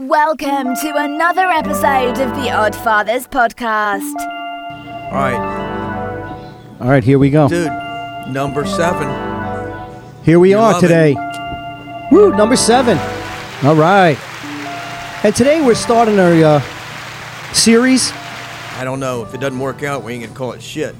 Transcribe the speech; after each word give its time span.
Welcome 0.00 0.76
to 0.76 0.92
another 0.96 1.46
episode 1.48 2.18
of 2.20 2.30
the 2.36 2.50
Oddfathers 2.50 3.26
podcast. 3.28 4.14
All 5.06 5.12
right, 5.12 6.76
All 6.80 6.88
right, 6.88 7.02
here 7.02 7.18
we 7.18 7.30
go. 7.30 7.48
dude. 7.48 7.66
Number 8.32 8.64
seven. 8.64 9.08
Here 10.24 10.38
we 10.38 10.50
You 10.50 10.58
are 10.58 10.72
love 10.74 10.84
it. 10.84 10.86
today. 10.86 11.16
Woo, 12.12 12.30
number 12.36 12.54
seven. 12.54 12.96
All 13.66 13.74
right. 13.74 14.16
And 15.24 15.34
today 15.34 15.60
we're 15.66 15.74
starting 15.74 16.20
our 16.20 16.32
uh, 16.44 16.60
series. 17.52 18.12
I 18.76 18.84
don't 18.84 19.00
know 19.00 19.24
if 19.24 19.34
it 19.34 19.40
doesn't 19.40 19.58
work 19.58 19.82
out, 19.82 20.04
we 20.04 20.12
ain't 20.14 20.22
gonna 20.24 20.36
call 20.36 20.52
it 20.52 20.62
shit. 20.62 20.94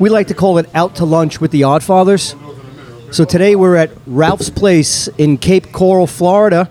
We 0.00 0.08
like 0.10 0.26
to 0.28 0.34
call 0.34 0.58
it 0.58 0.68
Out 0.74 0.96
to 0.96 1.04
Lunch 1.04 1.40
with 1.40 1.52
the 1.52 1.60
Oddfathers. 1.62 2.34
So 3.14 3.24
today 3.24 3.54
we're 3.54 3.76
at 3.76 3.92
Ralph's 4.06 4.50
Place 4.50 5.06
in 5.16 5.38
Cape 5.38 5.70
Coral, 5.70 6.08
Florida. 6.08 6.68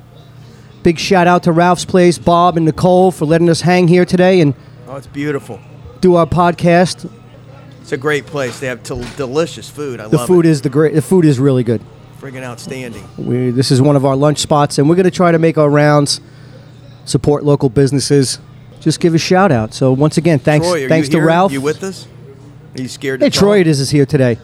Big 0.90 0.98
shout 0.98 1.28
out 1.28 1.44
to 1.44 1.52
Ralph's 1.52 1.86
Place, 1.86 2.18
Bob 2.18 2.58
and 2.58 2.66
Nicole, 2.66 3.12
for 3.12 3.26
letting 3.26 3.48
us 3.48 3.62
hang 3.62 3.88
here 3.88 4.06
today 4.06 4.42
and 4.42 4.56
Oh, 4.88 4.96
it's 4.96 5.06
beautiful. 5.06 5.60
do 6.02 6.16
our 6.16 6.26
podcast. 6.26 7.08
It's 7.82 7.92
a 7.92 7.98
great 7.98 8.26
place. 8.26 8.60
They 8.60 8.66
have 8.66 8.82
t- 8.82 9.00
delicious 9.16 9.70
food. 9.70 10.00
I 10.00 10.06
love 10.06 10.08
it. 10.08 10.12
The 10.14 10.18
love 10.18 10.28
food 10.28 10.48
it. 10.48 10.50
is 10.50 10.64
the 10.64 10.70
great. 10.70 10.96
The 10.96 11.04
food 11.04 11.26
is 11.26 11.38
really 11.38 11.64
good. 11.64 11.82
friggin' 12.20 12.42
outstanding. 12.42 13.08
We, 13.20 13.52
this 13.52 13.70
is 13.70 13.84
one 13.84 13.98
of 13.98 14.04
our 14.04 14.16
lunch 14.16 14.40
spots, 14.40 14.80
and 14.80 14.90
we're 14.90 14.96
going 14.96 15.04
to 15.04 15.12
try 15.12 15.32
to 15.32 15.38
make 15.38 15.60
our 15.60 15.70
rounds, 15.70 16.22
support 17.06 17.44
local 17.44 17.70
businesses, 17.70 18.40
just 18.80 19.00
give 19.00 19.14
a 19.14 19.20
shout 19.20 19.52
out. 19.52 19.76
So 19.76 19.92
once 19.94 20.18
again, 20.18 20.40
thanks, 20.40 20.66
Troy, 20.66 20.86
are 20.86 20.90
thanks 20.90 21.10
you 21.10 21.12
to 21.12 21.18
here? 21.18 21.28
Ralph. 21.28 21.52
You 21.52 21.62
with 21.62 21.84
us? 21.84 22.08
Are 22.76 22.82
you 22.82 22.88
scared? 22.88 23.20
To 23.20 23.28
hey, 23.28 23.30
talk? 23.30 23.40
Troy, 23.40 23.60
it 23.60 23.68
is 23.68 23.80
is 23.80 23.92
here 23.92 24.08
today. 24.08 24.40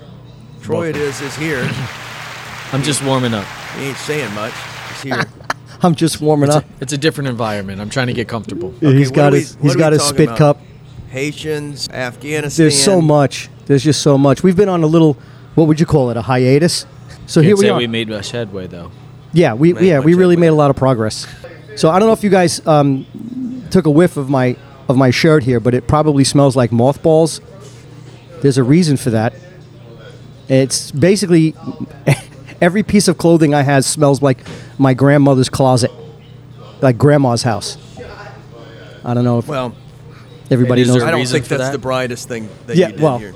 Troy, 0.62 0.90
it 0.90 0.96
is 0.96 1.22
is 1.22 1.36
here. 1.38 1.68
I'm 2.72 2.84
just 2.84 3.04
warming 3.04 3.34
up. 3.34 3.48
He 3.80 3.86
ain't 3.86 3.98
saying 3.98 4.32
much. 4.36 4.54
He's 4.92 5.02
here. 5.02 5.24
I'm 5.86 5.96
just 5.96 6.20
warming 6.22 6.48
It's 6.50 6.58
up. 6.58 6.64
a, 6.66 6.68
it's 6.82 6.94
a 6.94 6.98
different 6.98 7.28
environment. 7.30 7.80
I'm 7.82 7.90
trying 7.90 8.08
to 8.08 8.14
get 8.14 8.28
comfortable. 8.28 8.74
Okay, 8.78 8.94
he's 8.96 9.10
what 9.10 9.16
got 9.16 9.30
are 9.30 9.32
we- 9.34 9.40
his 9.40 9.56
what 9.56 9.64
he's 9.64 9.72
are 9.74 9.78
we 9.78 9.80
got 9.80 9.94
his 9.94 10.04
spit 10.04 10.26
about? 10.30 10.38
cup. 10.38 10.62
Haitians, 11.10 11.88
Afghanistan. 11.90 12.64
There's 12.64 12.82
so 12.82 13.02
much. 13.02 13.50
There's 13.68 13.84
just 13.84 14.02
so 14.02 14.18
much. 14.18 14.44
We've 14.44 14.56
been 14.58 14.68
on 14.70 14.84
a 14.84 14.88
little, 14.88 15.14
what 15.56 15.68
would 15.68 15.80
you 15.80 15.86
call 15.86 16.10
it, 16.12 16.18
a 16.18 16.22
hiatus? 16.22 16.86
So 17.28 17.40
Can't 17.42 17.46
here 17.48 17.56
we 17.56 17.62
say 17.62 17.70
are. 17.70 17.78
we 17.78 17.88
made 17.88 18.10
much 18.10 18.32
headway 18.32 18.68
though. 18.68 18.92
yeah, 19.34 19.54
we 19.54 19.74
Made 19.74 19.84
yeah 19.86 20.00
we 20.00 20.14
really 20.14 20.36
headway. 20.36 20.48
made 20.48 20.54
a 20.54 20.56
lot 20.56 20.70
of 20.70 20.76
progress. 20.76 21.26
So 21.78 21.90
I 21.90 22.00
don't 22.00 22.08
know 22.10 22.14
if 22.14 22.24
you 22.24 22.30
guys 22.30 22.66
um, 22.68 23.06
took 23.72 23.86
a 23.86 23.90
whiff 23.90 24.18
of 24.18 24.30
my 24.30 24.56
of 24.90 24.98
my 24.98 25.10
shirt 25.10 25.44
here, 25.44 25.60
but 25.60 25.74
it 25.74 25.88
probably 25.88 26.24
smells 26.24 26.56
like 26.56 26.72
mothballs. 26.72 27.42
There's 28.42 28.58
a 28.58 28.64
reason 28.64 28.98
for 28.98 29.10
that. 29.12 29.34
It's 30.48 30.92
basically 30.92 31.56
every 32.62 32.84
piece 32.84 33.08
of 33.08 33.18
clothing 33.18 33.54
I 33.54 33.62
have 33.64 33.86
smells 33.86 34.22
like 34.22 34.40
my 34.78 34.94
grandmother's 34.94 35.50
closet, 35.50 35.92
like 36.82 36.98
grandma's 36.98 37.44
house. 37.44 37.78
I 39.04 39.14
don't 39.14 39.24
know 39.24 39.38
if 39.38 39.48
Well, 39.48 39.76
everybody 40.50 40.82
is 40.82 40.88
knows. 40.88 40.98
there 41.00 41.08
I 41.08 41.12
don't 41.12 41.20
reason 41.20 41.36
think 41.36 41.46
for 41.46 41.58
that's 41.58 41.70
that? 41.70 41.72
the 41.74 41.78
brightest 41.80 42.28
thing 42.28 42.50
that 42.68 42.76
Yeah, 42.76 42.88
you 42.88 42.94
did 42.94 43.02
well, 43.02 43.18
here. 43.20 43.34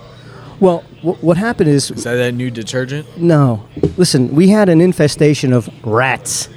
Well, 0.59 0.79
wh- 1.01 1.23
what 1.23 1.37
happened 1.37 1.69
is 1.69 1.91
Is 1.91 2.03
that 2.03 2.15
that 2.15 2.33
new 2.33 2.49
detergent? 2.51 3.17
No. 3.17 3.65
Listen, 3.97 4.33
we 4.35 4.49
had 4.49 4.67
an 4.69 4.81
infestation 4.81 5.53
of 5.53 5.69
rats. 5.85 6.49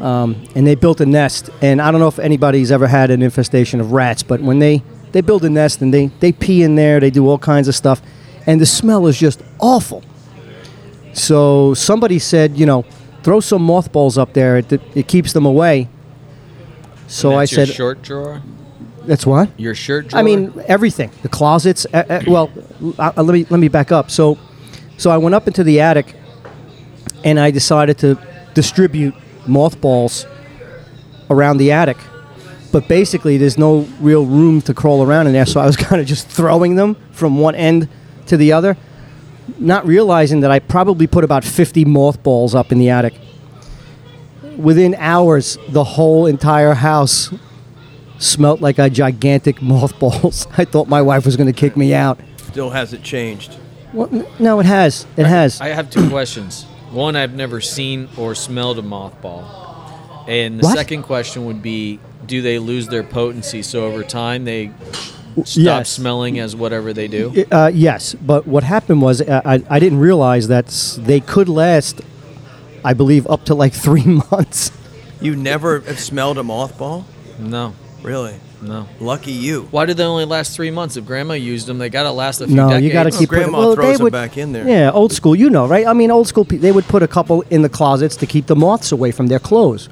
Um, 0.00 0.42
and 0.56 0.66
they 0.66 0.74
built 0.74 1.00
a 1.00 1.06
nest. 1.06 1.50
And 1.60 1.80
I 1.80 1.90
don't 1.92 2.00
know 2.00 2.08
if 2.08 2.18
anybody's 2.18 2.72
ever 2.72 2.88
had 2.88 3.10
an 3.10 3.22
infestation 3.22 3.80
of 3.80 3.92
rats, 3.92 4.22
but 4.24 4.40
when 4.40 4.58
they, 4.58 4.82
they 5.12 5.20
build 5.20 5.44
a 5.44 5.50
nest 5.50 5.80
and 5.82 5.94
they, 5.94 6.06
they 6.18 6.32
pee 6.32 6.62
in 6.64 6.74
there, 6.74 6.98
they 6.98 7.10
do 7.10 7.28
all 7.28 7.38
kinds 7.38 7.68
of 7.68 7.74
stuff. 7.76 8.02
And 8.46 8.60
the 8.60 8.66
smell 8.66 9.06
is 9.06 9.16
just 9.18 9.42
awful. 9.60 10.02
So 11.12 11.74
somebody 11.74 12.18
said, 12.18 12.56
you 12.56 12.66
know, 12.66 12.84
throw 13.22 13.40
some 13.40 13.62
mothballs 13.62 14.18
up 14.18 14.32
there. 14.32 14.58
It, 14.58 14.72
it 14.72 15.08
keeps 15.08 15.32
them 15.32 15.46
away. 15.46 15.88
So 17.06 17.36
I 17.36 17.44
said, 17.44 17.68
shirt 17.68 18.02
drawer. 18.02 18.42
that's 19.04 19.26
what? 19.26 19.50
Your 19.58 19.74
shirt 19.74 20.08
drawer. 20.08 20.20
I 20.20 20.22
mean, 20.22 20.52
everything. 20.66 21.10
The 21.22 21.28
closets. 21.28 21.86
Uh, 21.92 22.04
uh, 22.08 22.22
well, 22.26 22.50
uh, 22.98 23.12
let 23.16 23.34
me 23.34 23.46
let 23.50 23.60
me 23.60 23.68
back 23.68 23.92
up. 23.92 24.10
So, 24.10 24.38
so 24.96 25.10
I 25.10 25.18
went 25.18 25.34
up 25.34 25.46
into 25.46 25.62
the 25.62 25.80
attic, 25.80 26.14
and 27.24 27.38
I 27.38 27.50
decided 27.50 27.98
to 27.98 28.18
distribute 28.54 29.14
mothballs 29.46 30.26
around 31.28 31.58
the 31.58 31.72
attic. 31.72 31.98
But 32.72 32.88
basically, 32.88 33.36
there's 33.36 33.58
no 33.58 33.80
real 34.00 34.24
room 34.24 34.62
to 34.62 34.72
crawl 34.72 35.02
around 35.02 35.26
in 35.26 35.34
there, 35.34 35.44
so 35.44 35.60
I 35.60 35.66
was 35.66 35.76
kind 35.88 36.00
of 36.00 36.06
just 36.06 36.26
throwing 36.28 36.76
them 36.76 36.96
from 37.12 37.38
one 37.38 37.54
end 37.54 37.88
to 38.26 38.36
the 38.38 38.52
other, 38.52 38.78
not 39.58 39.86
realizing 39.86 40.40
that 40.40 40.50
I 40.50 40.58
probably 40.58 41.06
put 41.06 41.24
about 41.24 41.44
50 41.44 41.84
mothballs 41.84 42.54
up 42.54 42.72
in 42.72 42.78
the 42.78 42.90
attic. 42.90 43.14
Within 44.56 44.94
hours, 44.96 45.58
the 45.68 45.84
whole 45.84 46.26
entire 46.26 46.74
house 46.74 47.32
smelt 48.18 48.60
like 48.60 48.78
a 48.78 48.90
gigantic 48.90 49.62
mothballs. 49.62 50.46
I 50.58 50.64
thought 50.64 50.88
my 50.88 51.02
wife 51.02 51.24
was 51.24 51.36
going 51.36 51.46
to 51.52 51.58
kick 51.58 51.76
me 51.76 51.94
out. 51.94 52.18
Still 52.36 52.70
hasn't 52.70 53.02
changed. 53.02 53.56
Well, 53.92 54.08
n- 54.12 54.26
no, 54.38 54.60
it 54.60 54.66
has. 54.66 55.06
It 55.16 55.26
has. 55.26 55.60
I 55.60 55.68
have 55.68 55.90
two 55.90 56.08
questions. 56.08 56.64
One, 56.90 57.16
I've 57.16 57.34
never 57.34 57.60
seen 57.60 58.08
or 58.18 58.34
smelled 58.34 58.78
a 58.78 58.82
mothball, 58.82 59.44
and 60.28 60.58
the 60.60 60.64
What? 60.64 60.76
second 60.76 61.02
question 61.04 61.46
would 61.46 61.62
be, 61.62 61.98
do 62.26 62.42
they 62.42 62.58
lose 62.58 62.88
their 62.88 63.02
potency? 63.02 63.62
So 63.62 63.86
over 63.86 64.02
time, 64.04 64.44
they 64.44 64.70
stop 65.44 65.56
yes. 65.56 65.90
smelling 65.90 66.38
as 66.38 66.54
whatever 66.56 66.92
they 66.92 67.08
do. 67.08 67.44
Uh, 67.50 67.70
yes, 67.72 68.14
but 68.14 68.46
what 68.46 68.62
happened 68.64 69.02
was 69.02 69.20
uh, 69.20 69.40
I, 69.44 69.62
I 69.68 69.78
didn't 69.78 69.98
realize 70.00 70.48
that 70.48 70.66
they 70.98 71.20
could 71.20 71.48
last, 71.48 72.00
I 72.84 72.94
believe, 72.94 73.26
up 73.26 73.44
to 73.46 73.54
like 73.54 73.72
three 73.86 74.04
months. 74.04 74.70
You 75.20 75.36
never 75.36 75.80
have 75.80 76.00
smelled 76.00 76.38
a 76.38 76.42
mothball? 76.42 77.04
No, 77.38 77.74
Really? 78.02 78.34
no. 78.60 78.86
Lucky 79.00 79.30
you. 79.32 79.68
Why 79.70 79.86
did 79.86 79.96
they 79.96 80.04
only 80.04 80.24
last 80.24 80.54
three 80.56 80.70
months? 80.70 80.96
If 80.96 81.06
Grandma 81.06 81.34
used 81.34 81.66
them, 81.66 81.78
they 81.78 81.88
gotta 81.88 82.10
last 82.12 82.40
a 82.40 82.46
few 82.46 82.54
No, 82.56 82.68
decades. 82.68 82.86
you 82.86 82.92
got 82.92 83.02
to 83.04 83.10
Well, 83.10 83.18
keep. 83.20 83.28
Grandma 83.28 83.58
well, 83.58 83.74
throws 83.74 83.98
they 83.98 84.04
them 84.04 84.12
back 84.12 84.36
in 84.38 84.52
there. 84.52 84.66
Yeah, 84.68 84.90
old 84.92 85.12
school. 85.12 85.34
You 85.36 85.50
know, 85.50 85.66
right? 85.66 85.86
I 85.86 85.92
mean, 85.92 86.10
old 86.10 86.26
school. 86.28 86.44
They 86.44 86.72
would 86.72 86.84
put 86.86 87.02
a 87.02 87.08
couple 87.08 87.42
in 87.50 87.62
the 87.62 87.68
closets 87.68 88.16
to 88.16 88.26
keep 88.26 88.46
the 88.46 88.56
moths 88.56 88.92
away 88.92 89.10
from 89.12 89.28
their 89.28 89.38
clothes. 89.40 89.88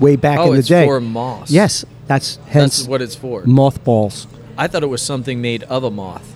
Way 0.00 0.16
back 0.16 0.38
Oh, 0.40 0.46
in 0.46 0.52
the 0.54 0.58
it's 0.60 0.68
day. 0.68 0.84
for 0.86 1.00
moths. 1.00 1.50
Yes, 1.52 1.84
that's 2.08 2.36
hence 2.46 2.78
That's 2.78 2.88
what 2.88 3.02
it's 3.02 3.14
for. 3.14 3.42
mothballs. 3.44 4.26
I 4.62 4.68
thought 4.68 4.82
it 4.82 4.86
was 4.96 5.02
something 5.02 5.40
made 5.40 5.62
of 5.64 5.82
a 5.84 5.90
moth, 5.90 6.28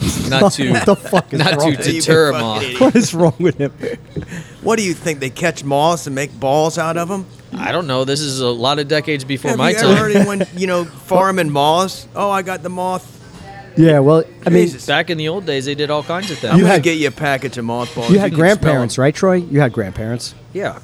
not 0.28 0.52
to 0.52 0.72
what 0.72 0.86
the 0.86 0.96
fuck 0.96 1.32
is 1.32 1.38
not 1.38 1.52
wrong? 1.56 1.70
to 1.72 1.76
with 1.78 1.86
you? 1.86 2.00
deter 2.00 2.30
a 2.30 2.32
fucking 2.32 2.46
moth. 2.46 2.62
idiot. 2.62 2.80
What 2.80 2.96
is 2.96 3.14
wrong 3.14 3.34
with 3.38 3.58
him? 3.58 3.72
What 4.62 4.76
do 4.76 4.82
you 4.84 4.94
think? 4.94 5.20
They 5.20 5.30
catch 5.30 5.62
moths 5.64 6.06
and 6.06 6.14
make 6.14 6.38
balls 6.38 6.78
out 6.78 6.96
of 6.96 7.08
them? 7.08 7.26
I 7.56 7.70
don't 7.70 7.86
know. 7.86 8.04
This 8.04 8.20
is 8.20 8.40
a 8.40 8.48
lot 8.48 8.78
of 8.80 8.88
decades 8.88 9.24
before 9.24 9.50
Have 9.52 9.58
my 9.58 9.70
you 9.70 9.76
ever 9.76 9.86
time. 9.86 9.96
heard 9.96 10.16
anyone, 10.16 10.42
you 10.56 10.66
know, 10.66 10.84
farming 10.84 11.50
moths? 11.50 12.08
Oh, 12.16 12.28
I 12.30 12.42
got 12.42 12.62
the 12.64 12.68
moth. 12.70 13.10
Yeah, 13.76 14.00
well, 14.00 14.24
I 14.46 14.50
mean, 14.50 14.64
Jesus. 14.66 14.86
Back 14.86 15.10
in 15.10 15.18
the 15.18 15.28
old 15.28 15.46
days, 15.46 15.64
they 15.66 15.74
did 15.76 15.90
all 15.90 16.02
kinds 16.02 16.30
of 16.30 16.36
I'm 16.38 16.40
things. 16.42 16.54
You 16.56 16.62
gonna 16.62 16.72
had- 16.74 16.82
get 16.82 16.98
you 16.98 17.08
a 17.08 17.10
package 17.12 17.56
of 17.58 17.64
mothballs. 17.64 18.10
you 18.10 18.18
had 18.18 18.30
can 18.30 18.38
grandparents, 18.38 18.94
smell 18.94 19.04
right, 19.04 19.14
Troy? 19.14 19.34
You 19.36 19.60
had 19.60 19.72
grandparents. 19.72 20.34
yeah, 20.52 20.76
'em. 20.76 20.82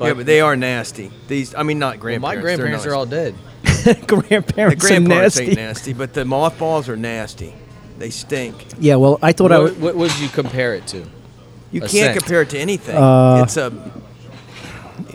yeah, 0.00 0.14
but 0.14 0.26
they 0.26 0.40
are 0.40 0.54
nasty. 0.56 1.10
These, 1.28 1.54
I 1.56 1.62
mean, 1.64 1.78
not 1.80 1.94
Well, 1.94 2.00
grandparents. 2.00 2.22
my 2.22 2.34
they're 2.34 2.42
grandparents 2.42 2.84
nice. 2.84 2.92
are 2.92 2.96
all 2.96 3.06
dead. 3.06 3.34
The 4.00 4.06
grandparents 4.06 4.84
are 4.84 4.88
grandparents 4.88 5.36
nasty. 5.36 5.44
ain't 5.50 5.56
nasty, 5.56 5.92
but 5.92 6.12
the 6.14 6.24
mothballs 6.24 6.88
are 6.88 6.96
nasty. 6.96 7.54
They 7.98 8.10
stink. 8.10 8.54
Yeah, 8.78 8.96
well, 8.96 9.18
I 9.22 9.32
thought 9.32 9.50
I 9.52 9.58
What, 9.58 9.72
would. 9.74 9.82
what 9.82 9.96
would 9.96 10.18
you 10.20 10.28
compare 10.28 10.74
it 10.74 10.86
to? 10.88 10.98
You 11.72 11.78
A 11.82 11.88
can't 11.88 11.90
scent. 11.90 12.18
compare 12.18 12.42
it 12.42 12.50
to 12.50 12.58
anything. 12.58 12.96
Uh, 12.96 13.42
it's 13.44 13.56
a, 13.56 13.72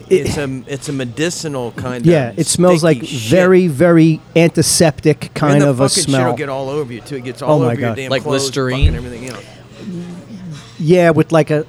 it's 0.10 0.38
a, 0.38 0.64
it's 0.68 0.90
a 0.90 0.94
medicinal 0.94 1.72
kind 1.72 2.06
of 2.06 2.12
Yeah, 2.12 2.30
of. 2.30 2.40
it 2.40 2.48
smells 2.48 2.84
like 2.84 2.98
stinky 2.98 3.16
shit. 3.18 3.32
very, 3.32 3.68
very 3.68 4.22
antiseptic 4.36 5.26
And 5.26 5.34
kind 5.34 5.62
the 5.62 5.70
of 5.70 5.80
a 5.80 5.90
fucking 5.90 6.04
smell. 6.04 6.22
Shit'll 6.22 6.38
get 6.38 6.50
all 6.50 6.70
over 6.70 6.92
you 6.94 7.02
too. 7.02 7.16
It 7.18 7.24
gets 7.24 7.42
all 7.42 7.56
Oh 7.56 7.60
my 7.60 7.72
over 7.72 7.80
your 7.82 7.90
God. 7.92 7.96
damn 7.96 8.12
Like 8.12 8.24
clothes, 8.24 8.44
Listerine? 8.46 8.94
fucking 8.94 8.96
everything 9.06 9.30
else. 9.30 9.46
yeah, 10.80 11.10
with 11.12 11.32
like 11.32 11.50
a, 11.52 11.66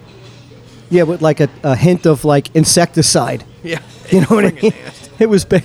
yeah, 0.90 1.04
with 1.04 1.22
like 1.22 1.40
a, 1.40 1.48
a 1.62 1.76
hint 1.76 2.06
of 2.06 2.24
like 2.24 2.54
insecticide. 2.56 3.44
Yeah, 3.62 3.80
You 4.10 4.20
know 4.20 4.26
what 4.30 4.44
I 4.46 4.50
Friggin' 4.50 4.62
mean? 4.62 4.72
nasty. 4.84 5.10
It 5.20 5.28
was 5.28 5.44
bad. 5.44 5.64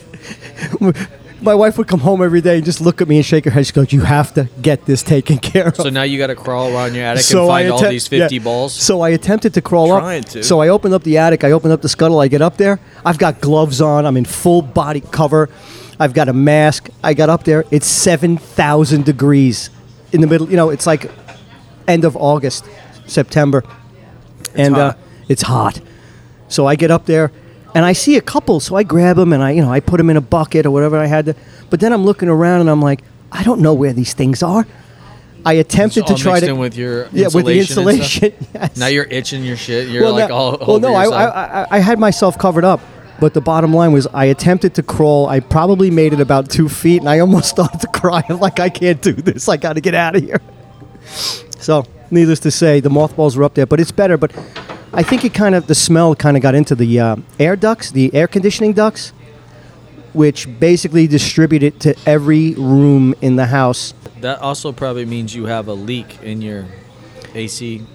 My 1.42 1.56
wife 1.56 1.78
would 1.78 1.88
come 1.88 2.02
home 2.02 2.22
every 2.22 2.42
day 2.42 2.58
and 2.58 2.66
just 2.66 2.82
look 2.82 3.02
at 3.02 3.08
me 3.08 3.16
and 3.18 3.26
shake 3.26 3.46
her 3.46 3.52
head. 3.52 3.66
She 3.66 3.72
goes, 3.74 3.94
"You 3.94 4.02
have 4.02 4.34
to 4.34 4.50
get 4.62 4.86
this 4.86 5.04
taken 5.04 5.38
care 5.50 5.68
of." 5.70 5.76
So 5.78 5.90
now 5.90 6.04
you 6.04 6.18
got 6.18 6.28
to 6.28 6.36
crawl 6.36 6.74
around 6.74 6.96
your 6.96 7.06
attic 7.06 7.24
So 7.24 7.42
and 7.42 7.48
find 7.50 7.72
all 7.72 7.82
these 7.90 8.08
50 8.08 8.36
yeah. 8.36 8.44
balls. 8.44 8.74
So 8.74 9.02
I 9.02 9.10
attempted 9.10 9.54
to 9.54 9.62
crawl 9.62 9.88
Trying 10.00 10.24
up. 10.26 10.30
to. 10.32 10.44
So 10.44 10.60
I 10.60 10.68
opened 10.68 10.94
up 10.94 11.04
the 11.04 11.18
attic. 11.18 11.44
I 11.44 11.52
opened 11.52 11.72
up 11.74 11.82
the 11.82 11.90
scuttle. 11.90 12.20
I 12.20 12.28
get 12.28 12.42
up 12.42 12.58
there. 12.58 12.80
I've 13.06 13.18
got 13.18 13.40
gloves 13.42 13.80
on. 13.82 14.06
I'm 14.06 14.18
in 14.18 14.26
full 14.26 14.62
body 14.62 15.02
cover. 15.02 15.50
I've 16.00 16.14
got 16.14 16.30
a 16.30 16.34
mask. 16.34 16.90
I 17.04 17.14
got 17.14 17.30
up 17.30 17.44
there. 17.46 17.64
It's 17.72 17.88
seven 17.88 18.38
thousand 18.38 19.06
degrees 19.06 19.70
in 20.12 20.22
the 20.22 20.28
middle. 20.28 20.50
You 20.50 20.58
know, 20.58 20.70
it's 20.70 20.86
like 20.88 21.10
end 21.88 22.04
of 22.06 22.16
August, 22.18 22.66
September, 23.06 23.64
and 24.56 24.76
hot. 24.76 24.96
Uh, 24.96 24.98
it's 25.30 25.44
hot. 25.44 25.80
So 26.48 26.66
I 26.66 26.76
get 26.76 26.90
up 26.92 27.06
there, 27.06 27.32
and 27.76 27.86
I 27.86 27.94
see 27.94 28.18
a 28.18 28.22
couple. 28.22 28.60
So 28.60 28.76
I 28.76 28.84
grab 28.84 29.18
them 29.18 29.34
and 29.34 29.44
I, 29.44 29.52
you 29.52 29.62
know, 29.62 29.72
I 29.72 29.80
put 29.80 29.98
them 29.98 30.10
in 30.10 30.18
a 30.18 30.22
bucket 30.22 30.66
or 30.66 30.72
whatever 30.72 30.98
I 30.98 31.06
had 31.06 31.26
to. 31.26 31.36
But 31.70 31.80
then 31.80 31.94
I'm 31.94 32.04
looking 32.04 32.30
around 32.30 32.62
and 32.62 32.70
I'm 32.70 32.82
like, 32.82 33.02
I 33.32 33.44
don't 33.44 33.62
know 33.62 33.74
where 33.74 33.94
these 33.94 34.14
things 34.14 34.42
are. 34.42 34.66
I 35.46 35.54
attempted 35.54 36.06
to 36.08 36.16
try 36.16 36.40
to 36.42 36.50
in 36.50 36.58
with 36.58 36.76
your 36.76 37.08
yeah 37.14 37.30
with 37.34 37.46
the 37.46 37.60
insulation 37.60 37.88
and 37.88 38.04
stuff? 38.04 38.24
insulation. 38.24 38.48
yes. 38.54 38.78
Now 38.78 38.88
you're 38.88 39.06
itching 39.06 39.44
your 39.46 39.56
shit. 39.56 39.88
You're 39.88 40.04
well, 40.04 40.14
like 40.14 40.30
no, 40.30 40.36
all 40.36 40.58
well, 40.60 40.72
over 40.72 40.80
no, 40.82 40.94
I. 40.94 41.06
I, 41.06 41.62
I, 41.64 41.68
I 41.72 41.80
had 41.80 41.98
myself 41.98 42.38
covered 42.38 42.66
up, 42.66 42.82
But 43.20 43.34
the 43.34 43.42
bottom 43.42 43.74
line 43.74 43.92
was, 43.92 44.08
I 44.08 44.26
attempted 44.26 44.76
to 44.76 44.84
crawl. 44.84 45.28
I 45.28 45.40
probably 45.40 45.92
made 45.92 46.14
it 46.14 46.20
about 46.20 46.50
two 46.50 46.70
feet, 46.70 47.02
and 47.02 47.10
I 47.10 47.20
almost 47.20 47.50
started 47.56 47.82
to 47.82 47.88
cry. 47.88 48.24
I'm 48.30 48.40
like, 48.40 48.60
I 48.60 48.70
can't 48.70 49.02
do 49.02 49.14
this. 49.14 49.50
I 49.50 49.58
got 49.58 49.74
to 49.74 49.82
get 49.82 49.94
out 49.94 50.16
of 50.16 50.24
here. 50.24 50.42
So, 51.60 51.86
needless 52.12 52.40
to 52.42 52.52
say, 52.52 52.80
the 52.80 52.90
mothballs 52.90 53.36
were 53.36 53.44
up 53.44 53.56
there, 53.56 53.66
but 53.66 53.80
it's 53.80 53.92
better. 53.92 54.18
But 54.18 54.32
I 54.94 55.04
think 55.04 55.24
it 55.24 55.34
kind 55.34 55.56
of 55.56 55.68
the 55.68 55.76
smell 55.76 56.16
kind 56.16 56.36
of 56.36 56.44
got 56.44 56.56
into 56.56 56.76
the 56.76 57.00
uh, 57.00 57.16
air 57.40 57.56
ducts, 57.56 57.92
the 57.92 58.14
air 58.14 58.28
conditioning 58.28 58.74
ducts, 58.74 59.10
which 60.14 60.48
basically 60.60 61.08
distribute 61.08 61.64
it 61.64 61.80
to 61.82 61.96
every 62.06 62.54
room 62.56 63.14
in 63.22 63.36
the 63.36 63.46
house. 63.48 63.94
That 64.22 64.40
also 64.40 64.72
probably 64.72 65.06
means 65.06 65.36
you 65.36 65.46
have 65.46 65.68
a 65.68 65.74
leak 65.74 66.22
in 66.24 66.42
your 66.42 66.66
AC. 67.36 67.86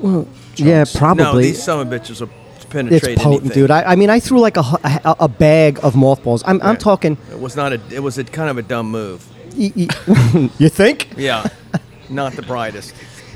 Well, 0.00 0.28
Yeah, 0.56 0.84
probably. 0.94 1.24
No, 1.24 1.36
these 1.40 1.62
son 1.62 1.86
of 1.86 1.88
bitches 1.88 2.20
will 2.20 2.30
it's 2.74 3.06
potent, 3.06 3.42
anything. 3.42 3.50
dude. 3.50 3.70
I, 3.70 3.82
I 3.82 3.96
mean, 3.96 4.08
I 4.08 4.18
threw 4.20 4.40
like 4.40 4.56
a, 4.56 4.60
a, 4.60 5.16
a 5.20 5.28
bag 5.28 5.78
of 5.82 5.94
mothballs. 5.94 6.42
I'm, 6.46 6.60
I'm 6.62 6.76
talking. 6.76 7.18
It 7.30 7.38
was 7.38 7.54
not 7.56 7.72
a. 7.72 7.80
It 7.90 8.02
was 8.02 8.18
a 8.18 8.24
kind 8.24 8.48
of 8.48 8.56
a 8.56 8.62
dumb 8.62 8.90
move. 8.90 9.26
you 9.54 10.68
think? 10.68 11.08
Yeah, 11.16 11.46
not 12.08 12.32
the 12.32 12.42
brightest. 12.42 12.94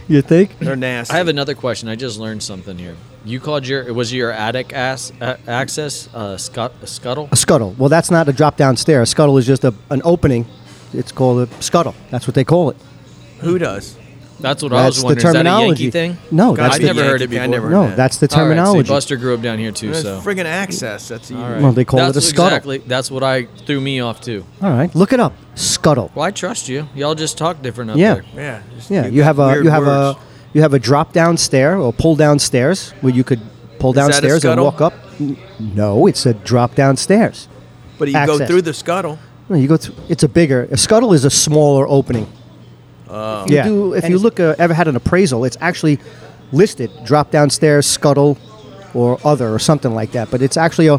You 0.09 0.23
think? 0.23 0.59
They're 0.61 0.77
nasty. 0.77 1.15
I 1.15 1.19
have 1.19 1.29
another 1.29 1.55
question. 1.55 1.89
I 1.89 1.97
just 1.97 2.19
learned 2.19 2.43
something 2.43 2.79
here. 2.79 2.97
You 3.25 3.41
called 3.41 3.67
your 3.67 3.93
was 3.93 4.13
your 4.13 4.31
attic 4.31 4.73
ass 4.73 5.13
uh, 5.21 5.37
access 5.49 6.09
uh, 6.15 6.37
scut, 6.37 6.73
a 6.81 6.87
scuttle? 6.87 7.29
A 7.33 7.37
scuttle. 7.37 7.75
Well, 7.77 7.89
that's 7.89 8.11
not 8.11 8.29
a 8.29 8.33
drop 8.33 8.57
down 8.57 8.77
stair. 8.77 9.03
A 9.03 9.07
scuttle 9.07 9.37
is 9.37 9.47
just 9.47 9.65
a, 9.65 9.75
an 9.91 10.01
opening. 10.05 10.47
It's 10.93 11.11
called 11.11 11.49
a 11.49 11.63
scuttle. 11.63 11.95
That's 12.11 12.27
what 12.29 12.35
they 12.37 12.45
call 12.45 12.71
it. 12.71 12.77
Who 13.41 13.59
does? 13.59 13.97
That's 14.39 14.63
what 14.63 14.73
I 14.73 14.83
That's 14.83 14.97
was 14.97 15.01
the 15.01 15.05
wondering. 15.07 15.19
Is 15.19 15.23
that 15.23 15.29
a 15.31 15.33
terminology. 15.45 15.83
Yankee 15.85 15.91
thing? 15.91 16.19
No, 16.31 16.55
God, 16.55 16.65
that's 16.65 16.75
I've 16.77 16.81
the, 16.83 16.87
never 16.89 17.03
heard 17.05 17.23
it 17.23 17.31
Yankee, 17.31 17.39
I 17.39 17.47
before. 17.47 17.71
never 17.71 17.71
no, 17.71 17.89
that. 17.89 17.97
that's 17.97 18.19
the 18.19 18.29
All 18.31 18.39
right, 18.39 18.45
terminology. 18.45 18.85
see, 18.87 18.93
Buster 18.93 19.17
grew 19.17 19.35
up 19.35 19.41
down 19.43 19.59
here 19.59 19.73
too, 19.73 19.95
so. 19.95 20.21
friggin' 20.21 20.45
access. 20.45 21.09
That's 21.09 21.31
you. 21.31 21.39
All 21.39 21.51
right. 21.51 21.63
Well, 21.63 21.73
they 21.73 21.85
call 21.87 22.01
it 22.01 22.17
a 22.17 22.21
scuttle. 22.21 22.47
Exactly. 22.49 22.79
That's 22.79 23.11
what 23.11 23.23
I 23.23 23.45
threw 23.45 23.81
me 23.81 24.01
off 24.01 24.21
too. 24.21 24.45
All 24.61 24.71
right, 24.71 24.95
look 24.95 25.13
it 25.15 25.21
up. 25.21 25.33
Scuttle. 25.55 26.11
Well, 26.15 26.25
I 26.27 26.31
trust 26.33 26.69
you. 26.69 26.89
Y'all 26.95 27.15
just 27.15 27.39
talk 27.39 27.63
different 27.63 27.93
up 27.93 27.97
Yeah. 27.97 28.15
there. 28.15 28.25
Yeah. 28.35 28.63
just- 28.77 28.91
Yeah, 28.91 29.07
you 29.07 29.13
you 29.13 29.23
have 29.23 29.39
a 29.39 29.61
you 29.63 29.71
have 29.71 29.87
words. 29.87 30.19
a 30.19 30.21
you 30.53 30.63
have 30.63 30.75
a 30.75 30.79
drop 30.79 31.13
down 31.13 31.37
stair 31.39 31.79
or 31.79 31.93
pull 31.93 32.15
down 32.17 32.39
stairs 32.39 32.91
where 33.01 33.13
you 33.15 33.25
could 33.25 33.41
pull 33.79 33.91
Is 33.91 33.97
that 33.97 34.09
a 34.09 34.13
downstairs 34.13 34.45
and 34.45 34.61
walk 34.61 34.81
up. 34.81 34.93
No, 35.59 36.07
it's 36.07 36.27
a 36.27 36.35
drop 36.35 36.75
down 36.75 36.97
stairs. 36.97 37.49
But 37.99 38.09
you 38.09 38.15
go 38.27 38.39
through 38.45 38.63
the 38.63 38.75
scuttle. 38.75 39.19
No, 39.49 39.57
you 39.57 39.69
go 39.69 39.77
through. 39.79 39.95
It's 40.09 40.23
a 40.23 40.29
bigger. 40.29 40.69
A 40.71 40.77
scuttle 40.77 41.13
is 41.15 41.25
a 41.25 41.31
smaller 41.31 41.87
opening. 41.89 42.27
Oh. 43.09 43.47
You 43.49 43.63
do, 43.63 43.93
if 43.95 44.09
you 44.09 44.19
look, 44.19 44.41
uh, 44.41 44.55
ever 44.59 44.75
had 44.75 44.89
an 44.89 44.97
appraisal, 44.97 45.45
it's 45.45 45.57
actually 45.61 45.99
listed 46.53 46.91
drop 47.05 47.31
downstairs, 47.31 47.87
scuttle, 47.87 48.37
or 48.95 49.19
other, 49.25 49.53
or 49.55 49.59
something 49.59 49.95
like 49.95 50.13
that. 50.13 50.31
But 50.31 50.43
it's 50.43 50.57
actually 50.57 50.89
a, 50.89 50.95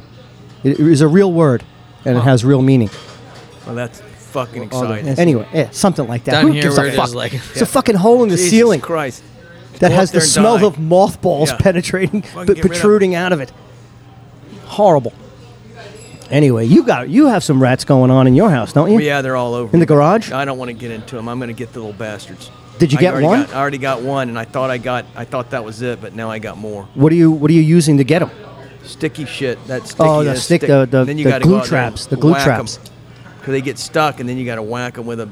it 0.63 0.79
is 0.79 1.01
a 1.01 1.07
real 1.07 1.31
word, 1.33 1.63
and 2.05 2.17
it 2.17 2.21
has 2.21 2.45
real 2.45 2.61
meaning. 2.61 2.89
Well, 3.65 3.75
that's 3.75 3.99
fucking 3.99 4.73
Other- 4.73 4.95
exciting. 4.95 5.19
Anyway, 5.19 5.47
yeah, 5.53 5.69
something 5.71 6.07
like 6.07 6.23
that. 6.25 6.31
Down 6.31 6.47
Who 6.47 6.51
here 6.53 6.63
gives 6.63 6.77
a 6.77 6.85
it 6.85 6.95
fuck? 6.95 7.07
is 7.09 7.15
like- 7.15 7.33
it's 7.33 7.61
a 7.61 7.65
fucking 7.65 7.95
hole 7.95 8.23
in 8.23 8.29
the 8.29 8.35
Jesus 8.35 8.51
ceiling 8.51 8.79
Christ. 8.81 9.23
that 9.79 9.89
Go 9.89 9.95
has 9.95 10.11
the 10.11 10.21
smell 10.21 10.57
die. 10.59 10.65
of 10.65 10.79
mothballs 10.79 11.49
Yeah. 11.51 11.57
penetrating, 11.57 12.21
Fucking 12.21 12.45
but 12.45 12.55
get 12.55 12.63
rid 12.63 12.71
protruding 12.71 13.15
out 13.15 13.33
of 13.33 13.41
it. 13.41 13.51
Horrible. 14.65 15.13
Anyway, 16.29 16.65
you 16.65 16.83
got 16.83 17.09
you 17.09 17.27
have 17.27 17.43
some 17.43 17.61
rats 17.61 17.85
going 17.85 18.11
on 18.11 18.27
in 18.27 18.35
your 18.35 18.49
house, 18.49 18.73
don't 18.73 18.91
you? 18.91 18.99
Yeah, 18.99 19.21
they're 19.21 19.35
all 19.35 19.53
over. 19.53 19.73
In 19.73 19.79
the 19.79 19.85
garage? 19.85 20.31
I 20.31 20.45
don't 20.45 20.57
want 20.57 20.69
to 20.69 20.73
get 20.73 20.91
into 20.91 21.15
them. 21.15 21.29
I'm 21.29 21.39
going 21.39 21.47
to 21.49 21.53
get 21.53 21.73
the 21.73 21.79
little 21.79 21.93
bastards. 21.93 22.51
Did 22.79 22.91
you 22.91 22.99
I 22.99 23.01
get 23.01 23.13
already 23.13 23.25
one? 23.27 23.41
Got, 23.45 23.55
I 23.55 23.59
already 23.59 23.77
got 23.79 24.01
one, 24.01 24.29
and 24.29 24.37
I 24.37 24.45
thought 24.45 24.69
I 24.69 24.77
got. 24.77 25.05
I 25.15 25.25
thought 25.25 25.51
that 25.51 25.63
was 25.63 25.81
it, 25.81 25.99
but 26.01 26.13
now 26.13 26.29
I 26.29 26.39
got 26.39 26.57
more. 26.57 26.83
What 26.93 27.11
are 27.11 27.15
you 27.15 27.31
What 27.31 27.49
are 27.49 27.53
you 27.53 27.61
using 27.61 27.97
to 27.97 28.03
get 28.03 28.19
them? 28.19 28.29
Sticky 28.83 29.25
shit. 29.25 29.63
That 29.67 29.87
sticky. 29.87 30.03
Oh, 30.09 30.23
the 30.23 30.31
uh, 30.31 30.35
stick- 30.35 30.61
stick- 30.61 30.69
the- 30.69 30.85
the- 30.89 31.03
then 31.05 31.17
you 31.17 31.23
the 31.25 31.29
gotta 31.31 31.43
glue 31.43 31.53
go 31.53 31.57
out 31.59 31.65
there 31.67 31.79
and 31.79 31.91
traps, 31.95 32.05
the 32.05 32.15
glue 32.17 32.33
traps. 32.35 32.79
Because 33.39 33.51
they 33.53 33.61
get 33.61 33.77
stuck, 33.77 34.19
and 34.19 34.27
then 34.29 34.37
you 34.37 34.45
got 34.45 34.55
to 34.55 34.61
whack 34.63 34.95
them 34.95 35.05
with 35.05 35.19
a. 35.21 35.29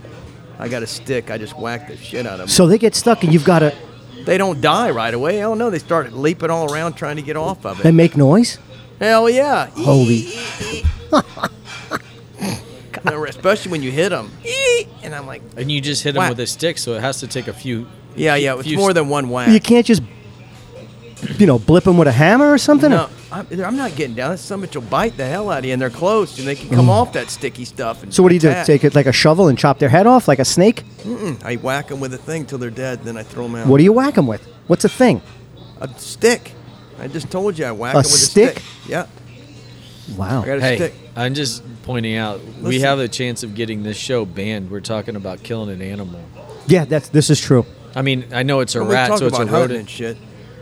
I 0.58 0.70
got 0.70 0.84
a 0.84 0.88
stick. 0.88 1.30
I 1.30 1.38
just 1.38 1.58
whack 1.58 1.88
the 1.90 1.98
shit 1.98 2.26
out 2.26 2.34
of 2.34 2.40
them. 2.40 2.48
So 2.48 2.66
they 2.68 2.78
get 2.78 2.96
stuck, 2.96 3.24
and 3.24 3.34
you've 3.34 3.44
got 3.46 3.60
to. 3.60 3.76
they 4.26 4.38
don't 4.38 4.60
die 4.62 4.90
right 4.90 5.14
away. 5.14 5.38
Hell 5.38 5.56
no, 5.56 5.70
they 5.70 5.80
start 5.80 6.14
leaping 6.14 6.50
all 6.50 6.74
around 6.74 6.94
trying 6.94 7.18
to 7.18 7.22
get 7.22 7.36
off 7.36 7.66
of 7.66 7.80
it. 7.80 7.84
They 7.84 7.92
make 7.92 8.16
noise. 8.18 8.58
Hell 9.00 9.30
yeah. 9.30 9.68
Holy! 9.76 10.28
Especially 13.28 13.72
when 13.72 13.84
you 13.84 13.92
hit 13.92 14.10
them. 14.10 14.32
And 15.04 15.14
I'm 15.14 15.28
like, 15.28 15.42
And 15.58 15.72
you 15.72 15.80
just 15.82 16.02
hit 16.04 16.14
them 16.14 16.22
Whack. 16.22 16.30
with 16.32 16.40
a 16.40 16.48
stick, 16.48 16.78
so 16.78 16.94
it 16.94 17.02
has 17.02 17.20
to 17.20 17.28
take 17.28 17.48
a 17.48 17.54
few. 17.54 17.88
yeah, 18.16 18.36
yeah. 18.36 18.56
It's 18.56 18.64
few 18.68 18.78
more 18.78 18.90
s- 18.90 18.96
than 18.96 19.10
one 19.10 19.30
whack. 19.30 19.50
You 19.50 19.60
can't 19.60 19.86
just, 19.86 20.02
you 21.38 21.46
know, 21.46 21.60
blip 21.60 21.84
them 21.84 21.98
with 21.98 22.08
a 22.08 22.12
hammer 22.12 22.52
or 22.52 22.58
something. 22.58 22.90
No, 22.90 23.10
I'm, 23.32 23.46
I'm 23.64 23.76
not 23.78 23.96
getting 23.96 24.16
down. 24.16 24.38
Some 24.38 24.64
bitch 24.64 24.74
will 24.76 24.82
bite 24.84 25.18
the 25.18 25.26
hell 25.26 25.52
out 25.52 25.60
of 25.60 25.66
you, 25.66 25.74
and 25.74 25.82
they're 25.82 25.90
closed, 25.92 26.40
and 26.40 26.48
they 26.48 26.56
can 26.56 26.70
come 26.70 26.90
off 26.90 27.14
that 27.14 27.30
sticky 27.30 27.66
stuff. 27.66 28.02
And 28.02 28.12
Mm. 28.12 28.16
So 28.16 28.24
what 28.24 28.30
do 28.30 28.36
you 28.36 28.42
do? 28.42 28.50
attack. 28.50 28.66
Take 28.66 28.84
it 28.84 28.96
like 28.96 29.06
a 29.06 29.12
shovel 29.12 29.48
and 29.50 29.58
chop 29.58 29.78
their 29.78 29.90
head 29.90 30.08
off 30.08 30.28
like 30.28 30.40
a 30.40 30.46
snake? 30.46 30.84
Mm, 31.04 31.44
I 31.46 31.58
whack 31.58 31.90
them 31.90 32.00
with 32.00 32.14
a 32.16 32.18
thing 32.18 32.46
till 32.46 32.58
they're 32.58 32.72
dead, 32.72 33.04
then 33.04 33.18
I 33.18 33.24
throw 33.24 33.44
them 33.44 33.56
out. 33.56 33.68
What 33.68 33.78
do 33.78 33.84
you 33.84 33.94
whack 33.94 34.16
them 34.16 34.26
with? 34.26 34.44
What's 34.68 34.84
a 34.86 34.90
thing? 34.90 35.22
A 35.80 35.88
stick. 36.00 36.54
I 37.00 37.08
just 37.08 37.30
told 37.30 37.58
you 37.60 37.66
I 37.66 37.72
whack 37.72 37.94
A 37.94 37.98
them 37.98 38.04
with 38.04 38.12
stick? 38.12 38.58
a 38.58 38.60
stick. 38.60 38.64
Yeah, 38.88 39.08
Wow. 40.18 40.44
I 40.44 40.46
got 40.46 40.58
a 40.58 40.62
Hey, 40.62 40.76
stick. 40.78 40.94
I'm 41.16 41.34
just 41.34 41.64
pointing 41.84 42.16
out 42.16 42.42
we 42.62 42.82
have 42.82 43.00
a 43.00 43.08
chance 43.08 43.44
of 43.44 43.56
getting 43.56 43.84
this 43.84 43.98
show 43.98 44.26
banned. 44.26 44.70
We're 44.72 44.80
talking 44.82 45.16
about 45.16 45.44
killing 45.44 45.70
an 45.70 45.82
animal. 45.82 46.20
Yeah, 46.68 46.86
that's 46.86 47.10
this 47.10 47.30
is 47.30 47.40
true. 47.42 47.66
I 47.96 48.02
mean, 48.02 48.26
I 48.34 48.44
know 48.44 48.60
it's 48.60 48.76
a 48.76 48.80
When 48.80 48.90
we 48.90 48.94
rat, 48.96 49.10
talk 49.10 49.20
so 49.20 49.28
it's 49.28 49.38
a 49.38 49.42
about 49.44 49.50
hunting 49.52 49.62
rodent. 49.78 49.80
and 49.82 49.90
shit. 49.90 50.18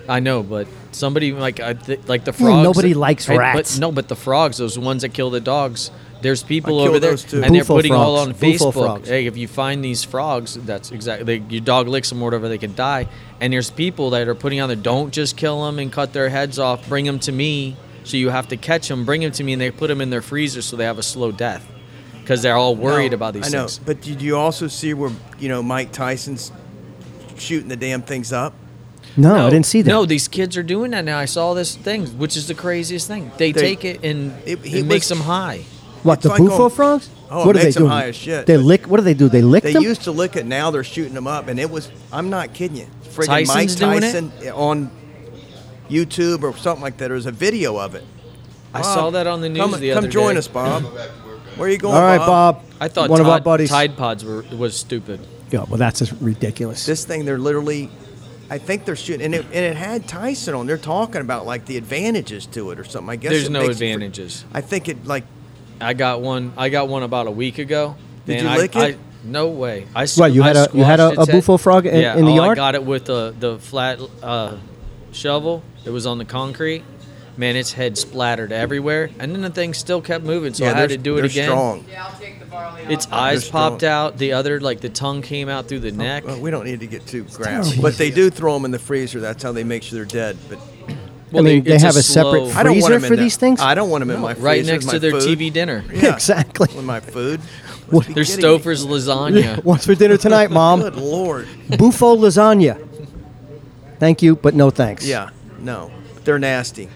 I 0.07 0.19
know, 0.19 0.43
but 0.43 0.67
somebody 0.91 1.31
like 1.31 1.59
I 1.59 1.73
th- 1.73 2.01
like 2.07 2.25
the 2.25 2.31
Well, 2.31 2.51
frogs. 2.51 2.63
nobody 2.63 2.93
likes 2.93 3.27
and- 3.29 3.37
rats. 3.39 3.75
But, 3.75 3.81
no, 3.81 3.91
but 3.91 4.07
the 4.09 4.15
frogs, 4.15 4.57
those 4.57 4.77
ones 4.77 5.01
that 5.03 5.09
kill 5.13 5.29
the 5.29 5.39
dogs. 5.41 5.91
There's 6.23 6.41
people 6.41 6.79
over 6.79 6.99
there, 6.99 7.15
too. 7.17 7.43
and 7.43 7.53
they're 7.53 7.61
Bufo 7.61 7.75
putting 7.75 7.93
all 7.93 8.15
frogs. 8.15 8.27
on 8.33 8.39
Bufo 8.39 8.71
Facebook. 8.71 8.73
frogs. 8.73 9.09
Hey, 9.09 9.27
if 9.27 9.37
you 9.37 9.47
find 9.47 9.83
these 9.83 10.03
frogs, 10.03 10.55
that's 10.55 10.91
exactly 10.91 11.37
they, 11.39 11.45
your 11.53 11.61
dog 11.61 11.87
licks 11.87 12.09
them 12.09 12.21
or 12.21 12.25
whatever, 12.25 12.49
they 12.49 12.57
can 12.57 12.73
die. 12.73 13.07
And 13.39 13.53
there's 13.53 13.69
people 13.69 14.09
that 14.11 14.27
are 14.27 14.33
putting 14.35 14.59
on 14.61 14.69
there, 14.69 14.75
don't 14.75 15.13
just 15.13 15.37
kill 15.37 15.63
them 15.65 15.77
and 15.77 15.91
cut 15.91 16.13
their 16.13 16.29
heads 16.29 16.57
off. 16.57 16.87
Bring 16.89 17.05
them 17.05 17.19
to 17.19 17.31
me. 17.31 17.75
So 18.05 18.17
you 18.17 18.29
have 18.31 18.47
to 18.49 18.57
catch 18.57 18.87
them, 18.87 19.05
bring 19.05 19.21
them 19.21 19.31
to 19.33 19.43
me, 19.43 19.53
and 19.53 19.61
they 19.61 19.69
put 19.71 19.87
them 19.87 20.01
in 20.01 20.09
their 20.09 20.21
freezer 20.21 20.61
so 20.61 20.75
they 20.75 20.83
have 20.85 20.97
a 20.97 21.03
slow 21.03 21.31
death 21.31 21.65
because 22.21 22.41
they're 22.41 22.55
all 22.55 22.75
worried 22.75 23.11
No, 23.11 23.15
about 23.15 23.33
these 23.33 23.47
I 23.47 23.49
know, 23.57 23.59
things. 23.67 23.79
but 23.79 24.01
did 24.01 24.21
you 24.21 24.35
also 24.37 24.67
see 24.67 24.93
where 24.93 25.11
you 25.39 25.47
know 25.49 25.61
Mike 25.63 25.91
Tyson's 25.93 26.51
shooting 27.37 27.69
the 27.69 27.75
damn 27.77 28.01
things 28.01 28.33
up? 28.33 28.53
No, 29.15 29.47
I 29.47 29.49
didn't 29.51 29.67
see 29.67 29.81
that. 29.83 29.89
No, 29.89 30.05
these 30.05 30.27
kids 30.27 30.57
are 30.57 30.63
doing 30.63 30.91
that 30.91 31.05
now. 31.05 31.17
I 31.19 31.25
saw 31.25 31.53
this 31.53 31.75
thing, 31.75 32.07
which 32.17 32.35
is 32.35 32.47
the 32.47 32.55
craziest 32.55 33.07
thing. 33.07 33.31
They, 33.37 33.51
They- 33.51 33.61
take 33.61 33.85
it 33.85 34.03
and 34.03 34.33
It- 34.45 34.59
it, 34.59 34.65
he 34.65 34.83
makes 34.83 35.07
them 35.07 35.19
high. 35.19 35.65
What 36.03 36.13
it's 36.15 36.23
the 36.23 36.29
like 36.29 36.37
bufo 36.39 36.65
on- 36.65 36.69
frogs? 36.71 37.09
Oh, 37.29 37.47
what 37.47 37.55
it 37.55 37.61
are 37.61 37.63
makes 37.63 37.75
they 37.75 37.79
them 37.79 37.89
doing? 37.89 37.91
high 37.91 38.07
as 38.09 38.15
shit, 38.15 38.45
They 38.45 38.57
lick. 38.57 38.85
What 38.87 38.97
do 38.97 39.03
they 39.03 39.13
do? 39.15 39.27
They 39.29 39.41
lick 39.41 39.63
them. 39.63 39.69
They 39.73 39.79
them. 39.79 39.83
used 39.83 40.03
to 40.03 40.11
lick 40.11 40.35
it. 40.35 40.45
Now 40.45 40.69
they're 40.69 40.83
shooting 40.83 41.13
them 41.15 41.25
up, 41.27 41.47
and 41.47 41.59
it 41.59 41.69
was. 41.69 41.91
I'm 42.11 42.29
not 42.29 42.53
kidding 42.53 42.77
you. 42.77 42.87
Friggin' 43.05 43.25
Tyson's 43.45 43.81
Mike 43.81 43.89
doing 43.89 43.97
it? 44.03 44.11
Tyson 44.13 44.31
on 44.53 44.91
YouTube 45.89 46.43
or 46.43 46.55
something 46.57 46.81
like 46.81 46.97
that. 46.97 47.07
There's 47.09 47.25
a 47.25 47.31
video 47.31 47.77
of 47.77 47.95
it. 47.95 48.03
I 48.73 48.81
saw 48.81 49.11
that 49.11 49.27
on 49.27 49.41
the 49.41 49.49
news 49.49 49.59
come, 49.59 49.79
the 49.79 49.93
come 49.93 50.09
join 50.09 50.33
day. 50.33 50.39
us, 50.39 50.47
Bob. 50.47 50.83
Where 50.83 51.67
are 51.67 51.71
you 51.71 51.77
going, 51.77 51.95
All 51.95 52.01
right, 52.01 52.17
Bob. 52.17 52.63
I 52.79 52.87
thought 52.87 53.09
one 53.09 53.19
Tide, 53.19 53.25
of 53.27 53.31
our 53.31 53.39
buddies. 53.41 53.69
Tide 53.69 53.95
Pods 53.95 54.25
were 54.25 54.43
was 54.57 54.75
stupid. 54.75 55.19
Yeah, 55.51 55.65
well, 55.69 55.77
that's 55.77 55.99
just 55.99 56.13
ridiculous. 56.19 56.85
This 56.85 57.05
thing, 57.05 57.25
they're 57.25 57.37
literally. 57.37 57.91
I 58.49 58.57
think 58.57 58.85
they're 58.85 58.95
shooting, 58.95 59.23
and 59.25 59.33
it, 59.35 59.45
and 59.45 59.53
it 59.65 59.75
had 59.75 60.07
Tyson 60.07 60.53
on. 60.55 60.65
They're 60.67 60.77
talking 60.77 61.21
about 61.21 61.45
like 61.45 61.65
the 61.65 61.77
advantages 61.77 62.45
to 62.47 62.71
it 62.71 62.79
or 62.79 62.83
something. 62.83 63.09
I 63.09 63.15
guess 63.15 63.31
There's 63.31 63.49
no 63.49 63.59
makes 63.61 63.69
it 63.79 63.83
advantages. 63.83 64.45
I 64.53 64.61
think 64.61 64.89
it 64.89 65.05
like 65.05 65.23
I 65.83 65.93
got 65.93 66.21
one. 66.21 66.53
I 66.57 66.69
got 66.69 66.87
one 66.87 67.03
about 67.03 67.27
a 67.27 67.31
week 67.31 67.57
ago. 67.59 67.95
Did 68.25 68.37
and 68.37 68.43
you 68.43 68.49
I, 68.49 68.57
lick 68.57 68.75
it? 68.75 68.95
I, 68.95 68.97
no 69.25 69.49
way. 69.49 69.85
I 69.95 70.03
s- 70.03 70.17
What, 70.17 70.31
you 70.33 70.43
I 70.43 70.47
had 70.47 70.55
a- 70.57 70.69
you 70.73 70.83
had 70.83 70.99
a- 70.99 71.11
squashed 71.11 71.29
a 71.29 71.31
head. 71.31 71.37
bufo 71.39 71.57
frog 71.57 71.85
in- 71.85 71.99
yeah, 71.99 72.17
in 72.17 72.25
the 72.25 72.31
oh, 72.31 72.35
yard? 72.35 72.57
I 72.57 72.61
got 72.61 72.75
it 72.75 72.83
with 72.83 73.05
the 73.05 73.33
the 73.37 73.57
flat 73.59 73.99
uh, 74.21 74.57
shovel. 75.11 75.63
It 75.85 75.89
was 75.89 76.05
on 76.05 76.17
the 76.17 76.25
concrete. 76.25 76.83
Man, 77.35 77.55
its 77.55 77.73
head 77.73 77.97
splattered 77.97 78.51
everywhere, 78.51 79.09
and 79.17 79.33
then 79.33 79.41
the 79.41 79.49
thing 79.49 79.73
still 79.73 80.01
kept 80.01 80.23
moving. 80.23 80.53
So 80.53 80.65
yeah, 80.65 80.73
I 80.73 80.75
had 80.75 80.89
to 80.89 80.97
do 80.97 81.17
it 81.17 81.25
again. 81.25 81.49
They're 81.49 81.73
again. 81.75 81.83
Strong. 81.87 82.91
Its 82.91 83.07
eyes 83.11 83.41
They're 83.41 83.47
strong. 83.47 83.71
popped 83.71 83.83
out. 83.83 84.17
The 84.19 84.33
other, 84.33 84.59
like 84.59 84.81
the 84.81 84.89
tongue 84.89 85.23
came 85.23 85.49
out 85.49 85.67
through 85.67 85.79
the 85.79 85.91
neck. 85.91 86.25
Well, 86.27 86.39
we 86.39 86.51
don't 86.51 86.65
need 86.65 86.81
to 86.81 86.87
get 86.87 87.07
too 87.07 87.23
graphic, 87.23 87.81
but 87.81 87.97
they 87.97 88.11
do 88.11 88.29
throw 88.29 88.53
them 88.53 88.65
in 88.65 88.71
the 88.71 88.77
freezer. 88.77 89.19
That's 89.19 89.41
how 89.41 89.51
they 89.51 89.63
make 89.63 89.81
sure 89.81 89.95
they're 89.97 90.05
dead. 90.05 90.37
But 90.47 90.59
I 91.35 91.41
mean, 91.41 91.63
they 91.63 91.73
it's 91.75 91.83
have 91.83 91.95
a 91.95 92.03
separate 92.03 92.49
slow- 92.49 92.59
I 92.59 92.63
don't 92.63 92.73
want 92.79 92.85
Freezer 92.85 92.99
them 92.99 93.07
for 93.07 93.13
in 93.15 93.19
these 93.19 93.37
things? 93.37 93.59
I 93.59 93.73
don't 93.75 93.89
want 93.89 94.01
them 94.01 94.09
in 94.11 94.19
my 94.21 94.33
right 94.33 94.57
freezer. 94.59 94.71
next 94.73 94.85
my 94.85 94.91
to 94.93 94.99
their 94.99 95.11
food. 95.11 95.37
TV 95.39 95.51
dinner. 95.51 95.83
Yeah. 95.93 96.13
Exactly. 96.13 96.67
With 96.75 96.85
my 96.85 96.99
food. 96.99 97.39
What- 97.89 98.07
Must 98.07 98.07
be 98.07 98.13
kidding 98.25 98.37
me. 98.37 98.43
Stouffer's 98.43 98.85
lasagna. 98.85 99.63
What's 99.63 99.85
for 99.85 99.93
dinner 99.93 100.17
tonight, 100.17 100.49
Mom? 100.59 100.81
Good 100.81 100.95
lord. 100.95 101.47
Bufo 101.77 102.15
lasagna. 102.15 102.77
Thank 103.99 104.21
you, 104.21 104.35
but 104.35 104.53
no 104.55 104.69
thanks. 104.69 105.05
Yeah, 105.05 105.29
no, 105.59 105.91
they're 106.23 106.39
nasty. 106.39 106.89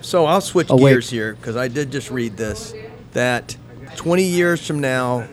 So 0.00 0.26
I'll 0.26 0.40
switch 0.40 0.68
Oh, 0.70 0.76
wait. 0.76 0.92
gears 0.92 1.10
here 1.10 1.34
because 1.34 1.56
I 1.56 1.68
did 1.68 1.90
just 1.90 2.10
read 2.10 2.36
this 2.36 2.74
that 3.12 3.56
20 3.96 4.22
years 4.22 4.66
from 4.66 4.80
now, 4.80 5.26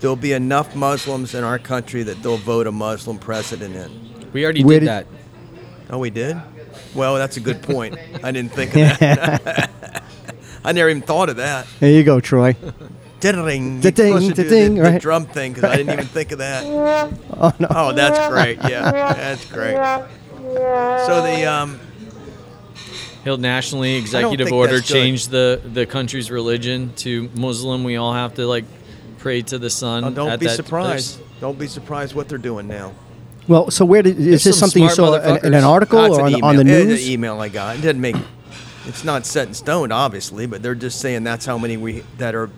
there'll 0.00 0.16
be 0.16 0.32
enough 0.32 0.74
Muslims 0.74 1.34
in 1.34 1.44
our 1.44 1.58
country 1.58 2.02
that 2.04 2.22
they'll 2.22 2.36
vote 2.38 2.66
a 2.66 2.72
Muslim 2.72 3.18
president 3.18 3.74
in. 3.76 4.30
We 4.32 4.42
already 4.44 4.64
Where 4.64 4.80
did 4.80 4.86
did- 4.86 4.88
that. 4.88 5.06
Oh, 5.90 5.98
we 5.98 6.10
did? 6.10 6.36
Well, 6.94 7.16
that's 7.16 7.36
a 7.36 7.40
good 7.40 7.62
point. 7.62 7.96
I 8.22 8.32
didn't 8.32 8.52
think 8.52 8.70
of 8.70 8.98
that. 8.98 9.72
I 10.64 10.72
never 10.72 10.88
even 10.90 11.02
thought 11.02 11.28
of 11.28 11.36
that. 11.36 11.66
There 11.78 11.90
you 11.90 12.04
go, 12.04 12.20
Troy. 12.20 12.54
Ding, 13.20 13.80
Da-ding, 13.80 14.30
da-ding, 14.32 14.74
the, 14.76 14.80
right. 14.82 14.92
the 14.92 14.98
drum 14.98 15.26
thing 15.26 15.52
because 15.52 15.70
I 15.70 15.76
didn't 15.76 15.92
even 15.92 16.06
think 16.06 16.32
of 16.32 16.38
that. 16.38 16.64
Oh 17.42 17.52
no. 17.58 17.66
Oh, 17.70 17.92
that's 17.92 18.28
great. 18.30 18.58
Yeah, 18.68 18.90
that's 18.90 19.44
great. 19.46 19.76
So 19.76 21.22
the 21.22 21.44
um, 21.46 21.80
He'll 23.24 23.36
nationally 23.36 23.96
executive 23.96 24.50
order 24.52 24.76
that's 24.76 24.88
good. 24.88 24.94
change 24.94 25.28
the 25.28 25.60
the 25.64 25.84
country's 25.86 26.30
religion 26.30 26.92
to 26.96 27.28
Muslim. 27.34 27.84
We 27.84 27.96
all 27.96 28.14
have 28.14 28.34
to 28.34 28.46
like 28.46 28.64
pray 29.18 29.42
to 29.42 29.58
the 29.58 29.68
sun. 29.70 30.04
oh, 30.04 30.10
don't 30.10 30.30
at 30.30 30.40
be 30.40 30.46
that- 30.46 30.56
surprised. 30.56 31.20
Don't 31.40 31.58
be 31.58 31.66
surprised 31.66 32.14
what 32.14 32.28
they're 32.28 32.38
doing 32.38 32.68
now. 32.68 32.92
Well, 33.48 33.70
so 33.70 33.84
where 33.84 34.02
did 34.02 34.18
is 34.18 34.26
There's 34.26 34.44
this 34.44 34.58
some 34.58 34.68
something 34.68 34.82
you 34.84 34.90
smart 34.90 35.22
saw 35.22 35.30
in, 35.36 35.46
in 35.46 35.54
an 35.54 35.62
motherfuckers. 35.62 35.66
article 35.66 36.02
That's 36.02 36.18
or 36.18 36.26
an 36.26 36.34
on, 36.36 36.42
on 36.44 36.56
the 36.56 36.62
email. 36.62 36.76
It's 36.76 36.88
news? 36.88 37.06
An 37.06 37.12
email 37.12 37.40
I 37.40 37.48
got. 37.48 37.76
It 37.76 37.82
doesn't 37.82 38.00
make. 38.00 38.16
It's 38.86 39.04
not 39.04 39.26
set 39.26 39.48
in 39.48 39.54
stone, 39.54 39.92
obviously, 39.92 40.46
but 40.46 40.62
they're 40.62 40.74
just 40.74 41.00
saying 41.00 41.24
that's 41.24 41.44
how 41.46 41.58
many 41.58 41.76
we 41.76 42.02
that 42.18 42.34
are. 42.34 42.50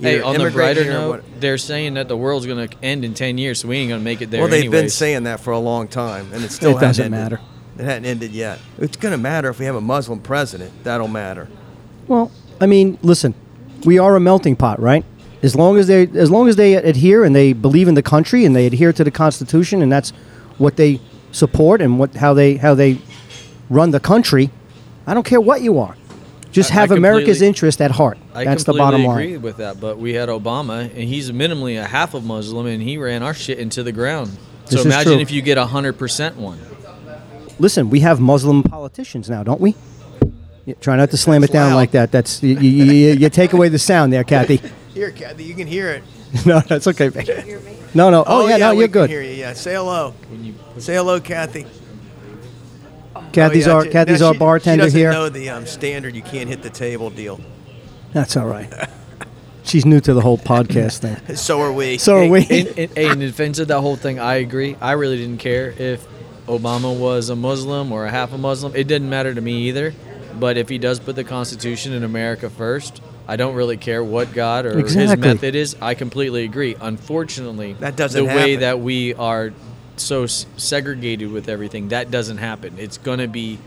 Hey, 0.00 0.16
either 0.16 0.24
on 0.24 0.34
the 0.34 0.40
immigrating 0.40 0.84
brighter 0.84 0.90
or 0.98 1.00
note, 1.00 1.08
what- 1.10 1.40
they're 1.40 1.58
saying 1.58 1.94
that 1.94 2.08
the 2.08 2.16
world's 2.16 2.46
gonna 2.46 2.68
end 2.82 3.04
in 3.04 3.14
ten 3.14 3.38
years, 3.38 3.60
so 3.60 3.68
we 3.68 3.76
ain't 3.76 3.90
gonna 3.90 4.02
make 4.02 4.20
it 4.20 4.30
there. 4.30 4.40
well, 4.40 4.48
they've 4.50 4.64
been 4.64 4.74
anyways. 4.74 4.94
saying 4.94 5.24
that 5.24 5.38
for 5.40 5.52
a 5.52 5.58
long 5.58 5.86
time, 5.86 6.28
and 6.32 6.42
it 6.44 6.50
still 6.50 6.70
It 6.70 6.74
doesn't 6.80 6.86
hasn't 6.88 7.14
ended. 7.14 7.20
matter. 7.20 7.40
It 7.78 7.84
hadn't 7.84 8.04
ended 8.06 8.32
yet. 8.32 8.58
It's 8.78 8.96
going 8.98 9.12
to 9.12 9.18
matter 9.18 9.48
if 9.48 9.58
we 9.58 9.64
have 9.64 9.74
a 9.76 9.80
Muslim 9.80 10.18
president. 10.20 10.72
That'll 10.84 11.08
matter. 11.08 11.48
Well, 12.06 12.30
I 12.60 12.66
mean, 12.66 12.98
listen, 13.02 13.32
we 13.86 13.98
are 13.98 14.14
a 14.14 14.20
melting 14.20 14.56
pot, 14.56 14.78
right? 14.78 15.04
As 15.42 15.56
long 15.56 15.76
as 15.78 15.86
they 15.88 16.06
as 16.06 16.30
long 16.30 16.48
as 16.48 16.56
they 16.56 16.74
adhere 16.74 17.24
and 17.24 17.34
they 17.34 17.52
believe 17.52 17.88
in 17.88 17.94
the 17.94 18.02
country 18.02 18.44
and 18.44 18.54
they 18.54 18.66
adhere 18.66 18.92
to 18.92 19.02
the 19.02 19.10
Constitution 19.10 19.82
and 19.82 19.90
that's 19.90 20.10
what 20.58 20.76
they 20.76 21.00
support 21.32 21.80
and 21.80 21.98
what 21.98 22.14
how 22.14 22.32
they 22.34 22.56
how 22.56 22.74
they 22.74 22.98
run 23.68 23.90
the 23.90 24.00
country, 24.00 24.50
I 25.06 25.14
don't 25.14 25.26
care 25.26 25.40
what 25.40 25.62
you 25.62 25.78
are. 25.78 25.96
Just 26.52 26.70
I- 26.70 26.74
I 26.76 26.80
have 26.80 26.90
America's 26.92 27.38
completely- 27.38 27.46
interest 27.48 27.80
at 27.80 27.90
heart. 27.92 28.18
I 28.34 28.44
that's 28.44 28.64
the 28.64 28.72
bottom 28.74 29.04
line. 29.04 29.08
I 29.08 29.08
completely 29.08 29.08
bottom 29.08 29.22
agree 29.22 29.32
line. 29.34 29.42
with 29.42 29.56
that, 29.56 29.80
but 29.80 29.98
we 29.98 30.12
had 30.14 30.28
Obama, 30.28 30.82
and 30.82 31.08
he's 31.08 31.30
minimally 31.32 31.80
a 31.80 31.84
half 31.86 32.14
of 32.14 32.24
Muslim, 32.24 32.66
and 32.66 32.82
he 32.82 32.96
ran 32.98 33.22
our 33.22 33.34
shit 33.34 33.58
into 33.58 33.82
the 33.82 33.90
ground. 33.92 34.36
This 34.66 34.74
So 34.74 34.78
is 34.80 34.86
imagine 34.86 35.12
true. 35.14 35.20
if 35.22 35.30
you 35.32 35.42
get 35.42 35.58
a 35.58 35.66
hundred 35.66 35.94
percent 35.98 36.36
one. 36.36 36.58
Listen, 37.58 37.90
we 37.90 38.00
have 38.00 38.20
Muslim 38.20 38.62
politicians 38.62 39.28
now, 39.28 39.42
don't 39.42 39.60
we? 39.60 39.74
Yeah, 40.66 40.74
try 40.80 40.96
not 40.96 41.10
to 41.10 41.16
slam 41.16 41.42
it 41.42 41.50
down 41.52 41.70
loud. 41.70 41.76
like 41.76 41.90
that. 41.92 42.12
That's 42.12 42.42
you, 42.42 42.56
you, 42.60 42.84
you, 42.84 43.12
you 43.14 43.28
take 43.28 43.52
away 43.54 43.68
the 43.68 43.78
sound 43.80 44.12
there, 44.12 44.22
Kathy. 44.24 44.60
Here, 44.94 45.10
Kathy, 45.10 45.44
you 45.44 45.54
can 45.54 45.66
hear 45.66 45.90
it. 45.90 46.02
no, 46.46 46.60
that's 46.60 46.86
okay. 46.86 47.08
babe. 47.08 47.26
No, 47.94 48.10
no. 48.10 48.24
Oh, 48.26 48.46
yeah, 48.48 48.56
no, 48.58 48.74
we 48.74 48.80
you're 48.80 48.88
can 48.88 48.92
good. 48.92 49.10
Hear 49.10 49.22
you. 49.22 49.30
Yeah, 49.32 49.52
say 49.54 49.74
hello. 49.74 50.14
Say 50.78 50.94
hello, 50.94 51.20
Kathy. 51.20 51.66
Kathy's 53.32 53.66
Oh, 53.66 53.70
yeah, 53.70 53.76
our 53.76 53.84
she- 53.84 53.90
Kathy's 53.90 54.20
now 54.20 54.26
our 54.28 54.32
she- 54.34 54.38
bartender 54.38 54.82
she 54.84 54.86
doesn't 54.86 54.98
here. 55.00 55.12
know 55.12 55.28
the 55.28 55.48
um, 55.50 55.66
standard. 55.66 56.14
You 56.14 56.22
can't 56.22 56.48
hit 56.48 56.62
the 56.62 56.70
table 56.70 57.10
deal. 57.10 57.40
That's 58.12 58.36
all 58.36 58.46
right. 58.46 58.70
She's 59.64 59.86
new 59.86 60.00
to 60.00 60.12
the 60.12 60.20
whole 60.20 60.38
podcast 60.38 60.98
thing. 60.98 61.16
So 61.36 61.60
are 61.60 61.72
we. 61.72 61.96
So 61.98 62.16
are 62.18 62.28
we. 62.28 62.42
in, 62.44 62.66
in, 62.76 62.90
in 62.96 63.18
defense 63.20 63.58
of 63.58 63.68
that 63.68 63.80
whole 63.80 63.96
thing, 63.96 64.18
I 64.18 64.34
agree. 64.36 64.76
I 64.80 64.92
really 64.92 65.16
didn't 65.16 65.38
care 65.38 65.70
if 65.78 66.06
Obama 66.46 66.98
was 66.98 67.28
a 67.30 67.36
Muslim 67.36 67.92
or 67.92 68.04
a 68.06 68.10
half 68.10 68.32
a 68.32 68.38
Muslim. 68.38 68.74
It 68.74 68.88
didn't 68.88 69.08
matter 69.08 69.32
to 69.34 69.40
me 69.40 69.68
either. 69.68 69.94
But 70.38 70.56
if 70.56 70.68
he 70.68 70.78
does 70.78 70.98
put 70.98 71.14
the 71.14 71.24
Constitution 71.24 71.92
in 71.92 72.02
America 72.04 72.50
first, 72.50 73.00
I 73.32 73.36
don't 73.36 73.54
really 73.54 73.78
care 73.78 74.04
what 74.04 74.34
God 74.34 74.66
or 74.66 74.76
his 74.78 75.16
method 75.16 75.54
is. 75.54 75.74
I 75.80 75.94
completely 75.94 76.44
agree. 76.44 76.76
Unfortunately, 76.78 77.72
That 77.80 77.96
doesn't 77.96 78.22
the 78.26 78.26
way 78.26 78.56
that 78.56 78.80
we 78.80 79.14
are 79.14 79.54
so 79.96 80.24
s- 80.24 80.44
segregated 80.58 81.32
with 81.32 81.48
everything, 81.48 81.88
that 81.88 82.10
doesn't 82.10 82.36
happen. 82.36 82.74
It's 82.76 82.98
going 82.98 83.20
to 83.20 83.28
be 83.28 83.58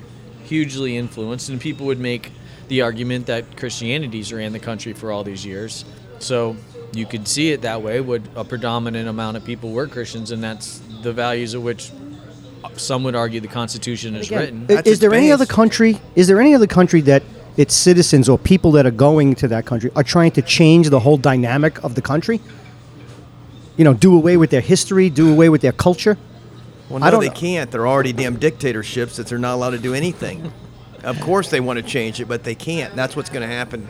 hugely 0.43 0.95
influenced, 0.95 1.50
and 1.50 1.60
people 1.60 1.88
would 1.88 2.00
make 2.00 2.31
the 2.67 2.84
argument 2.84 3.25
that 3.25 3.57
Christianity's 3.57 4.31
ran 4.31 4.51
the 4.53 4.60
country 4.60 4.93
for 4.93 5.12
all 5.12 5.24
these 5.24 5.43
years. 5.43 5.84
So 6.19 6.55
you 6.93 7.07
could 7.07 7.27
see 7.27 7.50
it 7.51 7.63
that 7.63 7.81
way. 7.81 8.00
Would 8.01 8.29
a 8.36 8.43
predominant 8.43 9.10
amount 9.10 9.36
of 9.38 9.45
people 9.45 9.72
were 9.72 9.88
Christians, 9.88 10.29
and 10.29 10.43
that's 10.43 10.79
the 11.01 11.12
values 11.12 11.55
of 11.55 11.63
which 11.63 11.89
uh, 12.63 12.69
some 12.75 13.03
would 13.03 13.15
argue 13.15 13.39
the 13.41 13.48
Constitution 13.48 14.15
is 14.15 14.29
written. 14.29 14.62
I- 14.69 14.75
That's 14.75 14.88
is 14.89 15.00
there 15.00 15.12
any 15.15 15.31
other 15.31 15.48
country? 15.48 15.98
Is 16.15 16.27
there 16.27 16.39
any 16.39 16.53
other 16.53 16.67
country 16.67 17.01
that 17.01 17.24
its 17.57 17.74
citizens 17.74 18.27
or 18.29 18.38
people 18.38 18.71
that 18.74 18.85
are 18.85 18.91
going 18.91 19.35
to 19.35 19.47
that 19.50 19.65
country 19.65 19.91
are 19.95 20.03
trying 20.03 20.31
to 20.31 20.41
change 20.41 20.89
the 20.89 21.00
whole 21.00 21.17
dynamic 21.17 21.83
of 21.83 21.95
the 21.95 22.01
country? 22.01 22.39
You 23.77 23.83
know, 23.83 23.93
do 23.93 24.15
away 24.15 24.38
with 24.38 24.50
their 24.51 24.62
history, 24.62 25.09
do 25.09 25.31
away 25.31 25.50
with 25.50 25.62
their 25.62 25.71
culture. 25.74 26.17
Well, 26.89 27.03
I 27.03 27.07
no, 27.07 27.12
don't 27.12 27.21
they 27.21 27.27
know. 27.27 27.33
can't. 27.33 27.71
They're 27.71 27.88
already 27.88 28.13
damn 28.13 28.38
dictatorships 28.38 29.17
that 29.17 29.27
they're 29.27 29.38
not 29.39 29.55
allowed 29.55 29.71
to 29.71 29.79
do 29.79 29.93
anything. 29.93 30.51
of 31.03 31.19
course, 31.19 31.50
they 31.50 31.59
want 31.59 31.77
to 31.77 31.83
change 31.83 32.21
it, 32.21 32.27
but 32.27 32.43
they 32.43 32.55
can't. 32.55 32.95
That's 32.95 33.15
what's 33.15 33.29
going 33.29 33.41
to 33.47 33.53
happen. 33.53 33.89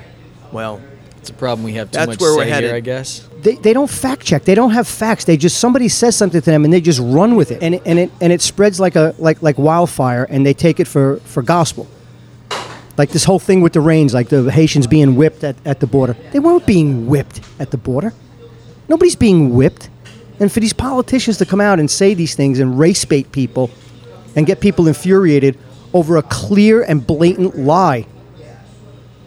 Well, 0.52 0.82
It's 1.18 1.30
a 1.30 1.34
problem 1.34 1.66
we 1.66 1.74
have 1.74 1.92
too 1.92 1.98
That's 1.98 2.08
much 2.08 2.20
where 2.22 2.36
we're 2.36 2.46
say 2.46 2.50
headed. 2.52 2.70
here, 2.70 2.78
I 2.78 2.80
guess. 2.80 3.28
They, 3.42 3.56
they 3.56 3.74
don't 3.74 3.90
fact 3.90 4.26
check. 4.26 4.44
They 4.46 4.56
don't 4.56 4.72
have 4.72 4.88
facts. 4.88 5.26
They 5.26 5.38
just 5.38 5.60
somebody 5.60 5.88
says 5.90 6.16
something 6.16 6.42
to 6.42 6.50
them 6.50 6.64
and 6.64 6.74
they 6.74 6.82
just 6.82 7.00
run 7.00 7.36
with 7.36 7.52
it, 7.52 7.62
and 7.62 7.76
it, 7.76 7.82
and 7.86 8.00
it 8.00 8.12
and 8.22 8.32
it 8.34 8.42
spreads 8.42 8.80
like 8.80 8.96
a 8.96 9.14
like 9.20 9.42
like 9.44 9.58
wildfire, 9.60 10.24
and 10.30 10.46
they 10.46 10.54
take 10.54 10.80
it 10.80 10.88
for 10.88 11.18
for 11.26 11.44
gospel. 11.44 11.88
Like 12.98 13.10
this 13.10 13.26
whole 13.26 13.40
thing 13.40 13.62
with 13.62 13.74
the 13.74 13.82
reins, 13.82 14.14
like 14.14 14.30
the 14.30 14.50
Haitians 14.50 14.88
being 14.88 15.16
whipped 15.16 15.44
at, 15.44 15.56
at 15.66 15.80
the 15.80 15.88
border. 15.88 16.16
They 16.32 16.40
weren't 16.40 16.66
being 16.66 17.08
whipped 17.08 17.42
at 17.60 17.72
the 17.72 17.78
border. 17.78 18.14
Nobody's 18.88 19.16
being 19.16 19.54
whipped. 19.54 19.90
And 20.40 20.52
for 20.52 20.60
these 20.60 20.74
politicians 20.74 21.38
to 21.38 21.46
come 21.46 21.62
out 21.62 21.80
and 21.80 21.90
say 21.90 22.14
these 22.14 22.36
things 22.36 22.60
and 22.60 22.78
race 22.78 23.04
bait 23.06 23.32
people 23.32 23.70
and 24.36 24.46
get 24.46 24.60
people 24.60 24.88
infuriated 24.88 25.58
over 25.94 26.18
a 26.18 26.24
clear 26.24 26.84
and 26.84 27.06
blatant 27.06 27.58
lie. 27.58 28.06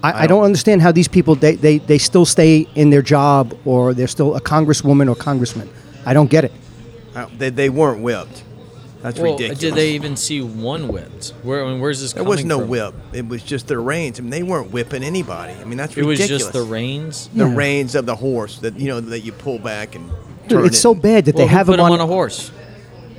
I, 0.03 0.25
I, 0.25 0.27
don't 0.29 0.45
understand 0.45 0.81
how 0.81 0.93
these 0.93 1.09
people 1.09 1.35
they, 1.35 1.57
they, 1.57 1.79
they 1.79 1.99
still 1.99 2.25
stay 2.25 2.69
in 2.77 2.91
their 2.91 3.03
job 3.03 3.59
or 3.65 3.95
they're 3.95 4.07
still 4.07 4.37
a 4.37 4.41
congresswoman 4.41 5.09
or 5.11 5.17
congressman. 5.17 5.69
I 6.07 6.13
don't 6.13 6.31
get 6.31 6.45
it. 6.45 6.53
uh, 7.17 7.27
they, 7.37 7.51
they 7.51 7.69
weren't 7.69 8.03
whipped. 8.03 8.45
That's 9.03 9.21
Well, 9.21 9.33
ridiculous. 9.33 9.59
did 9.61 9.75
they 9.75 9.91
even 9.93 10.17
see 10.17 10.41
one 10.41 10.89
whipped? 10.89 11.33
Where 11.45 11.65
I 11.65 11.71
mean, 11.71 11.81
where's 11.81 12.01
this 12.01 12.13
There 12.15 12.25
coming 12.25 12.37
was 12.39 12.45
no 12.45 12.59
from? 12.61 12.69
whip. 12.69 12.95
It 13.13 13.29
was 13.29 13.43
just 13.43 13.69
the 13.69 13.79
reins. 13.79 14.19
I 14.19 14.23
mean, 14.23 14.31
they 14.31 14.43
weren't 14.43 14.73
whipping 14.73 15.05
anybody. 15.05 15.53
I 15.61 15.65
mean, 15.65 15.79
that's 15.79 15.97
It 15.97 16.05
was 16.05 16.19
ridiculous. 16.19 16.43
just 16.43 16.53
the 16.53 16.63
reins. 16.63 17.31
the 17.33 17.47
Yeah. 17.47 17.55
reins 17.55 17.95
of 17.95 18.07
the 18.07 18.17
horse 18.17 18.59
that 18.59 18.79
you 18.79 18.89
know 18.89 19.01
that 19.01 19.21
you 19.21 19.31
pull 19.33 19.59
back 19.61 19.95
and 19.95 20.09
Dude, 20.49 20.51
turn 20.59 20.67
it's 20.67 20.79
it. 20.79 20.81
so 20.81 20.95
bad 20.95 21.27
that 21.27 21.37
Well, 21.37 21.47
they 21.47 21.51
who 21.51 21.57
have 21.57 21.67
put 21.67 21.77
them 21.77 21.87
on, 21.87 21.93
on 21.93 22.01
a 22.01 22.07
horse. 22.07 22.51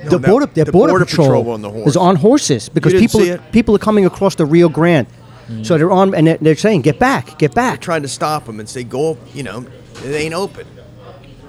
No, 0.04 0.10
the 0.12 0.18
that- 0.20 0.28
border, 0.30 0.46
the 0.54 0.66
border, 0.72 0.92
border 0.94 1.06
patrol, 1.06 1.28
patrol 1.28 1.52
on 1.52 1.62
the 1.62 1.70
horse. 1.70 1.88
is 1.90 1.96
on 1.98 2.16
horses 2.18 2.68
because 2.70 2.92
didn't 2.94 3.02
people 3.08 3.20
see 3.22 3.30
it? 3.30 3.42
people 3.54 3.74
are 3.76 3.80
coming 3.80 4.06
across 4.06 4.36
the 4.36 4.46
Rio 4.46 4.68
Grande, 4.70 5.08
mm. 5.50 5.66
so 5.66 5.78
they're 5.78 5.92
on 5.92 6.14
and 6.14 6.28
they're, 6.28 6.38
they're 6.42 6.56
saying, 6.56 6.82
"Get 6.82 7.00
back, 7.00 7.38
get 7.38 7.54
They're 7.54 7.64
back." 7.64 7.80
trying 7.82 8.02
to 8.02 8.08
stop 8.10 8.46
them 8.48 8.60
and 8.60 8.68
say, 8.68 8.84
"Go," 8.84 9.18
you 9.34 9.44
know, 9.44 9.66
it 10.06 10.10
ain't 10.14 10.34
open, 10.34 10.66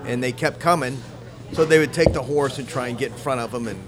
and 0.06 0.22
they 0.22 0.30
kept 0.32 0.60
coming. 0.60 0.98
So 1.52 1.64
they 1.64 1.80
would 1.80 1.92
take 1.92 2.12
the 2.12 2.22
horse 2.22 2.58
and 2.58 2.68
try 2.68 2.86
and 2.88 2.96
get 2.96 3.10
in 3.10 3.16
front 3.18 3.40
of 3.40 3.50
them, 3.50 3.66
and 3.66 3.78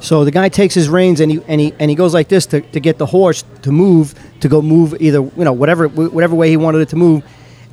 So 0.00 0.24
the 0.24 0.30
guy 0.30 0.48
takes 0.48 0.74
his 0.74 0.88
reins 0.88 1.20
and 1.20 1.30
he 1.30 1.40
and 1.46 1.60
he 1.60 1.74
and 1.78 1.88
he 1.88 1.94
goes 1.94 2.12
like 2.12 2.28
this 2.28 2.46
to, 2.46 2.60
to 2.60 2.80
get 2.80 2.98
the 2.98 3.06
horse 3.06 3.44
to 3.62 3.70
move 3.70 4.14
to 4.40 4.48
go 4.48 4.60
move 4.60 5.00
either 5.00 5.18
you 5.18 5.44
know 5.44 5.52
whatever 5.52 5.86
whatever 5.86 6.34
way 6.34 6.50
he 6.50 6.56
wanted 6.56 6.80
it 6.80 6.88
to 6.88 6.96
move, 6.96 7.22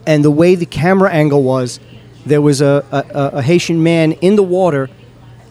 and 0.06 0.24
the 0.24 0.32
way 0.32 0.56
the 0.56 0.66
camera 0.66 1.12
angle 1.12 1.44
was, 1.44 1.80
there 2.26 2.42
was 2.42 2.62
a, 2.62 2.86
a, 2.92 3.38
a 3.38 3.42
Haitian 3.42 3.82
man 3.82 4.14
in 4.14 4.36
the 4.36 4.44
water, 4.44 4.90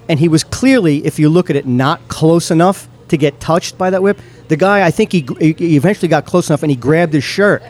and 0.08 0.18
he 0.18 0.28
was 0.28 0.44
clearly, 0.44 1.04
if 1.04 1.18
you 1.18 1.28
look 1.28 1.50
at 1.50 1.56
it, 1.56 1.66
not 1.66 2.06
close 2.08 2.50
enough 2.50 2.88
to 3.08 3.16
get 3.16 3.40
touched 3.40 3.76
by 3.76 3.90
that 3.90 4.02
whip. 4.02 4.20
The 4.48 4.56
guy, 4.56 4.86
I 4.86 4.90
think 4.90 5.12
he, 5.12 5.26
he 5.40 5.76
eventually 5.76 6.08
got 6.08 6.26
close 6.26 6.48
enough 6.48 6.62
and 6.62 6.70
he 6.70 6.76
grabbed 6.76 7.12
his 7.12 7.24
shirt. 7.24 7.62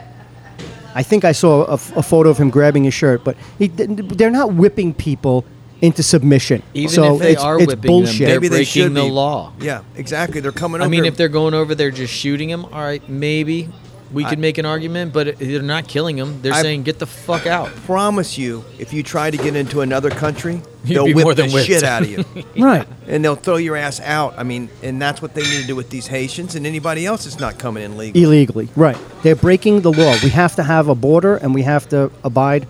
I 0.95 1.03
think 1.03 1.25
I 1.25 1.33
saw 1.33 1.65
a, 1.67 1.75
a 1.75 2.03
photo 2.03 2.29
of 2.29 2.39
him 2.39 2.51
grabbing 2.51 2.85
his 2.85 2.95
shirt, 2.95 3.25
but 3.25 3.37
he, 3.59 3.69
they're 3.69 4.31
not 4.31 4.55
whipping 4.55 4.95
people 4.95 5.45
into 5.81 6.03
submission. 6.03 6.63
Even 6.75 6.89
so 6.91 7.15
if 7.15 7.21
they 7.23 7.33
it's, 7.33 7.43
are 7.43 7.57
it's 7.59 7.67
whipping 7.67 7.89
bullshit. 7.89 8.19
them, 8.19 8.27
they're 8.27 8.37
maybe 8.41 8.49
they 8.49 8.57
breaking 8.59 8.83
should 8.83 8.95
the 8.95 9.03
be. 9.05 9.11
law. 9.11 9.53
Yeah, 9.61 9.83
exactly. 9.97 10.41
They're 10.41 10.53
coming. 10.53 10.81
I 10.81 10.85
over 10.85 10.91
mean, 10.91 11.05
if 11.05 11.17
they're 11.17 11.29
going 11.29 11.55
over 11.55 11.75
there 11.75 11.91
just 11.91 12.13
shooting 12.13 12.49
them, 12.49 12.65
all 12.67 12.81
right, 12.83 13.07
maybe 13.09 13.69
we 14.11 14.25
could 14.25 14.39
make 14.39 14.57
an 14.57 14.65
argument, 14.65 15.13
but 15.13 15.39
they're 15.39 15.61
not 15.61 15.87
killing 15.87 16.17
them. 16.17 16.41
They're 16.41 16.55
I- 16.55 16.63
saying 16.63 16.83
get 16.85 16.99
the 16.99 17.07
fuck 17.07 17.47
out. 17.47 17.69
promise 17.85 18.39
you, 18.39 18.65
if 18.79 18.93
you 18.95 19.03
try 19.03 19.31
to 19.31 19.37
get 19.37 19.55
into 19.55 19.83
another 19.83 20.09
country, 20.11 20.63
You'd 20.85 20.97
they'll 20.97 21.05
whip 21.15 21.25
more 21.25 21.35
the 21.35 21.47
whipped. 21.49 21.67
shit 21.67 21.83
out 21.83 22.03
of 22.03 22.09
you, 22.09 22.25
right. 22.57 22.89
and 23.07 23.23
they'll 23.23 23.35
throw 23.37 23.57
your 23.57 23.77
ass 23.77 24.01
out. 24.01 24.35
I 24.39 24.45
mean, 24.45 24.71
and 24.83 25.01
that's 25.03 25.21
what 25.21 25.35
they 25.35 25.43
need 25.43 25.61
to 25.61 25.67
do 25.67 25.77
with 25.77 25.91
these 25.91 26.07
Haitians 26.07 26.55
and 26.55 26.67
anybody 26.67 27.05
else 27.05 27.25
that's 27.25 27.39
not 27.39 27.59
coming 27.59 27.83
in 27.85 27.99
legally. 27.99 28.25
illegally. 28.25 28.69
Right. 28.75 28.97
They're 29.23 29.37
breaking 29.37 29.83
the 29.83 29.93
law. 29.93 30.15
We 30.23 30.31
have 30.31 30.57
to 30.57 30.63
have 30.63 30.89
a 30.89 30.95
border 30.95 31.37
and 31.37 31.55
we 31.55 31.63
have 31.63 31.87
to 31.91 32.11
abide 32.25 32.67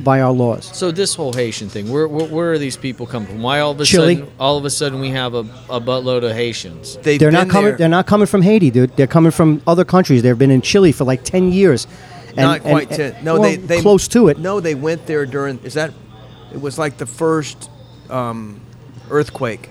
by 0.00 0.20
our 0.20 0.32
laws. 0.32 0.64
So 0.76 0.90
this 0.90 1.14
whole 1.14 1.32
Haitian 1.32 1.68
thing, 1.68 1.90
where, 1.90 2.06
where 2.06 2.26
where 2.28 2.52
are 2.52 2.58
these 2.58 2.76
people 2.76 3.06
coming 3.06 3.28
from? 3.28 3.42
Why 3.42 3.60
all 3.60 3.72
of 3.72 3.80
a 3.80 3.84
Chile. 3.84 4.16
sudden 4.16 4.30
all 4.38 4.56
of 4.56 4.64
a 4.64 4.70
sudden 4.70 5.00
we 5.00 5.10
have 5.10 5.34
a, 5.34 5.40
a 5.68 5.80
buttload 5.80 6.24
of 6.24 6.32
Haitians? 6.32 6.96
They've 6.98 7.18
They're 7.18 7.32
not 7.32 7.48
coming 7.48 7.70
there. 7.70 7.76
they're 7.78 7.88
not 7.88 8.06
coming 8.06 8.26
from 8.26 8.42
Haiti, 8.42 8.70
dude. 8.70 8.96
They're 8.96 9.06
coming 9.08 9.32
from 9.32 9.62
other 9.66 9.84
countries. 9.84 10.22
They've 10.22 10.38
been 10.38 10.50
in 10.52 10.62
Chile 10.62 10.92
for 10.92 11.04
like 11.04 11.24
10 11.24 11.50
years. 11.52 11.86
And- 12.28 12.36
not 12.36 12.60
quite 12.62 12.88
and- 12.88 13.14
ten. 13.14 13.24
No, 13.24 13.34
well, 13.34 13.42
they 13.42 13.56
they 13.56 13.80
close 13.80 14.06
to 14.08 14.28
it. 14.28 14.38
No, 14.38 14.60
they 14.60 14.74
went 14.74 15.06
there 15.06 15.26
during. 15.26 15.58
Is 15.64 15.74
that? 15.74 15.92
It 16.52 16.60
was 16.60 16.78
like 16.78 16.96
the 16.98 17.06
first 17.06 17.68
um, 18.10 18.60
earthquake 19.10 19.68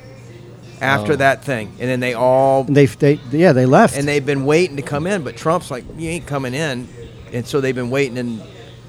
after 0.81 1.13
Oh. 1.13 1.15
that 1.17 1.43
thing, 1.45 1.69
and 1.79 1.89
then 1.89 1.99
they 2.01 2.13
all 2.13 2.65
They, 2.65 2.87
they, 2.87 3.19
yeah, 3.31 3.53
they 3.53 3.65
left. 3.65 3.97
and 3.97 4.05
they've 4.05 4.25
been 4.25 4.43
waiting 4.45 4.75
to 4.75 4.81
come 4.81 5.07
in, 5.07 5.23
but 5.23 5.37
Trump's 5.37 5.71
like, 5.71 5.85
you 5.97 6.09
ain't 6.09 6.25
coming 6.27 6.53
in, 6.53 6.89
and 7.31 7.45
so 7.47 7.61
they've 7.61 7.75
been 7.75 7.89
waiting. 7.89 8.17
And 8.17 8.41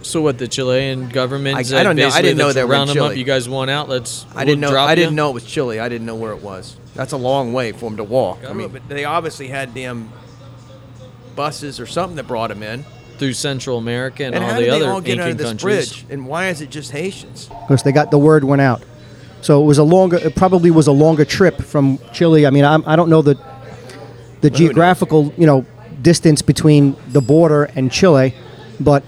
So 0.04 0.20
what 0.20 0.38
the 0.38 0.46
Chilean 0.48 1.08
government? 1.08 1.56
I- 1.56 1.80
I 1.80 1.82
don't 1.82 1.96
know. 1.96 2.08
I 2.08 2.22
didn't 2.22 2.38
know 2.38 2.44
let's 2.46 2.54
they 2.56 2.64
were 2.64 2.74
in 2.74 2.80
up. 2.82 2.88
Chile. 2.88 3.18
You 3.18 3.24
guys 3.24 3.48
want 3.48 3.70
out? 3.70 3.88
Let's. 3.88 4.26
I 4.34 4.44
didn't 4.44 4.60
we'll 4.60 4.68
know. 4.68 4.74
drop 4.74 4.88
I 4.88 4.94
didn't 4.94 5.12
ya. 5.12 5.16
know 5.16 5.30
it 5.30 5.34
was 5.34 5.44
Chile. 5.44 5.80
I 5.80 5.88
didn't 5.88 6.06
know 6.06 6.14
where 6.16 6.32
it 6.32 6.42
was. 6.42 6.76
That's 6.94 7.12
a 7.12 7.16
long 7.16 7.52
way 7.52 7.72
for 7.72 7.88
them 7.90 7.96
to 7.96 8.04
walk. 8.04 8.38
I 8.48 8.52
mean, 8.52 8.68
but 8.68 8.88
they 8.88 9.04
obviously 9.04 9.48
had 9.48 9.74
damn 9.74 10.10
buses 11.34 11.80
or 11.80 11.86
something 11.86 12.16
that 12.16 12.26
brought 12.26 12.48
them 12.48 12.62
in. 12.62 12.84
through 13.18 13.32
Central 13.32 13.78
America 13.78 14.24
and, 14.24 14.34
And 14.34 14.44
all 14.44 14.60
the 14.60 14.68
other 14.70 14.90
all 14.90 15.00
get 15.00 15.18
Incan 15.18 15.38
countries. 15.38 15.62
bridge? 15.92 16.06
And 16.10 16.26
why 16.26 16.48
is 16.48 16.60
it 16.60 16.70
just 16.70 16.90
Haitians? 16.90 17.48
because 17.48 17.82
they 17.84 17.92
got 17.92 18.10
the 18.10 18.18
word 18.18 18.42
went 18.44 18.60
out. 18.60 18.82
So 19.40 19.62
it 19.62 19.66
was 19.66 19.78
a 19.78 19.84
longer. 19.84 20.16
It 20.16 20.34
probably 20.34 20.70
was 20.70 20.86
a 20.86 20.92
longer 20.92 21.24
trip 21.24 21.62
from 21.62 21.98
Chile. 22.12 22.46
I 22.46 22.50
mean, 22.50 22.64
I'm, 22.64 22.82
I 22.86 22.96
don't 22.96 23.08
know 23.10 23.22
the 23.22 23.34
the 24.40 24.50
knows? 24.50 24.58
geographical 24.58 25.32
you 25.36 25.46
know 25.46 25.64
distance 26.02 26.42
between 26.42 26.96
the 27.08 27.20
border 27.20 27.64
and 27.76 27.90
Chile, 27.92 28.34
but 28.80 29.04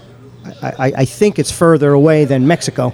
I, 0.61 0.67
I, 0.67 0.93
I 0.97 1.05
think 1.05 1.39
it's 1.39 1.51
further 1.51 1.91
away 1.93 2.25
than 2.25 2.47
Mexico. 2.47 2.93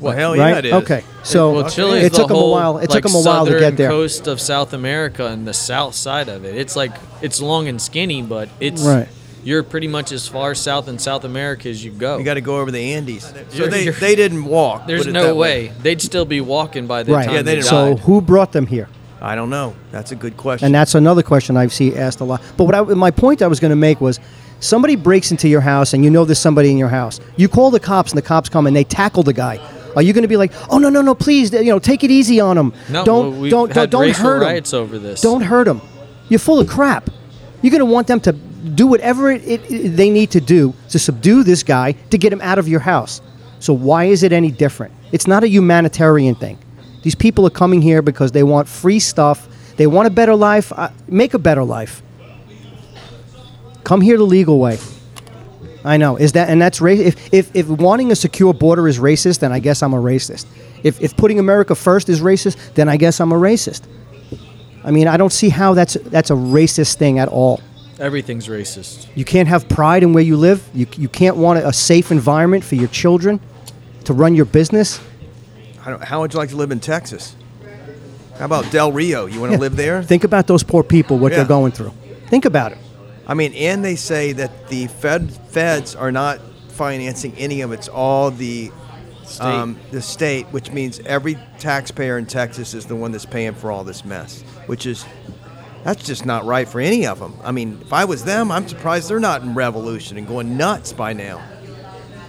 Well, 0.00 0.14
hell 0.16 0.36
right? 0.36 0.52
yeah, 0.52 0.58
it 0.58 0.64
is. 0.66 0.72
Okay, 0.74 1.02
so 1.24 1.52
well, 1.54 1.68
Chile 1.70 1.98
it 1.98 2.12
is 2.12 2.18
took 2.18 2.28
the 2.28 2.34
them 2.34 2.44
a 2.44 2.48
while. 2.48 2.78
It 2.78 2.88
like, 2.88 3.02
took 3.02 3.10
them 3.10 3.20
a 3.20 3.24
while 3.24 3.46
to 3.46 3.58
get 3.58 3.76
there. 3.76 3.88
The 3.88 3.94
coast 3.94 4.28
of 4.28 4.40
South 4.40 4.72
America 4.72 5.26
and 5.26 5.46
the 5.46 5.54
south 5.54 5.94
side 5.96 6.28
of 6.28 6.44
it. 6.44 6.54
It's 6.56 6.76
like 6.76 6.92
it's 7.20 7.40
long 7.40 7.66
and 7.66 7.82
skinny, 7.82 8.22
but 8.22 8.48
it's 8.60 8.82
Right. 8.82 9.08
You're 9.44 9.62
pretty 9.62 9.88
much 9.88 10.12
as 10.12 10.28
far 10.28 10.54
south 10.54 10.88
in 10.88 10.98
South 10.98 11.24
America 11.24 11.68
as 11.68 11.82
you 11.82 11.90
go. 11.90 12.18
You 12.18 12.24
got 12.24 12.34
to 12.34 12.40
go 12.40 12.58
over 12.60 12.70
the 12.70 12.94
Andes. 12.94 13.32
So 13.50 13.66
they, 13.66 13.88
they 13.88 14.14
didn't 14.14 14.44
walk. 14.44 14.86
There's 14.86 15.06
no 15.06 15.28
that 15.28 15.36
way. 15.36 15.72
they'd 15.80 16.02
still 16.02 16.24
be 16.24 16.40
walking 16.40 16.86
by 16.86 17.02
the 17.02 17.12
Right. 17.12 17.24
time 17.24 17.34
Yeah, 17.34 17.42
they 17.42 17.52
they 17.52 17.54
didn't 17.56 17.66
so 17.70 17.94
died. 17.94 18.00
who 18.00 18.20
brought 18.20 18.52
them 18.52 18.66
here? 18.66 18.88
I 19.20 19.36
don't 19.36 19.48
know. 19.48 19.74
That's 19.90 20.12
a 20.12 20.16
good 20.16 20.36
question. 20.36 20.66
And 20.66 20.74
that's 20.74 20.94
another 20.94 21.22
question 21.22 21.56
I've 21.56 21.72
seen 21.72 21.96
asked 21.96 22.20
a 22.20 22.24
lot. 22.24 22.42
But 22.56 22.64
what 22.64 22.74
I, 22.74 22.82
my 22.82 23.10
point 23.10 23.40
I 23.40 23.46
was 23.46 23.58
going 23.58 23.70
to 23.70 23.76
make 23.76 24.00
was, 24.00 24.20
somebody 24.60 24.96
breaks 24.96 25.30
into 25.30 25.48
your 25.48 25.60
house 25.60 25.92
and 25.94 26.04
you 26.04 26.10
know 26.10 26.24
there's 26.24 26.38
somebody 26.38 26.70
in 26.70 26.78
your 26.78 26.88
house. 26.88 27.20
You 27.36 27.48
call 27.48 27.70
the 27.70 27.80
cops 27.80 28.12
and 28.12 28.18
the 28.18 28.22
cops 28.22 28.48
come 28.48 28.66
and 28.66 28.74
they 28.74 28.84
tackle 28.84 29.22
the 29.22 29.32
guy. 29.32 29.58
Are 29.96 30.02
you 30.02 30.12
going 30.12 30.22
to 30.22 30.28
be 30.28 30.36
like, 30.36 30.52
oh 30.70 30.78
no 30.78 30.88
no 30.90 31.00
no 31.02 31.14
please 31.14 31.52
you 31.52 31.64
know 31.64 31.78
take 31.78 32.04
it 32.04 32.10
easy 32.10 32.40
on 32.40 32.56
him. 32.58 32.72
No, 32.90 33.04
don't 33.04 33.40
well, 33.40 33.50
don't 33.50 33.72
don't, 33.72 33.90
don't 33.90 34.10
hurt 34.16 34.42
him. 34.42 34.48
riots 34.48 34.74
over 34.74 34.98
this. 34.98 35.20
Don't 35.20 35.40
hurt 35.42 35.66
him. 35.66 35.80
You're 36.28 36.38
full 36.38 36.60
of 36.60 36.68
crap. 36.68 37.10
You're 37.62 37.70
going 37.72 37.80
to 37.80 37.92
want 37.92 38.06
them 38.06 38.20
to 38.20 38.32
do 38.32 38.86
whatever 38.86 39.30
it, 39.30 39.42
it, 39.44 39.70
it- 39.70 39.96
they 39.96 40.10
need 40.10 40.30
to 40.32 40.40
do 40.40 40.74
to 40.90 40.98
subdue 40.98 41.42
this 41.42 41.62
guy 41.62 41.92
to 42.10 42.18
get 42.18 42.32
him 42.32 42.40
out 42.42 42.58
of 42.58 42.68
your 42.68 42.80
house. 42.80 43.20
So 43.60 43.72
why 43.72 44.04
is 44.04 44.22
it 44.22 44.32
any 44.32 44.50
different? 44.50 44.94
It's 45.10 45.26
not 45.26 45.42
a 45.42 45.48
humanitarian 45.48 46.34
thing. 46.36 46.58
These 47.02 47.14
people 47.14 47.46
are 47.46 47.50
coming 47.50 47.80
here 47.82 48.02
because 48.02 48.32
they 48.32 48.42
want 48.42 48.68
free 48.68 49.00
stuff. 49.00 49.48
They 49.76 49.86
want 49.86 50.06
a 50.06 50.10
better 50.10 50.34
life. 50.36 50.72
Uh, 50.72 50.90
make 51.08 51.34
a 51.34 51.38
better 51.38 51.64
life. 51.64 52.02
Come 53.88 54.02
here 54.02 54.18
the 54.18 54.24
legal 54.24 54.58
way. 54.58 54.78
I 55.82 55.96
know. 55.96 56.16
Is 56.16 56.32
that 56.32 56.50
and 56.50 56.60
that's 56.60 56.78
ra- 56.82 56.90
if, 56.92 57.32
if 57.32 57.56
if 57.56 57.66
wanting 57.68 58.12
a 58.12 58.14
secure 58.16 58.52
border 58.52 58.86
is 58.86 58.98
racist, 58.98 59.38
then 59.38 59.50
I 59.50 59.60
guess 59.60 59.82
I'm 59.82 59.94
a 59.94 59.96
racist. 59.96 60.44
If 60.82 61.00
if 61.00 61.16
putting 61.16 61.38
America 61.38 61.74
first 61.74 62.10
is 62.10 62.20
racist, 62.20 62.74
then 62.74 62.86
I 62.90 62.98
guess 62.98 63.18
I'm 63.18 63.32
a 63.32 63.36
racist. 63.36 63.84
I 64.84 64.90
mean, 64.90 65.08
I 65.08 65.16
don't 65.16 65.32
see 65.32 65.48
how 65.48 65.72
that's 65.72 65.94
that's 65.94 66.28
a 66.30 66.34
racist 66.34 66.96
thing 66.96 67.18
at 67.18 67.28
all. 67.28 67.62
Everything's 67.98 68.46
racist. 68.46 69.06
You 69.14 69.24
can't 69.24 69.48
have 69.48 69.66
pride 69.70 70.02
in 70.02 70.12
where 70.12 70.22
you 70.22 70.36
live. 70.36 70.68
You 70.74 70.86
you 70.98 71.08
can't 71.08 71.38
want 71.38 71.60
a, 71.60 71.68
a 71.68 71.72
safe 71.72 72.10
environment 72.12 72.64
for 72.64 72.74
your 72.74 72.88
children 72.88 73.40
to 74.04 74.12
run 74.12 74.34
your 74.34 74.44
business. 74.44 75.00
I 75.86 75.90
don't, 75.90 76.04
how 76.04 76.20
would 76.20 76.34
you 76.34 76.38
like 76.38 76.50
to 76.50 76.56
live 76.56 76.72
in 76.72 76.80
Texas? 76.80 77.34
How 78.38 78.44
about 78.44 78.70
Del 78.70 78.92
Rio? 78.92 79.24
You 79.24 79.40
want 79.40 79.52
to 79.52 79.56
Yeah. 79.56 79.60
live 79.60 79.76
there? 79.76 80.02
Think 80.02 80.24
about 80.24 80.46
those 80.46 80.62
poor 80.62 80.82
people, 80.82 81.18
what 81.18 81.32
Yeah. 81.32 81.38
they're 81.38 81.46
going 81.58 81.72
through. 81.72 81.92
Think 82.28 82.44
about 82.44 82.72
it. 82.72 82.78
I 83.28 83.34
mean, 83.34 83.52
and 83.54 83.84
they 83.84 83.96
say 83.96 84.32
that 84.32 84.68
the 84.68 84.86
Fed 84.86 85.30
feds 85.30 85.94
are 85.94 86.10
not 86.10 86.40
financing 86.70 87.34
any 87.36 87.60
of 87.60 87.72
it. 87.72 87.74
It's 87.74 87.88
all 87.88 88.30
the 88.30 88.72
um, 89.40 89.78
the 89.90 90.00
state, 90.00 90.46
which 90.46 90.72
means 90.72 91.00
every 91.00 91.36
taxpayer 91.58 92.16
in 92.16 92.24
Texas 92.24 92.72
is 92.72 92.86
the 92.86 92.96
one 92.96 93.12
that's 93.12 93.26
paying 93.26 93.54
for 93.54 93.70
all 93.70 93.84
this 93.84 94.04
mess. 94.04 94.42
Which 94.66 94.86
is 94.86 95.04
that's 95.84 96.04
just 96.04 96.24
not 96.24 96.46
right 96.46 96.66
for 96.66 96.80
any 96.80 97.06
of 97.06 97.18
them. 97.18 97.34
I 97.44 97.52
mean, 97.52 97.78
if 97.82 97.92
I 97.92 98.06
was 98.06 98.24
them, 98.24 98.50
I'm 98.50 98.66
surprised 98.66 99.08
they're 99.08 99.20
not 99.20 99.42
in 99.42 99.54
revolution 99.54 100.16
and 100.16 100.26
going 100.26 100.56
nuts 100.56 100.92
by 100.92 101.12
now. 101.12 101.42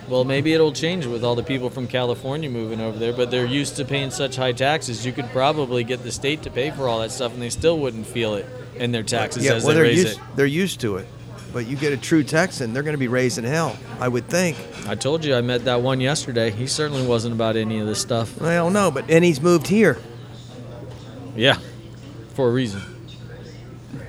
Well, 0.09 0.23
maybe 0.23 0.53
it'll 0.53 0.71
change 0.71 1.05
with 1.05 1.23
all 1.23 1.35
the 1.35 1.43
people 1.43 1.69
from 1.69 1.85
California 1.85 2.49
moving 2.49 2.81
over 2.81 2.97
there, 2.97 3.13
but 3.13 3.29
they're 3.29 3.45
used 3.45 3.75
to 3.75 3.85
paying 3.85 4.09
such 4.09 4.35
high 4.35 4.53
taxes. 4.53 5.05
You 5.05 5.11
could 5.11 5.29
probably 5.29 5.83
get 5.83 6.01
the 6.01 6.11
state 6.11 6.41
to 6.43 6.49
pay 6.49 6.71
for 6.71 6.87
all 6.87 6.99
that 7.01 7.11
stuff, 7.11 7.31
and 7.33 7.41
they 7.41 7.51
still 7.51 7.77
wouldn't 7.77 8.07
feel 8.07 8.33
it 8.33 8.47
in 8.75 8.91
their 8.91 9.03
taxes 9.03 9.45
yeah, 9.45 9.53
as 9.53 9.63
well, 9.63 9.75
they 9.75 9.81
they're 9.81 9.83
raise 9.83 10.03
used 10.03 10.17
it. 10.17 10.23
they're 10.35 10.45
used 10.47 10.79
to 10.81 10.95
it. 10.95 11.07
But 11.53 11.67
you 11.67 11.75
get 11.75 11.93
a 11.93 11.97
true 11.97 12.23
Texan, 12.23 12.73
they're 12.73 12.83
going 12.83 12.93
to 12.93 12.99
be 12.99 13.07
raising 13.07 13.43
hell. 13.43 13.77
I 13.99 14.07
would 14.07 14.27
think. 14.27 14.57
I 14.87 14.95
told 14.95 15.23
you 15.23 15.35
I 15.35 15.41
met 15.41 15.65
that 15.65 15.81
one 15.81 15.99
yesterday. 15.99 16.49
He 16.49 16.65
certainly 16.65 17.05
wasn't 17.05 17.35
about 17.35 17.55
any 17.55 17.79
of 17.79 17.85
this 17.85 18.01
stuff. 18.01 18.41
I 18.41 18.55
don't 18.55 18.73
know, 18.73 18.89
but 18.89 19.09
and 19.09 19.23
he's 19.23 19.41
moved 19.41 19.67
here. 19.67 19.99
Yeah, 21.35 21.59
for 22.33 22.49
a 22.49 22.51
reason. 22.51 22.81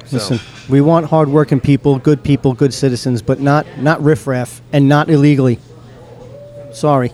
So. 0.06 0.16
Listen, 0.16 0.40
we 0.70 0.80
want 0.80 1.06
hardworking 1.06 1.60
people, 1.60 1.98
good 1.98 2.22
people, 2.22 2.54
good 2.54 2.72
citizens, 2.72 3.20
but 3.20 3.40
not 3.40 3.66
not 3.78 4.02
riffraff 4.02 4.62
and 4.72 4.88
not 4.88 5.10
illegally. 5.10 5.58
Sorry. 6.80 7.12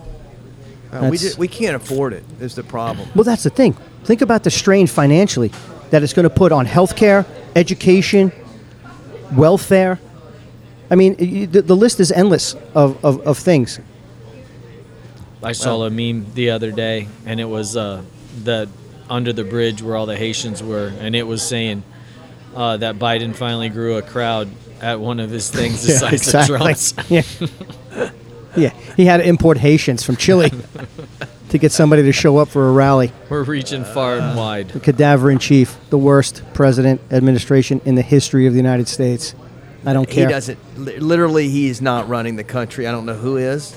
Uh, 0.93 1.09
we, 1.11 1.17
just, 1.17 1.37
we 1.37 1.49
can't 1.49 1.75
afford 1.75 2.13
it. 2.13 2.23
Is 2.39 2.55
the 2.55 2.63
problem. 2.63 3.09
Well, 3.13 3.25
that's 3.25 3.43
the 3.43 3.49
thing. 3.49 3.73
Think 4.05 4.21
about 4.21 4.45
the 4.45 4.49
strain 4.49 4.87
financially 4.87 5.51
that 5.89 6.03
it's 6.03 6.13
going 6.13 6.23
to 6.23 6.33
put 6.33 6.53
on 6.53 6.65
healthcare, 6.65 7.25
education, 7.53 8.31
welfare. 9.33 9.99
I 10.89 10.95
mean, 10.95 11.15
the, 11.51 11.61
the 11.61 11.75
list 11.75 11.99
is 11.99 12.13
endless 12.13 12.53
of, 12.73 13.03
of, 13.03 13.19
of 13.27 13.37
things. 13.37 13.81
I 15.43 15.51
saw 15.51 15.83
a 15.83 15.89
meme 15.89 16.33
the 16.33 16.51
other 16.51 16.71
day, 16.71 17.09
and 17.25 17.41
it 17.41 17.45
was 17.45 17.75
uh, 17.75 18.03
the 18.45 18.69
under 19.09 19.33
the 19.33 19.43
bridge 19.43 19.81
where 19.81 19.97
all 19.97 20.05
the 20.05 20.15
Haitians 20.15 20.63
were, 20.63 20.93
and 20.99 21.13
it 21.13 21.23
was 21.23 21.45
saying 21.45 21.83
uh, 22.55 22.77
that 22.77 22.95
Biden 22.95 23.35
finally 23.35 23.67
grew 23.67 23.97
a 23.97 24.01
crowd 24.01 24.49
at 24.79 25.01
one 25.01 25.19
of 25.19 25.29
his 25.29 25.49
things 25.49 25.85
the 25.85 25.91
size 26.21 26.33
of 26.33 26.45
Trump's. 26.47 26.93
Yeah. 27.09 27.23
yeah. 28.57 28.69
He 28.95 29.05
had 29.05 29.17
to 29.17 29.27
import 29.27 29.57
Haitians 29.57 30.03
from 30.03 30.15
Chile 30.17 30.51
to 31.49 31.57
get 31.57 31.71
somebody 31.71 32.03
to 32.03 32.11
show 32.11 32.37
up 32.37 32.47
for 32.49 32.67
a 32.67 32.71
rally. 32.71 33.11
We're 33.29 33.43
reaching 33.43 33.83
far 33.85 34.15
and 34.15 34.37
uh, 34.37 34.41
wide. 34.41 34.69
The 34.69 34.79
cadaver 34.79 35.31
in 35.31 35.39
chief, 35.39 35.77
the 35.89 35.97
worst 35.97 36.43
president 36.53 37.01
administration 37.11 37.81
in 37.85 37.95
the 37.95 38.01
history 38.01 38.47
of 38.47 38.53
the 38.53 38.57
United 38.57 38.87
States. 38.87 39.33
I 39.85 39.93
don't 39.93 40.09
care. 40.09 40.27
He 40.27 40.33
doesn't. 40.33 40.59
Literally, 40.77 41.47
he 41.49 41.67
is 41.69 41.81
not 41.81 42.09
running 42.09 42.35
the 42.35 42.43
country. 42.43 42.87
I 42.87 42.91
don't 42.91 43.05
know 43.05 43.13
who 43.13 43.37
is, 43.37 43.73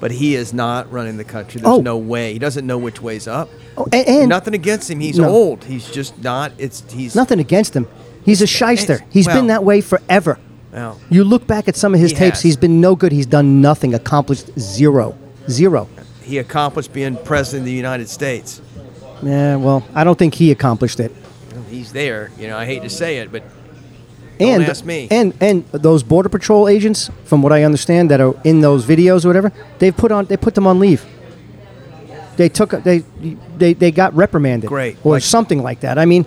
but 0.00 0.10
he 0.10 0.34
is 0.34 0.54
not 0.54 0.90
running 0.90 1.18
the 1.18 1.24
country. 1.24 1.60
There's 1.60 1.78
Oh. 1.78 1.80
no 1.82 1.98
way. 1.98 2.32
He 2.32 2.38
doesn't 2.38 2.66
know 2.66 2.78
which 2.78 3.02
way's 3.02 3.28
up. 3.28 3.50
Oh, 3.76 3.86
and, 3.92 4.08
and 4.08 4.28
Nothing 4.28 4.54
against 4.54 4.90
him. 4.90 5.00
He's 5.00 5.18
No. 5.18 5.28
old. 5.28 5.64
He's 5.64 5.90
just 5.90 6.22
not. 6.22 6.52
It's 6.58 6.90
he's 6.90 7.14
nothing 7.14 7.38
against 7.40 7.74
him. 7.76 7.86
He's 8.24 8.40
a 8.40 8.46
shyster. 8.46 8.94
It's- 8.94 9.08
He's 9.12 9.26
well- 9.26 9.36
been 9.36 9.46
that 9.48 9.64
way 9.64 9.80
forever. 9.82 10.38
Well, 10.72 10.98
You 11.10 11.24
look 11.24 11.46
back 11.46 11.68
at 11.68 11.76
some 11.76 11.94
of 11.94 12.00
his 12.00 12.10
He 12.12 12.16
tapes, 12.16 12.36
has. 12.38 12.42
he's 12.42 12.56
been 12.56 12.80
no 12.80 12.96
good. 12.96 13.12
He's 13.12 13.26
done 13.26 13.60
nothing, 13.60 13.94
accomplished 13.94 14.58
zero. 14.58 15.16
Zero. 15.50 15.88
he 16.22 16.38
accomplished 16.38 16.92
being 16.92 17.16
president 17.24 17.62
of 17.62 17.66
the 17.66 17.72
United 17.72 18.08
States. 18.08 18.60
Yeah, 19.22 19.56
well, 19.56 19.82
I 19.94 20.04
don't 20.04 20.18
think 20.18 20.34
he 20.34 20.50
accomplished 20.50 20.98
it. 21.00 21.12
He's 21.68 21.92
there. 21.92 22.30
You 22.38 22.46
know, 22.48 22.56
I 22.56 22.64
hate 22.64 22.82
to 22.82 22.88
say 22.90 23.18
it, 23.18 23.30
but 23.32 23.42
Don't 24.38 24.60
And 24.62 24.64
ask 24.64 24.84
me. 24.84 25.08
and 25.10 25.34
and 25.40 25.64
those 25.72 26.02
border 26.02 26.28
patrol 26.28 26.68
agents, 26.68 27.10
from 27.24 27.42
what 27.42 27.52
I 27.52 27.64
understand, 27.64 28.10
that 28.10 28.20
are 28.20 28.34
in 28.44 28.60
those 28.60 28.84
videos 28.86 29.24
or 29.24 29.28
whatever, 29.28 29.52
they've 29.78 29.96
put 29.96 30.10
on 30.12 30.26
they 30.26 30.36
put 30.36 30.54
them 30.54 30.66
on 30.66 30.78
leave. 30.78 31.04
They 32.36 32.48
took 32.48 32.70
they 32.82 33.04
they 33.58 33.74
they 33.74 33.90
got 33.90 34.14
reprimanded, 34.14 34.68
Great. 34.68 34.96
or 35.04 35.14
Like- 35.14 35.22
something 35.22 35.62
like 35.62 35.80
that. 35.80 35.98
I 35.98 36.04
mean, 36.06 36.24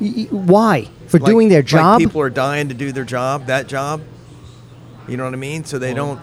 y- 0.00 0.12
y- 0.16 0.26
why 0.30 0.88
for 1.06 1.18
like- 1.18 1.30
doing 1.30 1.48
their 1.48 1.60
like 1.60 1.66
job? 1.66 1.98
people 2.00 2.20
are 2.20 2.30
dying 2.30 2.68
to 2.68 2.74
do 2.74 2.92
their 2.92 3.04
job. 3.04 3.46
That 3.46 3.66
job. 3.66 4.00
You 5.08 5.16
know 5.16 5.24
what 5.24 5.32
I 5.34 5.36
mean? 5.38 5.64
So 5.64 5.78
they 5.78 5.94
don't. 5.94 6.20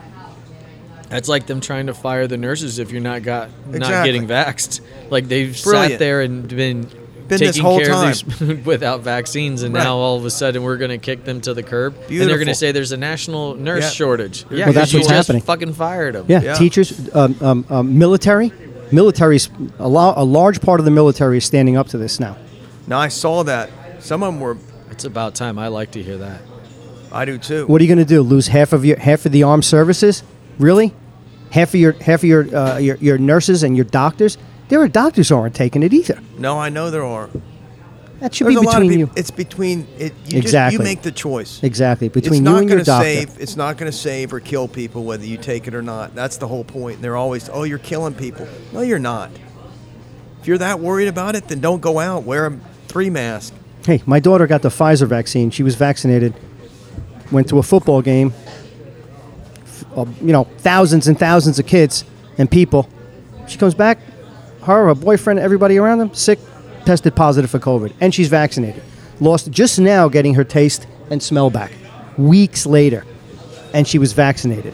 That's 1.09 1.29
like 1.29 1.45
them 1.45 1.61
trying 1.61 1.87
to 1.87 1.93
fire 1.93 2.27
the 2.27 2.37
nurses 2.37 2.79
if 2.79 2.91
you're 2.91 3.01
not 3.01 3.23
got 3.23 3.49
not 3.67 3.75
Exactly. 3.75 4.11
getting 4.11 4.27
vaxxed. 4.27 4.81
Like 5.09 5.27
they've 5.27 5.61
Brilliant. 5.63 5.91
sat 5.93 5.99
there 5.99 6.21
and 6.21 6.47
been, 6.47 6.81
Been 6.81 6.89
this 7.27 7.39
taking 7.39 7.61
whole 7.61 7.77
care 7.79 7.89
time. 7.89 8.11
of 8.11 8.39
these 8.39 8.65
without 8.65 9.01
vaccines, 9.01 9.61
and 9.63 9.75
Right. 9.75 9.83
now 9.83 9.95
all 9.97 10.17
of 10.17 10.25
a 10.25 10.31
sudden 10.31 10.63
we're 10.63 10.77
going 10.77 10.89
to 10.91 10.97
kick 10.97 11.23
them 11.23 11.39
to 11.41 11.53
the 11.53 11.61
curb, 11.61 11.95
and 12.09 12.21
they're 12.21 12.37
going 12.37 12.47
to 12.47 12.55
say 12.55 12.71
there's 12.71 12.91
a 12.93 12.97
national 12.97 13.55
nurse 13.55 13.83
Yeah. 13.83 13.89
shortage. 13.91 14.45
Yeah, 14.49 14.65
Well, 14.65 14.73
that's 14.73 14.85
'cause 14.87 14.93
you 14.93 14.99
what's 14.99 15.09
just 15.09 15.27
happening. 15.27 15.41
fucking 15.43 15.73
fired 15.73 16.15
them. 16.15 16.25
yeah, 16.27 16.41
Yeah. 16.41 16.53
teachers, 16.55 16.93
um, 17.13 17.35
um, 17.41 17.65
um, 17.69 17.97
military, 17.99 18.51
military's 18.91 19.49
a, 19.79 19.87
lo- 19.87 20.13
a 20.15 20.23
large 20.23 20.61
part 20.61 20.79
of 20.79 20.85
the 20.85 20.91
military 20.91 21.37
is 21.37 21.45
standing 21.45 21.77
up 21.77 21.87
to 21.89 21.97
this 21.97 22.19
now. 22.19 22.37
Now 22.87 22.99
I 22.99 23.07
saw 23.07 23.43
that. 23.43 23.69
Some 23.99 24.23
of 24.23 24.33
them 24.33 24.41
were. 24.41 24.57
It's 24.91 25.05
about 25.05 25.35
time. 25.35 25.57
I 25.57 25.69
like 25.69 25.91
to 25.91 26.03
hear 26.03 26.17
that. 26.17 26.41
I 27.11 27.25
do 27.25 27.37
too. 27.37 27.65
What 27.67 27.79
are 27.79 27.83
you 27.83 27.87
going 27.87 28.05
to 28.05 28.05
do? 28.05 28.21
Lose 28.21 28.47
half 28.47 28.73
of 28.73 28.83
your 28.85 28.97
half 28.99 29.25
of 29.25 29.31
the 29.31 29.43
armed 29.43 29.65
services? 29.65 30.23
Really? 30.59 30.93
Half 31.51 31.69
of 31.69 31.79
your 31.79 31.93
half 31.93 32.21
of 32.21 32.25
your 32.25 32.55
uh, 32.55 32.77
your, 32.77 32.97
your 32.97 33.17
nurses 33.17 33.63
and 33.63 33.75
your 33.75 33.85
doctors? 33.85 34.37
There 34.69 34.81
are 34.81 34.87
doctors 34.87 35.29
who 35.29 35.35
aren't 35.35 35.55
taking 35.55 35.83
it 35.83 35.93
either. 35.93 36.19
No, 36.37 36.59
I 36.59 36.69
know 36.69 36.89
there 36.89 37.03
are. 37.03 37.29
That 38.23 38.33
should 38.33 38.47
There's 38.47 38.55
be 38.55 38.59
a 38.59 38.61
lot 38.61 38.75
of 38.75 38.83
between 38.83 38.99
people. 38.99 39.13
you. 39.15 39.19
It's 39.19 39.31
between 39.31 39.87
it. 39.99 40.13
You 40.27 40.39
Exactly. 40.39 40.77
Just, 40.77 40.79
you 40.79 40.79
make 40.79 41.01
the 41.01 41.11
choice. 41.11 41.61
Exactly. 41.61 42.07
Between 42.07 42.35
it's 42.35 42.37
you 42.37 42.41
not 42.41 42.61
and 42.61 42.69
your 42.69 42.81
doctor. 42.81 43.03
save. 43.03 43.37
It's 43.37 43.57
not 43.57 43.75
going 43.75 43.91
to 43.91 43.97
save 43.97 44.31
or 44.31 44.39
kill 44.39 44.69
people 44.69 45.03
whether 45.03 45.25
you 45.25 45.35
take 45.37 45.67
it 45.67 45.75
or 45.75 45.81
not. 45.81 46.15
That's 46.15 46.37
the 46.37 46.47
whole 46.47 46.63
point. 46.63 46.95
And 46.95 47.03
They're 47.03 47.17
always, 47.17 47.49
oh, 47.49 47.63
you're 47.63 47.79
killing 47.79 48.13
people. 48.13 48.47
No, 48.71 48.79
you're 48.79 48.97
not. 48.97 49.29
If 50.39 50.47
you're 50.47 50.57
that 50.59 50.79
worried 50.79 51.09
about 51.09 51.35
it, 51.35 51.49
then 51.49 51.59
don't 51.59 51.81
go 51.81 51.99
out. 51.99 52.23
Wear 52.23 52.45
a 52.45 52.57
three 52.87 53.09
mask. 53.09 53.53
Hey, 53.85 54.01
my 54.05 54.21
daughter 54.21 54.47
got 54.47 54.61
the 54.61 54.69
Pfizer 54.69 55.05
vaccine. 55.05 55.51
She 55.51 55.61
was 55.63 55.75
vaccinated. 55.75 56.33
Went 57.29 57.49
to 57.49 57.59
a 57.59 57.63
football 57.63 58.01
game. 58.01 58.33
Uh, 59.97 60.05
you 60.21 60.31
know, 60.31 60.45
thousands 60.59 61.09
and 61.09 61.19
thousands 61.19 61.59
of 61.59 61.67
kids 61.67 62.05
and 62.37 62.49
people. 62.49 62.87
She 63.49 63.57
comes 63.57 63.73
back. 63.73 63.99
Her, 64.61 64.87
her 64.87 64.95
boyfriend, 64.95 65.39
everybody 65.39 65.77
around 65.77 65.97
them, 65.97 66.13
sick, 66.13 66.39
tested 66.85 67.15
positive 67.15 67.49
for 67.49 67.59
COVID, 67.59 67.93
and 68.01 68.13
she's 68.13 68.27
vaccinated. 68.29 68.83
Lost 69.19 69.49
just 69.51 69.79
now 69.79 70.09
getting 70.09 70.33
her 70.35 70.43
taste 70.43 70.87
and 71.09 71.21
smell 71.21 71.49
back. 71.49 71.71
Weeks 72.17 72.65
later, 72.65 73.05
and 73.73 73.87
she 73.87 73.97
was 73.97 74.13
vaccinated. 74.13 74.73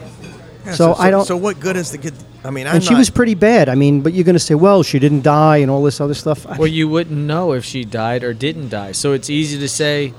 Yeah, 0.66 0.72
So 0.74 0.94
I 0.98 1.10
don't- 1.10 1.24
So 1.26 1.36
what 1.36 1.58
good 1.60 1.76
is 1.76 1.90
the 1.90 1.98
good? 1.98 2.14
I 2.44 2.50
mean, 2.50 2.66
I'm 2.66 2.76
and 2.76 2.84
she 2.84 2.90
not- 2.90 2.98
was 2.98 3.10
pretty 3.10 3.34
bad. 3.34 3.68
I 3.68 3.74
mean, 3.74 4.00
but 4.00 4.12
you're 4.14 4.24
going 4.24 4.34
to 4.34 4.38
say, 4.38 4.54
well, 4.54 4.82
she 4.82 4.98
didn't 4.98 5.22
die 5.22 5.58
and 5.58 5.70
all 5.70 5.82
this 5.82 6.00
other 6.00 6.14
stuff. 6.14 6.46
Well, 6.58 6.66
you 6.68 6.88
wouldn't 6.88 7.16
know 7.18 7.52
if 7.52 7.64
she 7.64 7.84
died 7.84 8.24
or 8.24 8.32
didn't 8.32 8.70
die. 8.70 8.92
So 8.92 9.12
it's 9.12 9.28
easy 9.28 9.58
to 9.58 9.68
say, 9.68 10.14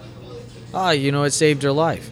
ah, 0.73 0.91
you 0.91 1.11
know, 1.11 1.23
it 1.23 1.31
saved 1.31 1.63
her 1.63 1.71
life. 1.71 2.09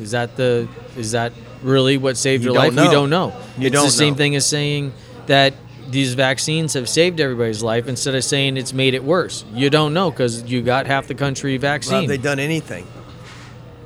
Is 0.00 0.10
that 0.12 0.36
the 0.36 0.68
is 0.96 1.12
that 1.12 1.32
really 1.62 1.96
what 1.98 2.16
saved 2.16 2.44
You 2.44 2.52
her 2.54 2.58
life? 2.58 2.72
know. 2.74 2.82
We 2.84 2.90
don't 2.90 3.10
know. 3.10 3.32
You 3.58 3.66
it's 3.66 3.74
don't 3.74 3.84
the 3.86 3.90
same 3.90 4.14
thing 4.14 4.34
as 4.36 4.46
saying 4.46 4.92
that 5.26 5.52
these 5.90 6.14
vaccines 6.14 6.74
have 6.74 6.88
saved 6.88 7.20
everybody's 7.20 7.62
life 7.62 7.88
instead 7.88 8.14
of 8.14 8.22
saying 8.24 8.56
it's 8.56 8.72
made 8.72 8.94
it 8.94 9.02
worse. 9.04 9.44
You 9.52 9.70
don't 9.70 9.92
know 9.94 10.10
because 10.10 10.44
you 10.44 10.62
got 10.62 10.86
half 10.86 11.06
the 11.08 11.14
country 11.14 11.58
Well, 11.58 11.78
have 11.80 12.06
they 12.08 12.16
done 12.16 12.38
anything? 12.38 12.86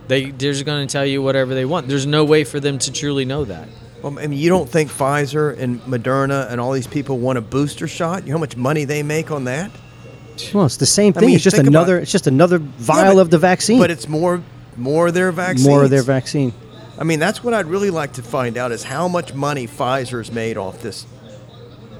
they 0.08 0.26
they're 0.26 0.52
just 0.52 0.64
going 0.66 0.86
to 0.86 0.92
tell 0.92 1.06
you 1.06 1.22
whatever 1.22 1.54
they 1.54 1.64
want. 1.64 1.88
There's 1.88 2.06
no 2.06 2.24
way 2.24 2.44
for 2.44 2.60
them 2.60 2.78
to 2.80 2.92
truly 2.92 3.24
know 3.24 3.44
that. 3.46 3.68
Well, 4.02 4.18
I 4.18 4.26
mean, 4.26 4.38
you 4.38 4.50
don't 4.50 4.68
think 4.68 4.90
Pfizer 4.90 5.58
and 5.58 5.80
Moderna 5.82 6.50
and 6.50 6.60
all 6.60 6.72
these 6.72 6.86
people 6.86 7.18
want 7.18 7.38
a 7.38 7.40
booster 7.40 7.88
shot? 7.88 8.24
You 8.24 8.32
know 8.32 8.38
how 8.38 8.40
much 8.40 8.56
money 8.56 8.84
they 8.84 9.02
make 9.02 9.30
on 9.30 9.44
that? 9.44 9.70
well, 10.52 10.66
it's 10.66 10.76
the 10.76 10.84
same 10.84 11.14
I 11.16 11.20
thing. 11.20 11.26
mean, 11.28 11.34
it's 11.36 11.44
just 11.44 11.56
think 11.56 11.68
about 11.68 11.78
another. 11.84 11.98
It's 12.00 12.12
just 12.12 12.26
another 12.26 12.58
Yeah, 12.58 12.66
vial 12.78 13.14
but- 13.14 13.20
of 13.22 13.30
the 13.30 13.38
vaccine. 13.38 13.78
But 13.78 13.90
it's 13.90 14.08
more, 14.08 14.42
more 14.76 15.06
of 15.06 15.14
their 15.14 15.32
vaccine. 15.32 15.70
more 15.70 15.84
of 15.84 15.90
their 15.90 16.02
vaccine. 16.02 16.52
I 16.98 17.04
mean, 17.04 17.18
that's 17.18 17.42
what 17.42 17.54
I'd 17.54 17.66
really 17.66 17.90
like 17.90 18.12
to 18.14 18.22
find 18.22 18.56
out 18.58 18.72
is 18.72 18.82
how 18.84 19.08
much 19.08 19.32
money 19.32 19.66
Pfizer's 19.66 20.30
made 20.30 20.56
off 20.58 20.82
this, 20.82 21.06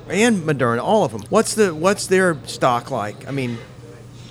and 0.09 0.43
Moderna, 0.43 0.83
all 0.83 1.05
of 1.05 1.13
them. 1.13 1.23
What's 1.31 1.55
the 1.55 1.75
what's 1.75 2.07
their 2.07 2.37
stock 2.47 2.91
like? 2.91 3.27
I 3.29 3.31
mean, 3.31 3.57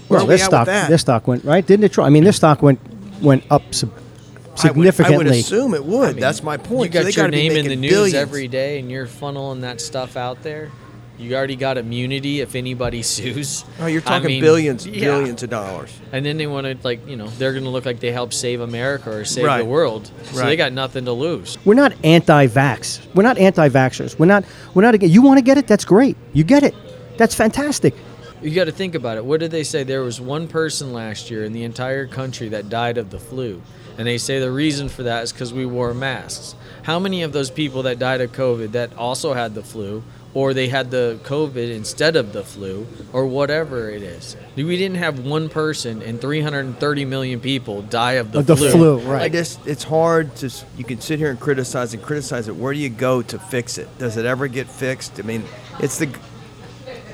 where 0.08 0.20
Well, 0.20 0.26
are 0.26 0.30
we 0.30 0.38
stock, 0.38 0.52
with 0.68 0.68
that? 0.68 0.90
their 0.90 0.98
stock 0.98 1.28
went 1.28 1.44
right, 1.44 1.66
didn't 1.66 1.86
it? 1.86 1.94
Troy? 1.94 2.06
I 2.06 2.10
mean, 2.10 2.24
their 2.24 2.34
stock 2.34 2.62
went 2.62 2.80
went 3.22 3.44
up 3.50 3.62
sub- 3.74 3.90
I 3.92 4.50
would- 4.50 4.60
significantly. 4.60 5.16
I 5.16 5.18
would, 5.18 5.28
assume 5.28 5.74
it 5.74 5.84
would. 5.86 6.18
that's 6.18 6.44
my 6.44 6.58
point. 6.58 6.94
You 6.94 7.00
So 7.00 7.04
got 7.04 7.06
they 7.06 7.16
your 7.16 7.24
gotta 7.26 7.32
be 7.32 7.50
name 7.50 7.58
in 7.58 7.68
the 7.68 7.76
news 7.76 7.92
billions. 7.92 8.14
every 8.16 8.48
day, 8.48 8.80
and 8.80 8.92
you're 8.92 9.08
funneling 9.08 9.62
that 9.62 9.82
stuff 9.82 10.16
out 10.16 10.44
there. 10.44 10.72
You 11.18 11.36
already 11.36 11.56
got 11.56 11.78
immunity 11.78 12.42
if 12.42 12.56
anybody 12.56 13.02
sues. 13.04 13.64
Oh, 13.80 13.86
you're 13.86 14.02
I 14.02 14.06
talking 14.06 14.28
mean, 14.28 14.42
billions, 14.42 14.86
yeah. 14.88 15.02
billions 15.02 15.44
of 15.44 15.50
dollars. 15.52 15.96
And 16.12 16.26
then 16.26 16.38
they 16.38 16.48
want 16.48 16.66
to 16.66 16.76
like 16.84 17.08
you 17.08 17.16
know 17.16 17.28
they're 17.28 17.52
going 17.54 17.64
to 17.66 17.70
look 17.70 17.86
like 17.86 18.00
they 18.00 18.12
helped 18.12 18.34
save 18.34 18.62
America 18.62 19.12
or 19.12 19.26
save 19.26 19.46
Right. 19.46 19.60
the 19.60 19.66
world, 19.66 20.10
so 20.32 20.44
they 20.46 20.56
got 20.56 20.74
nothing 20.74 21.06
to 21.06 21.12
lose. 21.12 21.58
We're 21.66 21.76
not 21.76 21.94
anti-vax. 22.04 23.14
We're 23.14 23.24
not 23.24 23.38
anti-vaxxers. 23.38 24.18
We're 24.18 24.26
not. 24.26 24.44
We're 24.74 24.82
not. 24.82 24.96
again- 24.96 25.10
You 25.12 25.22
want 25.22 25.38
to 25.38 25.44
get 25.44 25.58
it? 25.58 25.68
That's 25.68 25.86
great. 25.86 26.18
You 26.34 26.44
get 26.44 26.64
it. 26.64 26.74
That's 27.18 27.36
fantastic. 27.36 27.94
You 28.42 28.52
got 28.52 28.66
to 28.66 28.72
think 28.72 28.96
about 28.96 29.18
it. 29.18 29.24
What 29.24 29.40
did 29.40 29.52
they 29.52 29.64
say? 29.64 29.84
There 29.84 30.02
was 30.02 30.20
one 30.20 30.48
person 30.48 30.92
last 30.92 31.30
year 31.32 31.46
in 31.46 31.54
the 31.54 31.64
entire 31.64 32.08
country 32.08 32.50
that 32.50 32.68
died 32.70 32.98
of 32.98 33.10
the 33.12 33.20
flu, 33.20 33.62
and 33.98 34.06
they 34.08 34.18
say 34.18 34.40
the 34.40 34.52
reason 34.52 34.90
for 34.90 35.04
that 35.04 35.24
is 35.24 35.32
because 35.32 35.54
we 35.54 35.66
wore 35.66 35.94
masks. 35.94 36.56
How 36.82 37.00
many 37.00 37.22
of 37.22 37.32
those 37.32 37.50
people 37.50 37.84
that 37.84 38.00
died 38.00 38.20
of 38.20 38.32
COVID 38.34 38.72
that 38.74 38.94
also 38.98 39.34
had 39.34 39.56
the 39.56 39.64
flu, 39.64 40.04
or 40.34 40.54
they 40.54 40.68
had 40.68 40.90
the 40.92 41.20
COVID 41.24 41.74
instead 41.76 42.16
of 42.16 42.34
the 42.34 42.44
flu, 42.44 42.88
or 43.12 43.26
whatever 43.28 43.90
it 43.90 44.02
is? 44.02 44.36
We 44.56 44.78
didn't 44.78 44.98
have 44.98 45.20
one 45.20 45.48
person 45.50 46.02
and 46.02 46.20
330 46.20 47.06
million 47.06 47.40
people 47.40 47.82
die 47.84 48.14
of 48.14 48.32
the 48.32 48.40
Of 48.40 48.48
the 48.48 48.56
flu. 48.56 48.72
flu, 48.72 49.00
I 49.02 49.04
right? 49.04 49.32
just 49.32 49.66
it's 49.68 49.84
hard 49.84 50.36
to 50.38 50.50
you 50.78 50.84
can 50.84 51.00
sit 51.02 51.20
here 51.20 51.30
and 51.30 51.40
criticize 51.40 51.94
and 51.94 52.02
criticize 52.02 52.48
it. 52.48 52.56
Where 52.56 52.74
do 52.74 52.80
you 52.80 52.90
go 52.90 53.22
to 53.22 53.38
fix 53.40 53.78
it? 53.78 53.88
Does 54.00 54.18
it 54.18 54.26
ever 54.26 54.48
get 54.48 54.68
fixed? 54.68 55.20
I 55.20 55.24
mean, 55.24 55.44
it's 55.80 55.98
the 56.00 56.10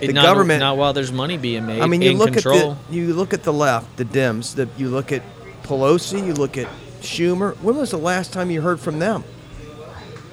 It- 0.02 0.08
the 0.08 0.14
not, 0.14 0.24
government- 0.24 0.62
not 0.62 0.78
while 0.78 0.94
there's 0.94 1.12
money 1.12 1.36
being 1.38 1.66
made. 1.66 1.82
I 1.82 1.86
mean, 1.88 2.02
you 2.02 2.12
in 2.12 2.18
look 2.18 2.32
control. 2.34 2.72
at 2.72 2.90
the 2.90 2.96
you 2.96 3.14
look 3.14 3.34
at 3.34 3.44
the 3.44 3.52
left, 3.52 3.98
the 3.98 4.06
Dems. 4.06 4.56
The, 4.56 4.70
you 4.78 4.88
look 4.90 5.12
at 5.12 5.24
Pelosi. 5.64 6.26
You 6.26 6.34
look 6.34 6.58
at 6.58 6.68
Schumer. 7.02 7.56
When 7.58 7.76
was 7.76 7.92
the 7.92 7.98
last 7.98 8.32
time 8.32 8.50
you 8.50 8.62
heard 8.62 8.80
from 8.80 9.00
them? 9.00 9.24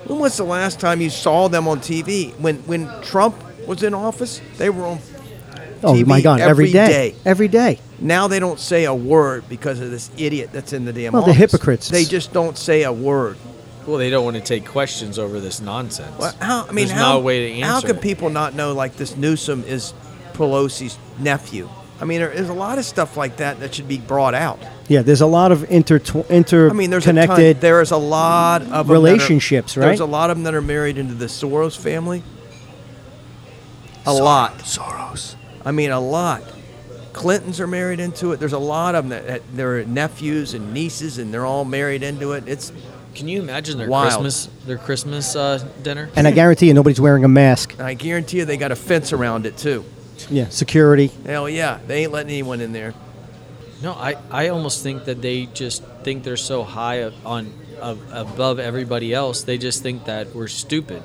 When 0.07 0.19
was 0.19 0.37
the 0.37 0.45
last 0.45 0.81
time 0.81 1.01
you 1.01 1.11
saw 1.11 1.49
them 1.49 1.67
on 1.69 1.81
TV? 1.81 2.33
When 2.39 2.57
when 2.67 2.89
Trump 3.03 3.37
was 3.67 3.83
in 3.83 3.95
office, 3.95 4.41
they 4.59 4.71
were 4.71 4.85
on. 4.87 4.99
Oh 5.83 5.93
TV 5.93 6.07
my 6.07 6.21
God! 6.21 6.41
every 6.41 6.71
day. 6.73 6.87
day. 7.11 7.15
Every 7.25 7.49
day. 7.49 7.79
Now 7.99 8.29
they 8.29 8.39
don't 8.41 8.59
say 8.61 8.85
a 8.85 8.95
word 8.95 9.49
because 9.49 9.81
of 9.81 9.91
this 9.91 10.11
idiot 10.17 10.51
that's 10.53 10.73
in 10.73 10.85
the 10.85 10.93
damn 10.93 11.13
Well, 11.13 11.23
they're 11.23 11.31
office. 11.35 11.53
hypocrites. 11.53 11.89
They 11.89 12.05
just 12.05 12.33
don't 12.33 12.57
say 12.57 12.83
a 12.85 12.93
word. 12.93 13.37
well, 13.87 13.99
they 13.99 14.11
don't 14.11 14.25
want 14.25 14.37
to 14.37 14.43
take 14.43 14.67
questions 14.67 15.19
over 15.19 15.39
this 15.41 15.61
nonsense. 15.61 16.17
Well, 16.19 16.35
how, 16.41 16.63
I 16.65 16.73
mean, 16.73 16.87
There's 16.89 16.91
how, 16.99 17.15
no 17.15 17.21
way 17.21 17.49
to 17.49 17.55
answer. 17.61 17.67
how 17.67 17.81
can 17.81 17.97
it. 17.97 18.03
people 18.03 18.31
not 18.31 18.55
know 18.55 18.73
like 18.75 18.97
this 18.97 19.17
Newsom 19.17 19.65
is 19.65 19.93
Pelosi's 20.33 20.99
nephew? 21.19 21.69
I 22.01 22.05
mean, 22.05 22.21
there 22.21 22.31
is 22.33 22.49
a 22.49 22.55
lot 22.55 22.79
of 22.79 22.85
stuff 22.85 23.17
like 23.17 23.37
that 23.39 23.61
that 23.61 23.75
should 23.75 23.89
be 23.89 23.99
brought 23.99 24.35
out. 24.35 24.59
Yeah. 24.89 25.03
There's 25.03 25.21
a 25.21 25.27
lot 25.27 25.53
of 25.53 25.71
inter 25.71 26.01
inter 26.29 26.71
I 26.71 26.73
mean, 26.73 26.91
there's 26.91 27.07
a 27.07 27.13
ton, 27.13 27.27
connected. 27.27 27.61
there 27.61 27.81
is 27.81 27.91
a 27.91 27.97
lot 27.97 28.63
of 28.63 28.69
them 28.69 28.73
that 28.87 28.91
are- 28.91 28.93
relationships, 28.93 29.75
There's 29.75 30.01
a 30.01 30.07
lot 30.07 30.31
of 30.31 30.37
them 30.37 30.45
that 30.45 30.55
are 30.55 30.63
married 30.63 30.99
into 30.99 31.15
the 31.15 31.27
Soros 31.27 31.77
family. 31.77 32.23
A 34.07 34.13
lot. 34.15 34.59
Soros. 34.59 35.35
I 35.65 35.73
mean, 35.73 35.91
a 35.91 35.99
lot. 36.01 36.43
Clintons 37.13 37.61
are 37.61 37.67
married 37.67 37.99
into 37.99 38.33
it. 38.33 38.39
There's 38.39 38.53
a 38.53 38.59
lot 38.59 38.95
of 38.95 39.05
them 39.05 39.11
that, 39.11 39.27
that 39.27 39.43
they're 39.57 39.85
nephews 39.85 40.55
and 40.55 40.73
nieces, 40.73 41.19
and 41.19 41.33
they're 41.33 41.47
all 41.47 41.65
married 41.65 42.03
into 42.03 42.33
it. 42.33 42.45
It's 42.47 42.73
Can 43.15 43.27
you 43.27 43.41
imagine 43.41 43.79
their 43.79 43.89
Wild. 43.89 44.13
Christmas 44.13 44.49
their 44.67 44.79
Christmas 44.79 45.35
uh, 45.35 45.67
dinner? 45.83 46.11
And 46.15 46.29
I 46.29 46.31
guarantee 46.31 46.67
you, 46.69 46.75
nobody's 46.75 47.01
wearing 47.01 47.25
a 47.25 47.29
mask. 47.29 47.81
I 47.81 47.95
guarantee 47.95 48.37
you 48.39 48.45
they 48.45 48.59
got 48.59 48.71
a 48.71 48.77
fence 48.77 49.13
around 49.13 49.47
it 49.47 49.57
too. 49.57 49.85
Yeah. 50.31 50.49
Security. 50.51 51.11
Hell 51.25 51.49
yeah, 51.49 51.79
they 51.87 52.05
ain't 52.05 52.13
letting 52.13 52.31
anyone 52.31 52.61
in 52.61 52.73
there. 52.73 52.95
No, 53.87 53.93
I, 53.93 54.17
I 54.33 54.49
almost 54.49 54.83
think 54.83 55.05
that 55.05 55.23
they 55.23 55.47
just 55.47 55.81
think 56.03 56.25
they're 56.25 56.37
so 56.37 56.65
high 56.65 57.05
on 57.25 57.53
of, 57.81 58.01
above 58.13 58.59
everybody 58.59 59.15
else. 59.15 59.45
They 59.45 59.59
just 59.59 59.81
think 59.81 60.07
that 60.07 60.35
we're 60.35 60.49
stupid. 60.49 61.05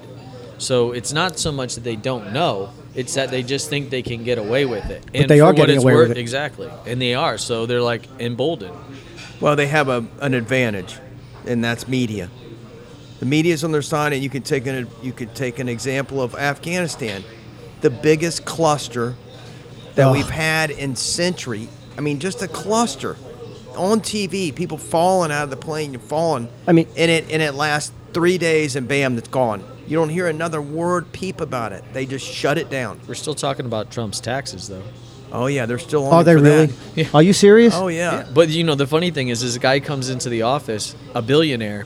So 0.58 0.92
it's 0.92 1.14
not 1.14 1.38
so 1.38 1.52
much 1.52 1.76
that 1.76 1.84
they 1.84 1.96
don't 1.96 2.34
know; 2.34 2.72
it's 2.96 3.14
that 3.14 3.30
they 3.30 3.44
just 3.44 3.70
think 3.70 3.92
they 3.92 4.02
can 4.02 4.24
get 4.24 4.40
away 4.40 4.66
with 4.66 4.90
it. 4.90 5.06
and 5.14 5.30
they 5.30 5.42
are 5.42 5.54
getting 5.54 5.76
it's 5.76 5.84
away 5.84 5.96
with 5.96 6.10
it. 6.10 6.18
Exactly, 6.18 6.72
and 6.88 7.00
they 7.00 7.14
are. 7.14 7.38
So 7.38 7.68
they're 7.68 7.84
like 7.84 8.08
emboldened. 8.20 8.76
Well, 9.40 9.56
they 9.56 9.68
have 9.68 9.88
a, 9.88 10.04
an 10.20 10.34
advantage, 10.34 10.98
and 11.46 11.64
that's 11.64 11.88
media. 11.88 12.32
The 13.20 13.28
media 13.28 13.54
is 13.54 13.64
on 13.64 13.72
their 13.72 13.84
side, 13.84 14.12
and 14.12 14.24
you 14.24 14.30
can 14.32 14.42
take 14.42 14.66
an 14.66 14.88
you 15.04 15.14
could 15.14 15.36
take 15.36 15.60
an 15.60 15.70
example 15.70 16.20
of 16.20 16.34
Afghanistan, 16.34 17.24
the 17.82 17.92
biggest 17.92 18.44
cluster 18.44 19.14
that 19.94 20.08
Ugh. 20.08 20.14
we've 20.16 20.32
had 20.32 20.72
in 20.72 20.96
century. 20.96 21.70
I 21.98 22.02
mean, 22.02 22.20
just 22.20 22.42
a 22.42 22.48
cluster 22.48 23.16
on 23.76 24.02
TV, 24.02 24.54
people 24.54 24.78
falling 24.78 25.32
out 25.32 25.44
of 25.46 25.50
the 25.50 25.58
plane, 25.58 25.94
you're 25.94 26.02
falling. 26.02 26.50
I 26.68 26.72
mean- 26.74 26.88
and 26.98 27.10
it 27.12 27.32
and 27.32 27.42
it 27.42 27.54
lasts 27.54 27.92
three 28.14 28.38
days, 28.38 28.76
and 28.76 28.88
bam, 28.88 29.18
it's 29.18 29.30
gone. 29.30 29.64
You 29.88 29.98
don't 29.98 30.10
hear 30.10 30.28
another 30.28 30.62
word 30.62 31.12
peep 31.12 31.42
about 31.42 31.72
it. 31.74 31.84
They 31.94 32.06
just 32.06 32.26
shut 32.26 32.58
it 32.58 32.70
down. 32.70 33.00
We're 33.08 33.14
still 33.16 33.36
talking 33.36 33.66
about 33.66 33.92
Trump's 33.92 34.20
taxes, 34.20 34.68
though. 34.68 34.84
Oh 35.34 35.48
yeah, 35.48 35.66
they're 35.66 35.80
still 35.80 36.06
on. 36.08 36.14
Oh, 36.14 36.18
Are 36.18 36.24
they 36.24 36.36
for 36.36 36.42
really? 36.42 36.66
that. 36.96 37.16
Are 37.16 37.24
you 37.24 37.34
serious? 37.34 37.74
Oh 37.76 37.88
yeah. 37.88 38.26
But 38.34 38.50
you 38.50 38.64
know, 38.64 38.76
the 38.76 38.88
funny 38.88 39.12
thing 39.12 39.30
is, 39.30 39.42
this 39.42 39.58
guy 39.58 39.80
comes 39.80 40.10
into 40.10 40.30
the 40.30 40.42
office, 40.44 40.94
a 41.16 41.22
billionaire, 41.22 41.86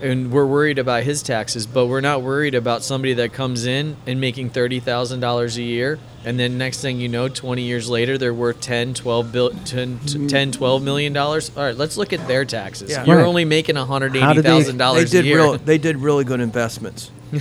and 0.00 0.30
we're 0.30 0.46
worried 0.46 0.78
about 0.78 1.04
his 1.04 1.22
taxes, 1.22 1.66
but 1.66 1.86
we're 1.86 2.00
not 2.00 2.22
worried 2.22 2.54
about 2.54 2.82
somebody 2.82 3.14
that 3.14 3.32
comes 3.32 3.66
in 3.66 3.96
and 4.06 4.20
making 4.20 4.50
thirty 4.50 4.80
thousand 4.80 5.20
dollars 5.20 5.56
a 5.56 5.62
year, 5.62 5.98
and 6.24 6.38
then 6.38 6.58
next 6.58 6.80
thing 6.82 7.00
you 7.00 7.08
know, 7.08 7.28
twenty 7.28 7.62
years 7.62 7.88
later, 7.88 8.18
they're 8.18 8.34
worth 8.34 8.60
10, 8.60 8.94
12 8.94 9.32
bil- 9.32 9.50
10, 9.50 9.98
mm-hmm. 9.98 10.26
10 10.26 10.52
12 10.52 10.82
million 10.82 11.12
dollars. 11.12 11.50
All 11.56 11.62
right, 11.64 11.76
let's 11.76 11.96
look 11.96 12.12
at 12.12 12.26
their 12.28 12.44
taxes. 12.44 12.90
Yeah. 12.90 13.04
You're 13.04 13.16
Right. 13.18 13.26
only 13.26 13.44
making 13.44 13.76
hundred 13.76 14.16
How 14.16 14.32
eighty 14.32 14.42
thousand 14.42 14.76
dollars 14.78 15.12
a 15.12 15.16
did 15.16 15.24
year. 15.26 15.36
real. 15.38 15.58
They 15.58 15.78
did 15.78 15.96
really 15.96 16.24
good 16.24 16.40
investments. 16.40 17.10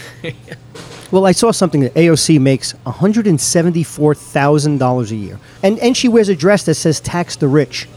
Well, 1.11 1.27
I 1.27 1.33
saw 1.33 1.51
something 1.51 1.81
that 1.81 1.93
AOC 1.93 2.41
makes 2.41 2.71
one 2.83 2.95
hundred 2.95 3.27
and 3.27 3.39
seventy-four 3.39 4.15
thousand 4.15 4.79
dollars 4.79 5.11
a 5.11 5.15
year, 5.15 5.39
and 5.61 5.77
and 5.79 5.95
she 5.95 6.07
wears 6.07 6.29
a 6.29 6.35
dress 6.35 6.63
that 6.65 6.73
says 6.75 6.99
"Tax 6.99 7.35
the 7.35 7.47
Rich." 7.47 7.87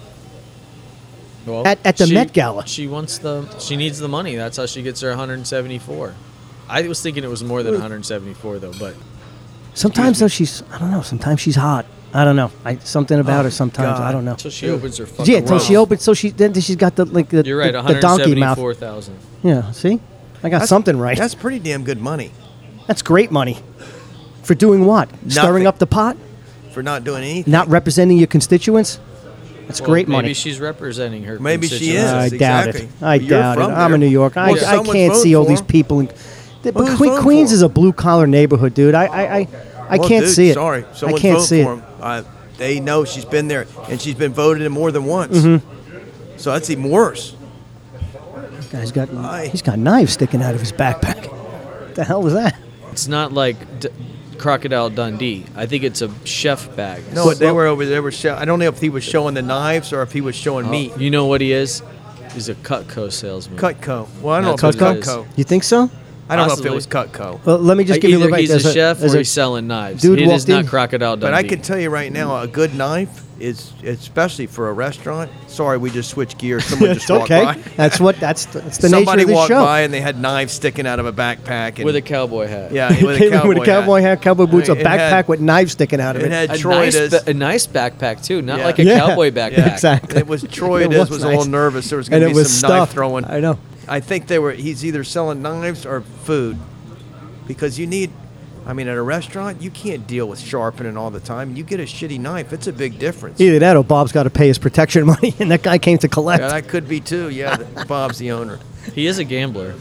Well, 1.49 1.67
At- 1.67 1.79
at 1.85 1.97
the 1.97 2.07
she- 2.07 2.15
Met 2.15 2.33
Gala. 2.33 2.67
She 2.67 2.87
wants 2.87 3.19
the. 3.19 3.47
She 3.59 3.77
needs 3.77 3.99
the 3.99 4.09
money. 4.09 4.37
That's 4.37 4.57
how 4.57 4.67
she 4.67 4.83
gets 4.83 5.01
her 5.01 5.09
one 5.11 5.19
hundred 5.19 5.47
seventy 5.47 5.79
four. 5.79 6.15
I 6.69 6.87
was 6.87 7.01
thinking 7.01 7.25
it 7.25 7.31
was 7.31 7.43
more 7.43 7.63
than 7.63 7.73
one 7.75 7.81
hundred 7.83 8.05
seventy 8.07 8.35
four 8.35 8.59
though, 8.59 8.73
but 8.79 8.95
Sometimes 9.75 10.19
though 10.19 10.29
she's 10.29 10.63
I 10.73 10.79
don't 10.79 10.91
know. 10.91 11.03
Sometimes 11.03 11.41
she's 11.41 11.57
hot. 11.57 11.87
I 12.13 12.25
don't 12.25 12.37
know. 12.37 12.51
I 12.65 12.77
something 12.79 13.19
about 13.19 13.41
Oh, 13.41 13.43
her 13.45 13.51
sometimes. 13.51 14.01
I 14.01 14.13
don't 14.13 14.25
know. 14.25 14.33
Until 14.33 14.51
she 14.51 14.69
opens 14.71 14.97
her 14.97 15.07
fucking 15.07 15.33
Yeah, 15.33 15.41
until 15.41 15.59
she 15.59 15.77
opens. 15.77 16.03
So 16.03 16.15
she 16.15 16.31
then 16.31 16.53
she's 16.55 16.77
got 16.77 16.97
the 16.97 17.05
like 17.05 17.29
the, 17.29 17.45
You're 17.45 17.59
right. 17.59 17.73
the, 17.73 17.83
the 17.83 18.01
donkey 18.01 18.35
mouth. 18.35 18.59
174,000. 18.59 19.17
Yeah. 19.43 19.71
See, 19.73 20.01
I 20.43 20.49
got 20.49 20.51
That's- 20.51 20.69
something 20.69 20.97
right. 20.99 21.17
That's 21.19 21.35
pretty 21.35 21.59
damn 21.59 21.85
good 21.85 22.01
money 22.01 22.33
That's 22.87 23.03
great 23.03 23.31
money. 23.31 23.59
For 24.43 24.55
doing 24.55 24.87
what? 24.87 25.11
Stirring 25.29 25.67
up 25.67 25.79
the 25.79 25.87
pot? 25.87 26.17
for 26.73 26.83
not 26.83 27.03
doing 27.05 27.23
anything. 27.25 27.51
Not 27.51 27.67
representing 27.69 28.19
your 28.19 28.27
constituents? 28.27 29.01
That's 29.69 29.81
Well, 29.81 29.91
great 29.91 30.09
money. 30.09 30.23
maybe 30.29 30.35
she's 30.35 30.59
representing 30.59 31.23
her. 31.25 31.39
Maybe 31.39 31.69
she 31.69 31.91
is. 31.91 32.05
I 32.05 32.29
doubt 32.31 32.69
exactly. 32.69 32.81
it. 32.83 32.89
I 33.03 33.15
You're 33.17 33.29
doubt 33.31 33.59
it. 33.59 33.61
from 33.63 33.71
I'm 33.73 33.91
there. 33.91 33.95
in 33.95 34.01
New 34.01 34.07
York. 34.09 34.37
I, 34.37 34.53
Well, 34.53 34.57
I 34.57 34.61
someone's 34.77 34.93
can't 34.93 35.15
see 35.17 35.35
all 35.37 35.45
these 35.45 35.61
people. 35.63 36.01
In, 36.01 36.11
the, 36.63 36.73
Well, 36.73 36.87
who's 36.87 36.99
Que- 37.17 37.21
Queens 37.23 37.53
is 37.53 37.63
a 37.63 37.69
blue 37.69 37.93
collar 37.93 38.27
neighborhood, 38.27 38.75
dude. 38.75 38.95
I 38.95 39.05
I, 39.05 39.23
I, 39.37 39.49
I 39.91 39.97
Well, 39.99 40.09
can't 40.09 40.25
dude, 40.25 40.35
see 40.35 40.51
it. 40.51 40.55
Sorry, 40.55 40.85
I 40.85 40.93
someone's 40.95 41.23
can't 41.23 41.35
voting 41.39 41.47
see 41.47 41.63
for 41.63 41.73
it. 41.75 41.77
him. 41.77 41.83
Uh, 42.01 42.23
they 42.57 42.81
know 42.81 43.05
she's 43.05 43.25
been 43.25 43.47
there, 43.47 43.67
and 43.89 44.01
she's 44.01 44.15
been 44.17 44.33
voted 44.33 44.63
in 44.65 44.73
more 44.73 44.91
than 44.91 45.05
once. 45.05 45.37
Mm-hmm. 45.37 46.39
So 46.39 46.53
that's 46.53 46.71
even 46.71 46.89
worse. 46.91 47.37
Guy's 48.73 48.93
got 48.93 49.13
Aye. 49.15 49.49
he's 49.51 49.63
got 49.63 49.79
knives 49.79 50.13
sticking 50.15 50.43
out 50.43 50.55
of 50.55 50.61
his 50.61 50.73
backpack. 50.73 51.27
What 51.31 51.95
the 51.95 52.05
hell 52.05 52.23
was 52.23 52.35
that? 52.35 52.57
It's 52.93 53.07
not 53.09 53.33
like 53.33 53.81
D- 53.81 53.89
Crocodile 54.39 54.91
Dundee. 54.91 55.45
I 55.57 55.67
think 55.67 55.85
it's 55.85 56.03
a 56.03 56.11
chef 56.25 56.75
bag. 56.77 57.03
No, 57.13 57.27
Well- 57.27 57.35
they 57.37 57.51
were 57.53 57.67
over. 57.67 57.85
there. 57.85 58.03
were. 58.03 58.13
Show, 58.13 58.35
I 58.35 58.45
don't 58.45 58.59
know 58.59 58.69
if 58.69 58.81
he 58.81 58.89
was 58.89 59.05
showing 59.05 59.35
the 59.35 59.43
knives 59.43 59.93
or 59.93 60.03
if 60.03 60.13
he 60.13 60.21
was 60.21 60.35
showing 60.35 60.67
oh, 60.67 60.71
meat. 60.71 60.97
You 60.99 61.11
know 61.11 61.27
what 61.27 61.41
he 61.41 61.53
is? 61.53 61.83
He's 62.33 62.49
a 62.49 62.55
Cutco 62.55 63.11
salesman. 63.11 63.59
Cutco. 63.59 64.07
Well, 64.23 64.35
I 64.35 64.41
don't 64.41 64.61
That's 64.61 64.63
know 64.63 64.69
if 64.69 64.75
it 64.77 64.81
what 64.81 64.97
was 64.97 64.97
it 64.97 65.11
is. 65.11 65.17
Cutco. 65.17 65.27
You 65.39 65.45
think 65.45 65.65
so? 65.65 65.91
I 66.31 66.37
don't 66.37 66.49
know 66.49 66.55
if 66.55 66.65
it 66.65 66.73
was 66.73 66.87
Cutco. 66.87 67.45
Well, 67.45 67.59
let 67.59 67.77
me 67.77 67.85
just 67.85 68.01
give 68.01 68.11
you 68.11 68.19
a 68.19 68.21
Either 68.21 68.25
little 68.31 68.37
bit. 68.37 68.41
he's 68.43 68.49
There's 68.51 68.67
a 68.67 68.73
chef 68.73 68.97
or 68.99 69.01
there's 69.01 69.13
he's 69.15 69.31
selling 69.31 69.67
knives. 69.67 70.03
dude 70.03 70.19
it 70.21 70.25
is 70.25 70.29
walked 70.29 70.49
not 70.49 70.61
in- 70.61 70.67
Crocodile 70.67 71.17
Dundee. 71.17 71.27
But 71.27 71.35
I 71.35 71.43
can 71.43 71.63
tell 71.63 71.79
you 71.79 71.89
right 71.91 72.13
now, 72.13 72.37
a 72.41 72.47
good 72.47 72.75
knife 72.75 73.23
is, 73.41 73.73
especially 73.85 74.47
for 74.47 74.69
a 74.69 74.73
restaurant. 74.73 75.31
Sorry, 75.47 75.79
we 75.79 75.91
just 75.91 76.11
switched 76.11 76.39
gears. 76.39 76.65
Someone 76.67 76.95
just 76.95 77.09
walked 77.09 77.25
okay. 77.31 77.45
by. 77.45 77.55
That's 77.77 78.01
what 78.01 78.17
that's 78.17 78.47
the, 78.47 78.61
that's 78.61 78.79
the 78.79 78.89
Somebody 78.89 79.19
nature 79.19 79.23
of 79.23 79.29
this 79.29 79.35
walked 79.37 79.49
show. 79.49 79.65
by 79.65 79.81
and 79.83 79.95
they 79.95 80.01
had 80.01 80.19
knives 80.21 80.53
sticking 80.53 80.87
out 80.87 80.99
of 80.99 81.07
a 81.07 81.13
backpack. 81.13 81.77
And, 81.77 81.85
with 81.85 81.97
a 81.97 82.03
cowboy 82.03 82.47
hat. 82.49 82.73
yeah, 82.73 82.89
with 82.91 83.21
a 83.21 83.31
cowboy, 83.31 83.49
with 83.49 83.59
a 83.59 83.65
cowboy 83.65 84.01
hat, 84.01 84.23
cowboy 84.23 84.47
boots, 84.47 84.69
I 84.69 84.73
a 84.73 84.77
mean, 84.77 84.87
it 84.87 84.89
backpack 84.89 85.11
had- 85.11 85.29
with 85.29 85.41
knives 85.41 85.73
sticking 85.73 86.01
out 86.01 86.17
of 86.17 86.23
It 86.23 86.33
it. 86.33 86.51
had 86.51 86.51
A 86.61 86.69
nice, 86.69 87.11
ba- 87.11 87.31
a 87.31 87.35
nice 87.35 87.67
backpack 87.67 88.25
too, 88.25 88.43
not 88.43 88.59
Yeah. 88.59 88.65
like 88.65 88.79
a 88.79 88.85
Yeah, 88.85 88.99
cowboy 88.99 89.31
backpack. 89.33 89.73
exactly. 89.73 90.19
It 90.19 90.27
was 90.27 90.43
Troy. 90.45 90.83
It 90.83 90.93
It 90.93 90.99
was 90.99 91.11
was, 91.11 91.23
a 91.23 91.29
little 91.29 91.45
nervous. 91.45 91.89
There 91.91 91.99
was 91.99 92.09
going 92.09 92.23
to 92.23 92.29
be 92.29 92.35
was 92.35 92.53
some 92.53 92.71
knife 92.71 92.91
throwing. 92.91 93.25
I 93.25 93.41
know. 93.41 93.59
I 93.87 94.01
think 94.01 94.27
they 94.27 94.39
were. 94.39 94.53
He's 94.53 94.85
either 94.85 95.03
selling 95.05 95.41
knives 95.43 95.87
or 95.87 96.01
food, 96.01 96.59
because 97.47 97.79
you 97.79 97.87
need. 97.87 98.11
I 98.67 98.73
mean, 98.75 98.87
at 98.89 98.97
a 98.97 99.03
restaurant, 99.03 99.63
you 99.63 99.71
can't 99.71 100.07
deal 100.07 100.29
with 100.29 100.39
sharpening 100.39 100.97
all 100.97 101.11
the 101.11 101.21
time. 101.21 101.57
You 101.57 101.65
get 101.65 101.81
a 101.81 101.85
shitty 101.85 102.19
knife; 102.21 102.53
it's 102.53 102.67
a 102.67 102.73
big 102.73 102.99
difference. 102.99 103.41
Either 103.41 103.59
that 103.61 103.77
or 103.77 103.85
Bob's 103.85 104.13
got 104.13 104.25
to 104.25 104.31
pay 104.31 104.49
his 104.49 104.59
protection 104.59 105.07
money, 105.15 105.35
and 105.39 105.51
that 105.51 105.63
guy 105.63 105.79
came 105.79 105.99
to 105.99 106.09
collect. 106.09 106.43
Yeah, 106.43 106.49
that 106.49 106.69
could 106.69 106.89
be 106.89 107.01
too. 107.01 107.31
Yeah, 107.31 107.57
Bob's 107.89 108.19
the 108.19 108.31
owner. 108.33 108.59
He 108.95 109.07
is 109.07 109.19
a 109.19 109.25
gambler. 109.25 109.75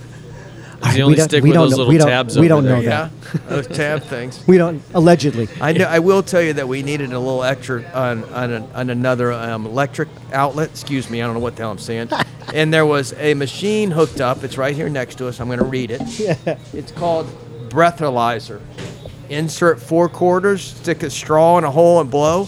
I- 0.79 0.85
Does 0.89 0.93
he 0.93 0.99
we 0.99 1.03
only 1.03 1.15
don't- 1.17 1.29
stick 1.29 1.43
we 1.43 1.49
with 1.49 1.55
don't 1.55 1.63
those 1.65 1.71
know- 1.71 1.77
little 1.85 1.91
we 1.91 1.97
don't- 1.97 2.35
we 2.35 2.47
don't 2.47 2.63
there? 2.63 2.75
know 2.77 2.81
Yeah, 2.81 3.09
that. 3.33 3.49
those 3.49 3.67
tab 3.67 4.03
things. 4.03 4.43
we 4.47 4.57
don't 4.59 4.81
allegedly. 4.93 5.47
I 5.59 5.73
know. 5.73 5.85
I 5.85 5.97
will 5.99 6.21
tell 6.21 6.41
you 6.41 6.53
that 6.53 6.67
we 6.67 6.83
needed 6.83 7.11
a 7.13 7.19
little 7.19 7.43
extra 7.43 7.83
on 7.95 8.23
on, 8.25 8.51
an 8.51 8.63
on 8.75 8.89
another 8.91 9.33
um, 9.33 9.65
electric 9.65 10.07
outlet. 10.33 10.69
Excuse 10.69 11.09
me, 11.09 11.19
I 11.21 11.25
don't 11.25 11.33
know 11.33 11.39
what 11.41 11.55
the 11.55 11.63
hell 11.63 11.71
I'm 11.71 11.79
saying. 11.79 12.09
and 12.53 12.71
there 12.71 12.85
was 12.85 13.13
a 13.17 13.33
machine 13.33 13.89
hooked 13.89 14.21
up. 14.21 14.43
It's 14.43 14.57
right 14.57 14.75
here 14.75 14.87
next 14.87 15.15
to 15.17 15.27
us. 15.27 15.39
I'm 15.41 15.47
going 15.47 15.57
to 15.59 15.65
read 15.65 15.89
it. 15.89 16.01
Yeah. 16.19 16.57
It's 16.73 16.91
called 16.91 17.27
breathalyzer. 17.69 18.62
Insert 19.30 19.80
four 19.82 20.08
quarters, 20.10 20.62
stick 20.63 21.03
a 21.03 21.10
straw 21.10 21.58
in 21.58 21.63
a 21.65 21.71
hole, 21.71 21.99
and 21.99 22.10
blow. 22.10 22.47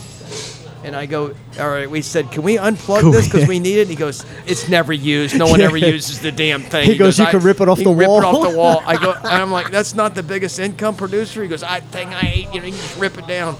And 0.81 0.95
I 0.95 1.07
go, 1.07 1.35
all 1.59 1.69
right. 1.69 1.89
We 1.91 2.01
said, 2.01 2.31
can 2.31 2.41
we 2.41 2.55
unplug 2.55 3.01
Cool, 3.01 3.11
this 3.11 3.25
because 3.27 3.49
we 3.49 3.59
need 3.67 3.79
it? 3.79 3.81
And 3.81 3.89
he 3.89 3.97
goes, 3.97 4.25
it's 4.47 4.69
never 4.69 4.93
used. 4.93 5.37
No 5.37 5.47
one 5.47 5.59
ever 5.59 5.75
uses 5.75 6.19
the 6.21 6.31
damn 6.31 6.61
thing. 6.63 6.89
He 6.89 6.97
goes, 6.97 7.19
"You 7.19 7.25
can 7.25 7.41
rip 7.41 7.59
it 7.59 7.67
off 7.67 7.79
you 7.79 7.83
the 7.83 7.89
can 7.91 7.97
Rip 7.99 8.07
it 8.07 8.11
wall." 8.11 8.25
off 8.25 8.49
the 8.51 8.57
wall. 8.57 8.83
I 8.85 8.95
go, 8.95 9.11
and 9.17 9.27
I'm 9.27 9.51
like, 9.51 9.71
that's 9.71 9.93
not 9.93 10.15
the 10.15 10.23
biggest 10.23 10.57
income 10.57 10.95
producer. 10.95 11.43
He 11.43 11.49
goes, 11.49 11.63
I 11.63 11.81
thing 11.81 12.07
I 12.13 12.21
hate. 12.21 12.53
You 12.53 12.61
know, 12.61 12.67
you 12.67 12.71
can 12.71 12.81
just 12.81 12.97
rip 12.97 13.17
it 13.17 13.27
down. 13.27 13.57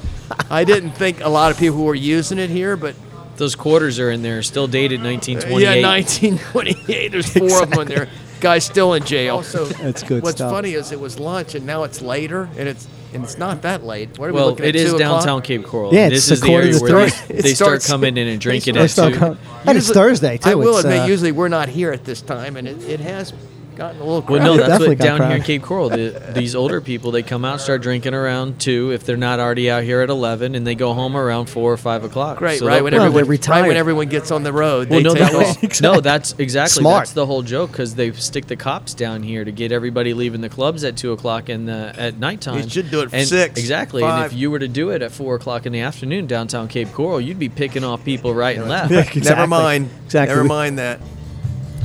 I 0.50 0.64
didn't 0.64 0.92
think 0.92 1.20
a 1.20 1.28
lot 1.30 1.52
of 1.52 1.58
people 1.58 1.84
were 1.84 1.94
using 1.96 2.40
it 2.40 2.50
here, 2.50 2.78
but 2.78 2.96
Those 3.36 3.54
quarters 3.56 4.00
are 4.00 4.12
in 4.12 4.22
there, 4.22 4.42
still 4.42 4.68
dated 4.68 5.02
1928. 5.04 5.82
yeah, 5.82 5.88
1928. 5.88 7.12
There's 7.12 7.30
four 7.34 7.64
of 7.64 7.70
them 7.70 7.80
in 7.82 7.88
there. 7.90 8.08
Guy's 8.40 8.64
still 8.66 8.94
in 8.94 9.04
jail. 9.04 9.36
Also, 9.38 9.66
That's 9.66 10.04
good 10.04 10.24
What's 10.24 10.38
stuff. 10.38 10.52
funny 10.52 10.74
is 10.74 10.92
it 10.92 11.00
was 11.00 11.20
lunch 11.20 11.56
and 11.56 11.66
now 11.66 11.84
it's 11.84 12.02
later, 12.02 12.50
and 12.58 12.68
it's 12.70 12.88
and 13.14 13.24
it's 13.24 13.38
not 13.40 13.64
that 13.64 13.84
late. 13.84 14.20
What 14.20 14.30
are 14.30 14.34
we 14.34 14.36
Well, 14.36 14.50
looking 14.50 14.66
it 14.68 14.70
at? 14.70 14.76
is 14.76 14.92
2 14.92 14.98
o'clock? 14.98 15.20
downtown 15.22 15.42
Cape 15.42 15.66
Coral. 15.66 15.92
Yeah, 15.94 16.08
it's 16.08 16.16
this 16.28 16.32
is 16.32 16.42
the 16.42 16.46
according 16.48 16.68
area 16.70 16.80
to 16.80 16.94
where 16.94 17.10
three. 17.10 17.26
they, 17.28 17.40
It 17.40 17.44
they 17.44 17.54
start 17.56 17.68
starts- 17.82 17.88
coming 17.88 18.18
in 18.18 18.28
and 18.28 18.40
drinking 18.40 18.76
they 18.76 18.82
at 18.82 18.92
start 18.92 19.14
two. 19.14 19.20
coming- 19.20 19.38
and 19.66 19.78
it's 19.78 19.90
Thursday 19.90 20.38
too. 20.38 20.50
I 20.52 20.56
will 20.56 20.76
It's, 20.78 20.86
admit, 20.86 21.02
uh, 21.02 21.06
usually 21.06 21.32
we're 21.32 21.48
not 21.48 21.70
here 21.70 21.92
at 21.92 22.06
this 22.06 22.22
time, 22.22 22.56
and 22.56 22.68
it, 22.68 22.82
it 22.88 23.00
has 23.00 23.34
gotten 23.80 24.02
a 24.02 24.04
little. 24.04 24.22
Well, 24.22 24.44
no, 24.44 24.58
that's 24.58 24.86
what 24.86 24.98
got 24.98 25.18
down 25.20 25.30
here 25.30 25.38
in. 25.38 25.44
Cape 25.44 25.64
Coral. 25.64 25.90
The, 25.90 26.32
these 26.36 26.54
older 26.54 26.82
people, 26.82 27.12
they 27.12 27.24
come 27.24 27.46
out, 27.46 27.62
start 27.62 27.82
drinking 27.82 28.14
around 28.14 28.60
two 28.60 28.92
if 28.92 29.06
they're 29.06 29.18
not 29.18 29.40
already 29.40 29.72
out 29.72 29.84
here 29.84 30.02
at 30.02 30.10
eleven, 30.10 30.54
and 30.54 30.68
they 30.68 30.76
go 30.76 30.94
home 30.94 31.16
around 31.16 31.46
four 31.48 31.72
or 31.72 31.78
five 31.78 32.04
o'clock. 32.04 32.38
Great, 32.38 32.60
So 32.60 32.68
right 32.68 32.84
when 32.84 32.94
Well, 32.94 33.04
everyone 33.06 33.40
they're 33.40 33.52
right 33.54 33.68
when 33.68 33.78
everyone 33.78 34.10
gets 34.10 34.32
on 34.32 34.44
the 34.44 34.52
road, 34.52 34.90
Well, 34.90 35.00
they 35.00 35.04
no, 35.04 35.14
take 35.16 35.24
that 35.32 35.34
was, 35.34 35.64
off. 35.64 35.82
no, 35.82 36.02
that's 36.02 36.34
exactly 36.38 36.82
Smart. 36.82 37.00
that's 37.02 37.14
the 37.14 37.26
whole 37.26 37.42
joke 37.42 37.72
because 37.72 37.96
they 37.96 38.12
stick 38.12 38.48
the 38.48 38.58
cops 38.58 38.94
down 38.94 39.24
here 39.24 39.46
to 39.46 39.52
get 39.52 39.72
everybody 39.72 40.14
leaving 40.14 40.42
the 40.42 40.50
clubs 40.50 40.84
at 40.84 40.98
two 40.98 41.14
o'clock 41.14 41.48
in 41.50 41.66
the 41.66 41.94
at 41.98 42.20
nighttime. 42.20 42.62
You 42.62 42.70
should 42.70 42.92
do 42.92 43.02
it 43.02 43.10
for 43.12 43.16
and, 43.16 43.28
six, 43.28 43.58
exactly. 43.58 44.04
And 44.04 44.26
if 44.26 44.34
you 44.34 44.52
were 44.52 44.60
to 44.60 44.68
do 44.68 44.90
it 44.90 45.02
at 45.02 45.12
four 45.12 45.36
o'clock 45.36 45.66
in 45.66 45.72
the 45.72 45.80
afternoon 45.80 46.28
downtown 46.28 46.68
Cape 46.68 46.92
Coral, 46.92 47.22
you'd 47.22 47.40
be 47.40 47.50
picking 47.50 47.84
off 47.86 48.04
people 48.04 48.34
right 48.34 48.58
and 48.58 48.68
left. 48.68 48.90
Yeah, 49.20 49.24
Never 49.24 49.48
mind. 49.48 49.90
Exactly. 50.06 50.36
Never 50.36 50.48
mind 50.48 50.80
that. 50.80 51.00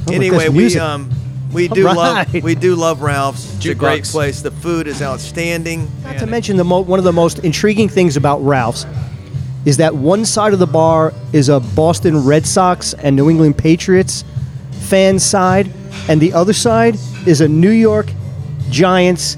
look, 0.07 0.15
anyway, 0.15 0.49
we 0.49 0.77
um 0.79 1.11
we 1.55 1.69
do 1.79 1.87
Right. 1.87 1.97
love 1.97 2.43
we 2.43 2.55
do 2.55 2.75
love 2.75 3.01
Ralph's. 3.03 3.55
It's 3.57 3.67
a 3.67 3.75
great 3.75 4.03
Jukebox. 4.03 4.11
place. 4.13 4.43
The 4.43 4.51
food 4.51 4.87
is 4.87 5.01
outstanding. 5.01 5.89
Not 6.03 6.19
to 6.19 6.27
mention 6.27 6.57
the 6.57 6.65
mo- 6.65 6.81
one 6.81 6.99
of 6.99 7.05
the 7.05 7.13
most 7.13 7.39
intriguing 7.41 7.89
things 7.89 8.17
about 8.17 8.39
Ralph's 8.45 8.85
is 9.65 9.79
that 9.79 9.95
one 9.97 10.27
side 10.27 10.53
of 10.53 10.59
the 10.59 10.67
bar 10.67 11.15
is 11.33 11.49
a 11.49 11.59
Boston 11.61 12.25
Red 12.25 12.45
Sox 12.47 12.93
and 12.93 13.17
New 13.17 13.31
England 13.31 13.57
Patriots 13.57 14.23
fan 14.73 15.19
side, 15.19 15.71
and 16.09 16.21
the 16.21 16.35
other 16.35 16.53
side 16.53 16.99
is 17.27 17.41
a 17.41 17.49
New 17.49 17.71
York 17.71 18.07
Giants 18.69 19.37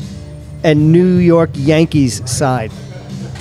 and 0.64 0.90
New 0.90 1.18
York 1.18 1.50
Yankees 1.54 2.28
side. 2.28 2.72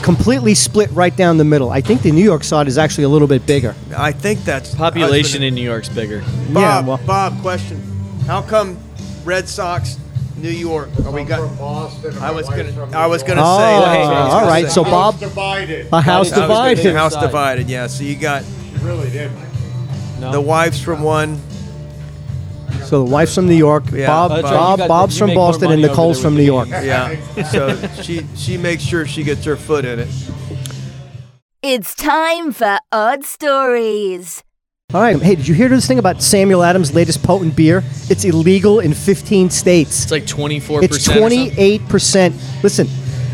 Completely 0.03 0.53
split 0.53 0.91
right 0.91 1.15
down 1.15 1.37
the 1.37 1.43
middle. 1.43 1.71
I 1.71 1.81
think 1.81 2.03
the 2.03 2.11
New 2.11 2.23
York 2.23 2.43
side 2.43 2.67
is 2.67 2.77
actually 2.77 3.05
a 3.05 3.09
little 3.09 3.27
bit 3.27 3.47
bigger. 3.47 3.73
I 3.97 4.11
think 4.11 4.43
that's 4.43 4.75
Population 4.75 5.41
in 5.41 5.55
New 5.55 5.63
York's 5.63 5.89
bigger. 5.89 6.19
Bob, 6.19 6.53
Yeah, 6.53 6.81
well- 6.81 6.99
Bob, 7.07 7.41
question. 7.41 7.81
How 8.25 8.41
come 8.41 8.77
Red 9.23 9.47
Sox, 9.47 9.97
New 10.37 10.49
York? 10.49 10.89
Are 11.05 11.11
we 11.11 11.23
got? 11.23 11.39
from 11.47 11.57
Boston. 11.57 12.09
and 12.15 12.17
I 12.19 12.21
my 12.21 12.31
was 12.31 12.45
wife's 12.47 12.57
gonna. 12.57 12.73
from 12.73 12.93
I 12.95 13.05
was 13.07 13.23
gonna 13.23 13.41
Oh, 13.43 13.57
say. 13.57 13.63
That's 13.63 14.07
what 14.07 14.17
I 14.17 14.23
was 14.25 14.33
all 14.33 14.39
gonna 14.41 14.51
right, 14.51 14.65
say. 14.65 14.71
so 14.71 14.83
House 14.83 14.91
Bob- 15.13 15.19
divided. 15.19 15.87
A 15.93 16.01
house 16.01 16.07
I 16.07 16.19
was 16.19 16.29
gonna 16.31 16.41
divided. 16.47 16.83
say 16.83 16.93
House 16.93 17.13
Side. 17.13 17.21
divided. 17.21 17.69
Yeah. 17.69 17.87
So 17.87 18.03
you 18.03 18.15
got 18.15 18.43
She 18.43 18.77
really 18.85 19.09
did. 19.09 19.31
No. 20.19 20.31
the 20.31 20.41
wives 20.41 20.81
from 20.81 21.03
one. 21.03 21.39
So 22.85 23.03
the 23.03 23.11
wife's 23.11 23.33
from 23.35 23.47
New 23.47 23.55
York, 23.55 23.85
Yeah. 23.91 24.07
Bob, 24.07 24.29
That's 24.31 24.43
right, 24.43 24.51
you 24.51 24.57
Bob 24.57 24.77
got- 24.79 24.87
Bob's 24.87 25.15
you 25.15 25.19
from 25.19 25.27
make 25.27 25.35
more 25.37 25.47
Boston, 25.49 25.71
and 25.71 25.81
money 25.81 25.83
over 25.85 25.91
Nicole's 25.91 26.17
there 26.17 26.23
from 26.23 26.33
with 26.35 26.39
New 26.45 26.45
the 26.45 26.55
York. 26.55 26.67
Yeah. 26.69 27.43
so 27.51 28.01
she 28.03 28.25
she 28.35 28.57
makes 28.57 28.83
sure 28.83 29.05
she 29.05 29.23
gets 29.23 29.43
her 29.45 29.55
foot 29.55 29.85
in 29.85 29.99
it. 29.99 30.07
It's 31.63 31.95
time 31.95 32.51
for 32.51 32.77
Odd 32.91 33.23
Stories. 33.25 34.43
All 34.93 35.01
right. 35.01 35.19
Hey, 35.21 35.35
did 35.35 35.47
you 35.47 35.55
hear 35.55 35.67
this 35.67 35.87
thing 35.87 35.97
about 35.99 36.21
Samuel 36.21 36.63
Adams' 36.63 36.93
latest 36.93 37.23
potent 37.23 37.55
beer? 37.55 37.83
It's 38.09 38.23
illegal 38.23 38.79
in 38.79 38.93
15 38.93 39.49
states. 39.49 40.03
It's 40.03 40.11
like 40.11 40.27
twenty 40.27 40.59
four 40.59 40.83
It's 40.83 41.07
28%. 41.07 42.63
Listen, 42.63 42.87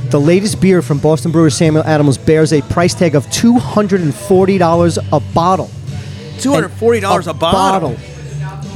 the 0.10 0.20
latest 0.20 0.62
beer 0.62 0.82
from 0.82 0.98
Boston 1.00 1.30
brewer 1.32 1.50
Samuel 1.50 1.84
Adams 1.84 2.18
bears 2.18 2.54
a 2.54 2.62
price 2.64 2.94
tag 2.96 3.16
of 3.16 3.26
$240 3.28 4.98
a 5.12 5.20
bottle. 5.34 5.70
Two 6.40 6.54
hundred 6.54 6.70
forty 6.72 7.00
dollars 7.02 7.28
a 7.28 7.34
bottle. 7.34 7.96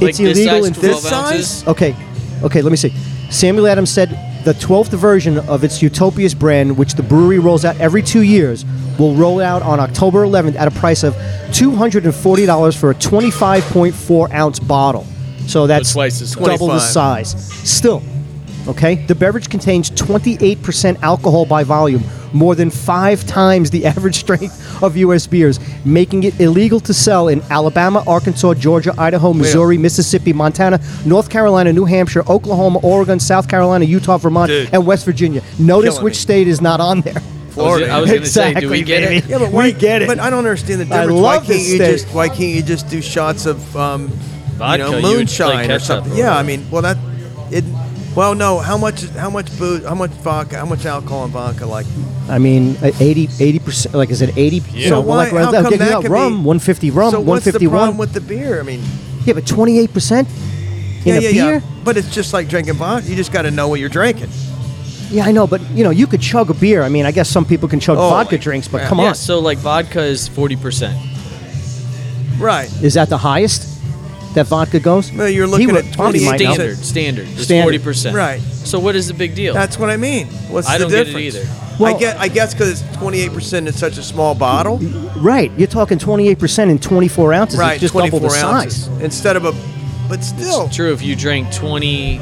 It's 0.00 0.20
illegal 0.20 0.66
in 0.66 0.72
This 0.74 1.00
12 1.00 1.00
size? 1.00 1.12
ounces. 1.32 1.66
Okay, 1.68 1.96
okay, 2.44 2.60
let 2.62 2.70
me 2.70 2.76
see. 2.76 2.90
Samuel 3.30 3.66
Adams 3.66 3.90
said 3.90 4.10
the 4.46 4.52
12th 4.52 4.96
version 4.96 5.38
of 5.38 5.64
its 5.64 5.82
Utopias 5.82 6.32
brand, 6.32 6.78
which 6.78 6.94
the 6.94 7.02
brewery 7.02 7.40
rolls 7.40 7.64
out 7.64 7.76
every 7.80 8.00
two 8.00 8.22
years, 8.22 8.64
will 8.96 9.12
roll 9.16 9.40
out 9.40 9.60
on 9.60 9.80
October 9.80 10.24
11th 10.24 10.54
at 10.54 10.68
a 10.68 10.70
price 10.70 11.02
of 11.02 11.14
$240 11.50 12.78
for 12.78 12.92
a 12.92 12.94
25.4 12.94 14.30
ounce 14.30 14.60
bottle. 14.60 15.04
So 15.48 15.66
that's 15.66 15.92
twice 15.92 16.20
the 16.20 16.28
size. 16.28 16.46
double 16.46 16.68
the 16.68 16.78
size. 16.78 17.68
Still, 17.68 18.04
okay, 18.68 18.96
the 19.06 19.14
beverage 19.14 19.48
contains 19.48 19.90
28% 19.90 21.00
alcohol 21.02 21.46
by 21.46 21.64
volume, 21.64 22.02
more 22.32 22.54
than 22.54 22.70
five 22.70 23.24
times 23.26 23.70
the 23.70 23.86
average 23.92 24.16
strength 24.16 24.82
of 24.82 24.96
U.S. 24.96 25.26
beers, 25.26 25.58
making 25.84 26.24
it 26.24 26.38
illegal 26.40 26.80
to 26.80 26.92
sell 26.94 27.28
in 27.28 27.40
Alabama, 27.50 28.02
Arkansas, 28.06 28.54
Georgia, 28.54 28.94
Idaho, 28.98 29.32
Missouri, 29.32 29.78
Mississippi, 29.78 30.32
Montana, 30.32 30.80
North 31.04 31.30
Carolina, 31.30 31.72
New 31.72 31.84
Hampshire, 31.84 32.22
Oklahoma, 32.28 32.78
Oregon, 32.82 33.18
South 33.20 33.48
Carolina, 33.48 33.84
Utah, 33.84 34.18
Vermont, 34.18 34.48
Dude. 34.48 34.70
and 34.72 34.86
West 34.86 35.04
Virginia. 35.04 35.42
Notice 35.58 35.94
Killing 35.94 36.04
which 36.04 36.12
me. 36.14 36.18
state 36.18 36.48
is 36.48 36.60
not 36.60 36.80
on 36.80 37.00
there. 37.02 37.20
Florida. 37.50 37.88
I 37.90 38.00
was 38.00 38.10
gonna 38.12 38.26
say, 38.26 38.52
do 38.54 38.68
we 38.68 38.82
get 38.82 39.02
it? 39.10 39.24
yeah, 39.26 39.38
but 39.38 39.50
we 39.52 39.72
get 39.72 40.02
it. 40.02 40.08
But 40.08 40.18
I 40.18 40.28
don't 40.28 40.40
understand 40.40 40.82
the 40.82 40.94
I 40.94 41.00
difference. 41.00 41.20
why 41.20 41.34
love 41.36 41.46
can't 41.46 41.48
this 41.48 41.68
you 41.70 41.76
state. 41.76 41.92
just 41.92 42.14
why 42.14 42.28
can't 42.28 42.54
you 42.54 42.62
just 42.62 42.88
do 42.90 43.00
shots 43.00 43.46
of 43.46 43.74
um, 43.76 44.08
Vodka, 44.58 44.78
you 44.82 44.84
you 44.84 44.90
know 44.90 44.96
would 44.96 45.02
play 45.02 45.16
moonshine 45.16 45.64
or 45.64 45.66
catch-up 45.66 45.80
something? 46.04 46.12
or 46.12 46.16
Yeah, 46.16 46.32
I 46.36 46.42
whatever. 46.42 46.46
mean, 46.62 46.70
well 46.70 46.82
that 46.82 46.96
it. 46.98 47.00
Well, 48.16 48.34
no. 48.34 48.58
How 48.60 48.78
much? 48.78 49.02
How 49.10 49.28
much 49.28 49.56
booze? 49.58 49.84
How 49.84 49.94
much 49.94 50.10
vodka? 50.10 50.56
How 50.56 50.64
much 50.64 50.86
alcohol 50.86 51.26
in 51.26 51.30
vodka? 51.32 51.66
Like, 51.66 51.86
I 52.30 52.38
mean, 52.38 52.76
uh, 52.82 52.90
80 52.98 53.58
percent. 53.58 53.94
Like 53.94 54.08
is 54.10 54.22
it 54.22 54.36
eighty? 54.38 54.62
Yeah. 54.72 54.88
So, 54.88 54.88
So 54.88 55.00
why- 55.02 55.16
like, 55.16 55.32
how 55.32 55.38
I'm 55.48 55.52
come 55.52 55.62
getting 55.64 55.78
that 55.80 55.92
out 55.92 56.08
rum, 56.08 56.38
be- 56.38 56.44
one 56.48 56.58
fifty 56.58 56.90
rum, 56.90 57.10
so 57.10 57.20
what's 57.20 57.44
the 57.44 57.58
problem 57.68 57.98
with 57.98 58.12
the 58.14 58.22
beer? 58.22 58.58
I 58.58 58.62
mean, 58.62 58.82
Yeah, 59.26 59.34
but 59.34 59.46
twenty 59.46 59.78
eight 59.78 59.92
percent 59.92 60.28
in 61.04 61.12
yeah, 61.12 61.14
a 61.14 61.20
yeah, 61.20 61.30
beer. 61.30 61.52
yeah. 61.54 61.60
But 61.84 61.96
it's 61.98 62.12
just 62.14 62.32
like 62.32 62.48
drinking 62.48 62.74
vodka. 62.74 63.06
You 63.08 63.16
just 63.16 63.32
got 63.32 63.42
to 63.42 63.50
know 63.50 63.68
what 63.68 63.80
you're 63.80 63.90
drinking. 63.90 64.30
Yeah, 65.10 65.24
I 65.26 65.30
know, 65.32 65.46
but 65.46 65.60
you 65.70 65.84
know, 65.84 65.90
you 65.90 66.06
could 66.06 66.20
chug 66.22 66.48
a 66.50 66.54
beer. 66.54 66.82
I 66.82 66.88
mean, 66.88 67.04
I 67.06 67.12
guess 67.12 67.28
some 67.28 67.44
people 67.44 67.68
can 67.68 67.80
chug 67.80 67.98
Oh, 67.98 68.08
vodka 68.10 68.38
drinks, 68.38 68.66
but 68.66 68.78
crap. 68.78 68.88
come 68.88 68.98
Yeah, 69.00 69.08
on, 69.10 69.14
so 69.14 69.38
like 69.40 69.58
vodka 69.58 70.00
is 70.02 70.26
forty 70.26 70.56
percent. 70.56 70.96
Right. 72.38 72.70
is 72.82 72.94
that 72.94 73.08
the 73.08 73.18
highest 73.18 73.75
that 74.36 74.46
vodka 74.46 74.78
goes? 74.80 75.10
No, 75.12 75.26
you're 75.26 75.46
looking 75.46 75.66
would- 75.72 75.84
at 75.84 75.96
Bobby 75.96 76.24
might 76.24 76.40
know. 76.40 76.54
28%. 76.54 76.56
Standard, 76.56 76.76
standard 76.78 77.28
is 77.28 77.44
Standard. 77.44 77.62
forty 77.64 77.78
percent. 77.78 78.16
Right. 78.16 78.40
So 78.40 78.78
what 78.78 78.94
is 78.96 79.08
the 79.08 79.14
big 79.14 79.34
deal? 79.34 79.52
That's 79.52 79.78
what 79.78 79.90
I 79.90 79.96
mean. 79.96 80.28
What's 80.48 80.68
I 80.68 80.78
the 80.78 80.84
don't 80.84 80.90
get 80.92 81.00
it 81.00 81.04
difference? 81.06 81.36
either. 81.36 81.48
Well- 81.78 81.94
I 81.94 81.98
get. 81.98 82.16
I 82.18 82.28
guess 82.28 82.54
because 82.54 82.80
it's 82.80 82.96
28 82.96 83.32
percent 83.34 83.66
in 83.68 83.74
such 83.74 83.98
a 83.98 84.02
small 84.02 84.34
bottle. 84.34 84.78
Right, 85.16 85.50
you're 85.58 85.66
talking 85.68 85.98
twenty 85.98 86.28
eight 86.28 86.38
percent 86.38 86.70
in 86.70 86.78
twenty 86.78 87.08
four 87.08 87.32
ounces. 87.34 87.58
right. 87.58 87.72
it's 87.74 87.80
just 87.82 87.92
24 87.92 88.20
double 88.20 88.28
the 88.32 88.46
ounces 88.46 88.84
size. 88.86 89.00
instead 89.02 89.36
of 89.36 89.44
a. 89.44 89.52
But 90.08 90.22
still. 90.22 90.66
It's 90.66 90.76
true 90.76 90.92
if 90.92 91.02
you 91.02 91.16
drink 91.16 91.52
twenty. 91.52 92.20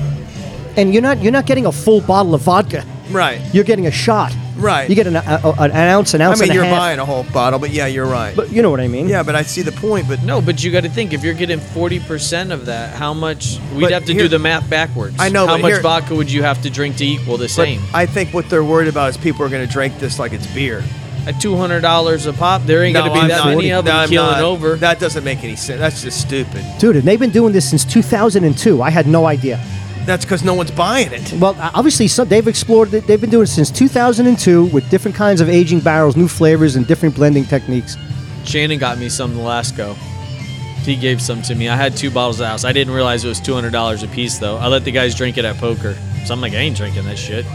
And 0.76 0.92
you're 0.92 1.02
not 1.02 1.22
you're 1.22 1.32
not 1.32 1.46
getting 1.46 1.66
a 1.66 1.72
full 1.72 2.00
bottle 2.00 2.34
of 2.34 2.40
vodka. 2.42 2.84
Right. 3.10 3.40
You're 3.54 3.64
getting 3.64 3.86
a 3.86 3.90
shot. 3.92 4.34
Right. 4.56 4.88
You 4.88 4.94
get 4.94 5.06
an, 5.06 5.16
a, 5.16 5.40
a- 5.44 5.54
an 5.62 5.72
ounce, 5.72 6.14
an 6.14 6.22
I 6.22 6.32
mean, 6.34 6.42
and 6.44 6.54
you're 6.54 6.64
half. 6.64 6.78
buying 6.78 6.98
a 6.98 7.04
whole 7.04 7.24
bottle, 7.24 7.58
but 7.58 7.70
yeah, 7.70 7.86
you're 7.86 8.06
right. 8.06 8.34
But 8.36 8.50
you 8.52 8.62
know 8.62 8.70
what 8.70 8.80
I 8.80 8.88
mean. 8.88 9.08
yeah, 9.08 9.22
but 9.22 9.34
I 9.34 9.42
see 9.42 9.62
the 9.62 9.72
point. 9.72 10.06
But 10.08 10.22
No, 10.22 10.40
but 10.40 10.62
you 10.62 10.70
got 10.70 10.82
to 10.84 10.88
think 10.88 11.12
if 11.12 11.24
you're 11.24 11.34
getting 11.34 11.58
forty 11.60 11.98
percent 12.00 12.52
of 12.52 12.66
that, 12.66 12.94
how 12.94 13.12
much? 13.14 13.58
We'd 13.74 13.82
But 13.82 13.92
have 13.92 14.04
to 14.06 14.12
here- 14.12 14.22
do 14.22 14.28
the 14.28 14.38
math 14.38 14.68
backwards. 14.70 15.16
I 15.18 15.28
know, 15.28 15.46
How 15.46 15.54
but 15.54 15.62
much 15.62 15.72
here- 15.72 15.82
vodka 15.82 16.14
would 16.14 16.30
you 16.30 16.42
have 16.42 16.62
to 16.62 16.70
drink 16.70 16.96
to 16.98 17.04
equal 17.04 17.36
the 17.36 17.44
but 17.46 17.50
same? 17.50 17.82
I 17.92 18.06
think 18.06 18.32
what 18.32 18.48
they're 18.48 18.64
worried 18.64 18.88
about 18.88 19.10
is 19.10 19.16
people 19.16 19.44
are 19.44 19.48
going 19.48 19.66
to 19.66 19.72
drink 19.72 19.98
this 19.98 20.18
like 20.18 20.32
it's 20.32 20.46
beer. 20.48 20.82
At 21.26 21.40
two 21.40 21.56
hundred 21.56 21.80
dollars 21.80 22.26
a 22.26 22.32
pop, 22.34 22.62
there 22.64 22.84
ain't 22.84 22.92
No, 22.94 23.00
going 23.00 23.10
to 23.12 23.14
be 23.14 23.20
I'm 23.22 23.28
that 23.28 23.38
not. 23.44 23.56
many 23.56 23.70
of 23.72 23.84
No, 23.86 23.90
them 23.92 24.00
I'm 24.02 24.08
keeling 24.10 24.30
not. 24.32 24.42
over. 24.42 24.76
That 24.76 25.00
doesn't 25.00 25.24
make 25.24 25.42
any 25.42 25.56
sense. 25.56 25.80
That's 25.80 26.02
just 26.02 26.20
stupid. 26.20 26.62
Dude, 26.78 26.96
and 26.96 27.04
they've 27.04 27.18
been 27.18 27.30
doing 27.30 27.52
this 27.54 27.68
since 27.68 27.82
2002. 27.84 28.82
I 28.82 28.90
had 28.90 29.06
no 29.06 29.24
idea. 29.26 29.58
That's 30.06 30.24
because 30.24 30.44
no 30.44 30.54
one's 30.54 30.70
buying 30.70 31.12
it. 31.12 31.32
Well, 31.34 31.56
obviously, 31.58 32.08
so 32.08 32.24
they've 32.24 32.46
explored 32.46 32.92
it. 32.92 33.06
They've 33.06 33.20
been 33.20 33.30
doing 33.30 33.44
it 33.44 33.48
since 33.48 33.70
2002 33.70 34.66
with 34.66 34.88
different 34.90 35.16
kinds 35.16 35.40
of 35.40 35.48
aging 35.48 35.80
barrels, 35.80 36.16
new 36.16 36.28
flavors, 36.28 36.76
and 36.76 36.86
different 36.86 37.14
blending 37.14 37.44
techniques. 37.44 37.96
Shannon 38.44 38.78
got 38.78 38.98
me 38.98 39.08
some 39.08 39.34
the 39.34 39.40
last 39.40 39.76
go. 39.76 39.94
He 40.82 40.96
gave 40.96 41.22
some 41.22 41.40
to 41.42 41.54
me. 41.54 41.70
I 41.70 41.76
had 41.76 41.96
two 41.96 42.10
bottles 42.10 42.40
of 42.40 42.46
house. 42.46 42.64
I 42.64 42.72
didn't 42.72 42.92
realize 42.92 43.24
it 43.24 43.28
was 43.28 43.40
two 43.40 43.54
hundred 43.54 43.72
dollars 43.72 44.02
a 44.02 44.08
piece 44.08 44.38
though. 44.38 44.58
I 44.58 44.68
let 44.68 44.84
the 44.84 44.90
guys 44.92 45.14
drink 45.14 45.38
it 45.38 45.46
at 45.46 45.56
poker. 45.56 45.96
So 46.26 46.34
I'm 46.34 46.42
like, 46.42 46.52
I 46.52 46.56
ain't 46.56 46.76
drinking 46.76 47.04
that 47.04 47.16
shit. 47.18 47.46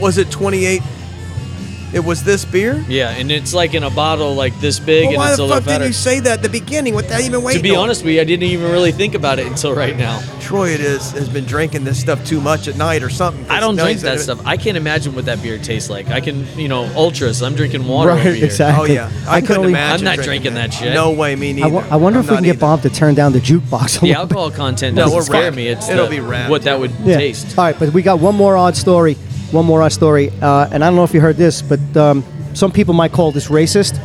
Was 0.00 0.18
it 0.18 0.30
28? 0.30 0.82
It 1.92 2.04
was 2.04 2.24
this 2.24 2.44
beer. 2.44 2.84
Yeah, 2.88 3.10
and 3.10 3.30
it's 3.30 3.54
like 3.54 3.72
in 3.74 3.82
a 3.84 3.90
bottle 3.90 4.34
like 4.34 4.58
this 4.60 4.78
big, 4.78 5.04
Well, 5.04 5.10
and 5.10 5.18
why 5.18 5.28
it's 5.30 5.34
a 5.38 5.42
the 5.42 5.42
little 5.44 5.56
fuck 5.58 5.64
did 5.64 5.70
better. 5.78 5.86
you 5.86 5.92
say 5.92 6.20
that 6.20 6.32
at 6.38 6.42
the 6.42 6.48
beginning 6.48 6.94
without 6.94 7.20
even 7.20 7.42
waiting? 7.42 7.62
To 7.62 7.68
be 7.68 7.74
on 7.74 7.84
honest 7.84 8.04
with 8.04 8.14
you, 8.14 8.20
I 8.20 8.24
didn't 8.24 8.42
even 8.48 8.70
really 8.72 8.92
think 8.92 9.14
about 9.14 9.38
it 9.38 9.46
until 9.46 9.72
right 9.74 9.96
now. 9.96 10.20
Troy 10.40 10.70
it 10.70 10.80
is 10.80 11.12
has 11.12 11.28
been 11.28 11.44
drinking 11.44 11.84
this 11.84 11.98
stuff 12.00 12.24
too 12.26 12.40
much 12.40 12.68
at 12.68 12.76
night 12.76 13.02
or 13.02 13.08
something. 13.08 13.48
I 13.48 13.60
don't 13.60 13.76
No, 13.76 13.84
drink 13.84 14.00
that 14.00 14.20
stuff. 14.20 14.40
I 14.44 14.56
can't 14.56 14.76
imagine 14.76 15.14
what 15.14 15.24
that 15.26 15.42
beer 15.42 15.58
tastes 15.58 15.88
like. 15.88 16.08
I 16.08 16.20
can, 16.20 16.46
you 16.58 16.68
know, 16.68 16.84
ultras. 16.94 17.42
I'm 17.42 17.54
drinking 17.54 17.86
water 17.86 18.10
over 18.10 18.32
here. 18.32 18.44
exactly. 18.44 18.90
Oh 18.90 18.92
yeah, 18.92 19.10
I, 19.28 19.36
I 19.36 19.40
couldn't 19.40 19.58
only- 19.58 19.68
imagine. 19.70 20.06
I'm 20.06 20.16
not 20.16 20.24
drinking 20.24 20.54
that 20.54 20.74
shit. 20.74 20.92
No 20.92 21.12
way, 21.12 21.34
me 21.36 21.50
I, 21.50 21.52
neither. 21.52 21.68
wo- 21.70 21.84
I 21.90 21.96
wonder 21.96 22.18
I'm 22.18 22.24
if 22.24 22.30
we 22.30 22.34
not 22.34 22.38
can 22.38 22.44
get 22.44 22.50
either. 22.56 22.60
Bob 22.60 22.82
to 22.82 22.90
turn 22.90 23.14
down 23.14 23.32
the 23.32 23.38
jukebox. 23.40 23.96
a 23.96 24.00
The 24.00 24.06
little 24.06 24.08
bit. 24.08 24.16
alcohol 24.16 24.50
content 24.50 24.96
No, 24.96 25.02
doesn't 25.04 25.16
we're 25.16 25.22
scare 25.24 25.42
wrapped. 25.44 25.56
me. 25.56 25.68
It's 25.68 25.88
It'll 25.88 26.04
the- 26.06 26.10
be 26.10 26.20
wrapped. 26.20 26.50
what 26.50 26.62
that 26.62 26.78
would 26.80 26.90
Yeah. 27.04 27.16
taste. 27.16 27.56
All 27.56 27.64
right, 27.64 27.78
but 27.78 27.92
we 27.92 28.02
got 28.02 28.18
one 28.20 28.34
more 28.34 28.56
odd 28.56 28.76
story. 28.76 29.16
One 29.52 29.64
more 29.64 29.82
odd 29.82 29.92
story, 29.92 30.30
uh, 30.42 30.68
and 30.72 30.84
I 30.84 30.88
don't 30.88 30.96
know 30.96 31.04
if 31.04 31.14
you 31.14 31.20
heard 31.20 31.36
this, 31.36 31.62
but 31.62 31.80
um, 31.96 32.24
some 32.54 32.72
people 32.72 32.94
might 32.94 33.12
call 33.12 33.30
this 33.32 33.48
racist. 33.48 33.98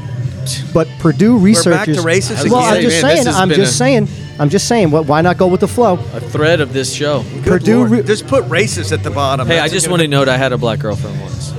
But 0.74 0.88
Purdue 1.00 1.36
back 1.38 1.44
researchers. 1.46 1.98
to 1.98 2.04
racist 2.04 2.50
well, 2.50 2.74
again. 2.74 2.78
I'm 2.78 2.82
just 2.82 3.02
Man, 3.02 3.02
this 3.02 3.02
saying. 3.02 3.26
has 3.28 3.36
I'm 3.36 3.50
been 3.50 3.58
just 3.58 3.74
a- 3.74 3.78
saying. 3.78 4.08
I'm 4.40 4.50
just 4.50 4.68
saying. 4.68 4.90
Well, 4.92 5.04
why 5.04 5.22
not 5.22 5.38
go 5.38 5.46
with 5.48 5.60
the 5.60 5.68
flow? 5.68 5.94
A 6.14 6.20
thread 6.20 6.62
of 6.62 6.74
this 6.74 6.92
show. 6.92 7.22
Good 7.22 7.44
Purdue 7.44 7.78
Lord. 7.80 7.92
re- 7.92 8.04
just 8.04 8.26
put 8.28 8.44
racist 8.46 8.92
at 8.92 9.04
the 9.04 9.12
bottom. 9.12 9.48
Hey, 9.48 9.60
I 9.60 9.64
That's 9.64 9.74
just 9.74 9.86
gonna 9.86 9.94
want 9.94 10.02
to 10.04 10.08
note 10.08 10.28
I 10.30 10.38
had 10.38 10.52
a 10.52 10.58
black 10.58 10.80
girlfriend 10.80 11.20
once. 11.22 11.54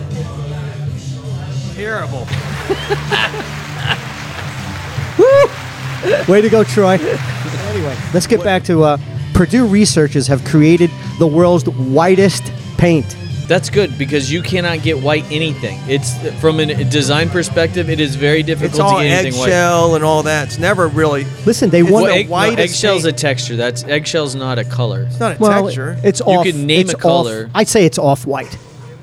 terrible. 1.77 2.27
Way 6.29 6.41
to 6.41 6.49
go, 6.49 6.65
Troy. 6.65 6.95
anyway, 6.95 7.97
let's 8.13 8.27
get 8.27 8.43
back 8.43 8.65
to 8.65 8.83
uh, 8.83 8.97
Purdue 9.35 9.67
researchers 9.67 10.27
have 10.27 10.45
created 10.45 10.91
the 11.19 11.27
world's 11.27 11.65
whitest 11.69 12.43
paint. 12.79 13.17
That's 13.53 13.69
good 13.69 13.99
because 13.99 14.33
you 14.33 14.41
cannot 14.41 14.81
get 14.83 14.99
white 15.03 15.25
anything. 15.31 15.79
It's 15.87 16.17
from 16.41 16.59
a 16.59 16.85
design 16.85 17.29
perspective, 17.29 17.91
it 17.91 18.01
is 18.01 18.17
very 18.17 18.43
difficult 18.43 18.71
It's 18.71 18.81
all 18.81 18.97
to 18.97 19.05
get 19.05 19.11
anything 19.25 19.39
white. 19.39 19.49
eggshell 19.49 19.95
and 19.95 20.03
all 20.03 20.23
that. 20.23 20.47
It's 20.47 20.59
never 20.59 20.89
really. 20.89 21.27
Listen, 21.45 21.69
they 21.69 21.83
want. 21.83 22.07
the 22.07 22.11
Well, 22.13 22.15
egg, 22.15 22.27
no, 22.29 22.33
whitest 22.33 22.59
eggshell's 22.59 23.05
a 23.05 23.13
texture. 23.13 23.57
That's 23.57 23.85
eggshell's 23.85 24.35
not 24.35 24.59
a 24.59 24.65
color. 24.65 25.03
It's 25.03 25.21
not 25.21 25.37
a 25.37 25.39
well, 25.39 25.65
texture. 25.67 25.99
it's 26.03 26.21
You 26.21 26.27
off. 26.33 26.47
could 26.47 26.55
name 26.55 26.81
it's 26.81 26.95
a 26.95 26.97
color. 26.97 27.45
Off, 27.45 27.51
I'd 27.57 27.69
say 27.69 27.85
it's 27.85 27.99
off-white. 27.99 28.57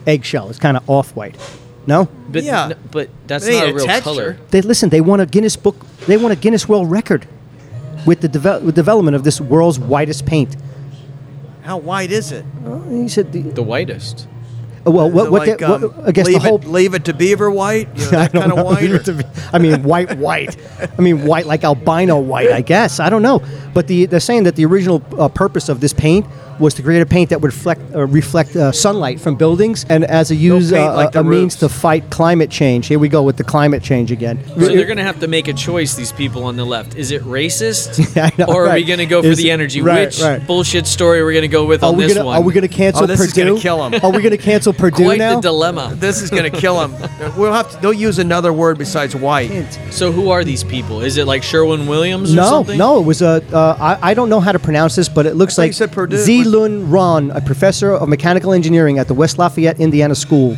Eggshell. 0.07 0.49
is 0.49 0.57
kind 0.57 0.75
of 0.77 0.89
off-white. 0.89 1.35
No. 1.85 2.07
But 2.29 2.43
Yeah. 2.43 2.69
n- 2.69 2.75
but 2.89 3.09
that's 3.27 3.45
It 3.45 3.53
not 3.53 3.67
a 3.67 3.69
a 3.69 3.73
real 3.75 3.85
texture. 3.85 4.03
color. 4.03 4.37
They 4.49 4.61
listen. 4.61 4.89
They 4.89 5.01
want 5.01 5.21
a 5.21 5.27
Guinness 5.27 5.57
book. 5.57 5.75
They 6.07 6.17
want 6.17 6.33
a 6.33 6.35
Guinness 6.35 6.67
World 6.67 6.89
Record 6.89 7.27
with 8.03 8.21
the 8.21 8.29
devel- 8.29 8.63
with 8.63 8.73
development 8.73 9.13
of 9.15 9.23
this 9.23 9.39
world's 9.39 9.77
whitest 9.77 10.25
paint. 10.25 10.55
How 11.61 11.77
white 11.77 12.11
is 12.11 12.31
it? 12.31 12.45
He 12.89 13.07
said, 13.07 13.31
the, 13.31 13.41
The 13.43 13.61
whitest. 13.61 14.25
"Well, 14.91 15.09
what? 15.09 15.31
What? 15.31 15.47
like, 15.47 15.57
the, 15.59 15.67
what 15.67 15.83
um, 15.83 15.93
I 16.05 16.11
guess 16.11 16.25
the 16.27 16.33
leave 16.33 16.41
whole. 16.41 16.59
It, 16.61 16.65
leave 16.67 16.93
it 16.93 17.05
to 17.05 17.13
beaver 17.13 17.49
white. 17.51 17.87
You 17.95 18.11
know, 18.11 18.19
I 18.19 18.27
that 18.27 18.31
don't 18.33 18.41
kind 18.41 18.51
of 18.51 18.57
know. 19.07 19.23
or- 19.23 19.49
I 19.53 19.57
mean, 19.57 19.83
white, 19.83 20.17
white. 20.17 20.57
I 20.97 21.01
mean, 21.01 21.25
white 21.25 21.45
like 21.45 21.63
albino 21.63 22.19
white. 22.19 22.51
I 22.51 22.61
guess 22.61 22.99
I 22.99 23.09
don't 23.09 23.21
know. 23.21 23.41
But 23.73 23.87
the, 23.87 24.05
they're 24.05 24.19
saying 24.19 24.43
that 24.43 24.55
the 24.55 24.65
original 24.65 25.03
uh, 25.17 25.29
purpose 25.29 25.69
of 25.69 25.79
this 25.79 25.93
paint 25.93 26.25
was 26.59 26.73
to 26.75 26.81
create 26.83 27.01
a 27.01 27.05
paint 27.05 27.29
that 27.29 27.41
would 27.41 27.51
reflect 27.53 27.81
uh, 27.95 28.05
reflect 28.07 28.55
uh, 28.55 28.71
sunlight 28.71 29.19
from 29.19 29.35
buildings, 29.35 29.85
and 29.89 30.03
as 30.05 30.31
a 30.31 30.35
use 30.35 30.71
paint 30.71 30.89
uh, 30.89 30.95
like 30.95 31.15
a 31.15 31.19
the 31.19 31.23
means 31.23 31.55
to 31.57 31.69
fight 31.69 32.09
climate 32.09 32.49
change. 32.49 32.87
Here 32.87 32.99
we 32.99 33.09
go 33.09 33.23
with 33.23 33.37
the 33.37 33.43
climate 33.43 33.81
change 33.83 34.11
again. 34.11 34.43
So 34.47 34.55
they're 34.55 34.85
going 34.85 34.97
to 34.97 35.03
have 35.03 35.19
to 35.21 35.27
make 35.27 35.47
a 35.47 35.53
choice, 35.53 35.95
these 35.95 36.11
people 36.11 36.43
on 36.43 36.55
the 36.55 36.65
left. 36.65 36.95
Is 36.95 37.11
it 37.11 37.21
racist? 37.23 38.17
I 38.21 38.31
know, 38.37 38.53
or 38.53 38.67
are 38.67 38.75
we 38.75 38.83
going 38.83 38.99
to 38.99 39.05
go 39.05 39.21
for 39.21 39.27
Is- 39.29 39.37
the 39.37 39.51
energy? 39.51 39.81
right, 39.81 40.07
Which 40.07 40.21
right. 40.21 40.45
bullshit 40.45 40.87
story 40.87 41.19
are 41.19 41.25
we 41.25 41.33
going 41.33 41.41
to 41.43 41.47
go 41.47 41.65
with 41.65 41.83
Are 41.83 41.91
on 41.91 41.97
this 41.97 42.13
gonna 42.13 42.25
one? 42.25 42.35
are 42.37 42.41
we 42.41 42.53
gonna 42.53 42.67
cancel 42.67 43.03
Oh, 43.03 43.05
this 43.07 43.19
is 43.19 43.33
Purdue? 43.33 43.49
gonna 43.51 43.59
kill 43.61 43.83
'em. 43.83 43.93
Are 44.03 44.11
we 44.11 44.21
gonna 44.21 44.37
cancel 44.37 44.73
Purdue 44.83 45.03
Quite 45.05 45.19
now? 45.19 45.35
the 45.35 45.41
dilemma. 45.41 45.93
This 45.95 46.21
is 46.21 46.29
gonna 46.29 46.49
kill 46.49 46.79
him. 46.85 46.93
We'll 47.37 47.53
have 47.53 47.71
to. 47.71 47.77
They'll 47.81 47.93
use 47.93 48.17
another 48.19 48.51
word 48.51 48.77
besides 48.77 49.15
white. 49.15 49.49
So 49.91 50.11
who 50.11 50.29
are 50.29 50.43
these 50.43 50.63
people? 50.63 51.01
Is 51.01 51.17
it 51.17 51.25
like 51.27 51.43
Sherwin 51.43 51.85
Williams 51.87 52.33
or 52.33 52.37
No, 52.37 52.43
something? 52.49 52.77
no, 52.77 52.99
it 52.99 53.03
was 53.05 53.21
a. 53.21 53.43
Uh, 53.53 53.77
I, 54.01 54.11
I 54.11 54.13
don't 54.13 54.29
know 54.29 54.39
how 54.39 54.51
to 54.51 54.59
pronounce 54.59 54.95
this, 54.95 55.07
but 55.09 55.25
it 55.25 55.35
looks 55.35 55.55
thought 55.55 55.63
like 55.63 55.69
you 55.69 55.73
Xiulin 56.53 56.89
Ruan, 56.91 57.31
a 57.31 57.41
professor 57.41 57.91
of 57.91 58.09
mechanical 58.09 58.53
engineering 58.53 58.97
at 58.99 59.07
the 59.07 59.13
West 59.13 59.37
Lafayette, 59.37 59.79
Indiana 59.79 60.15
school, 60.15 60.57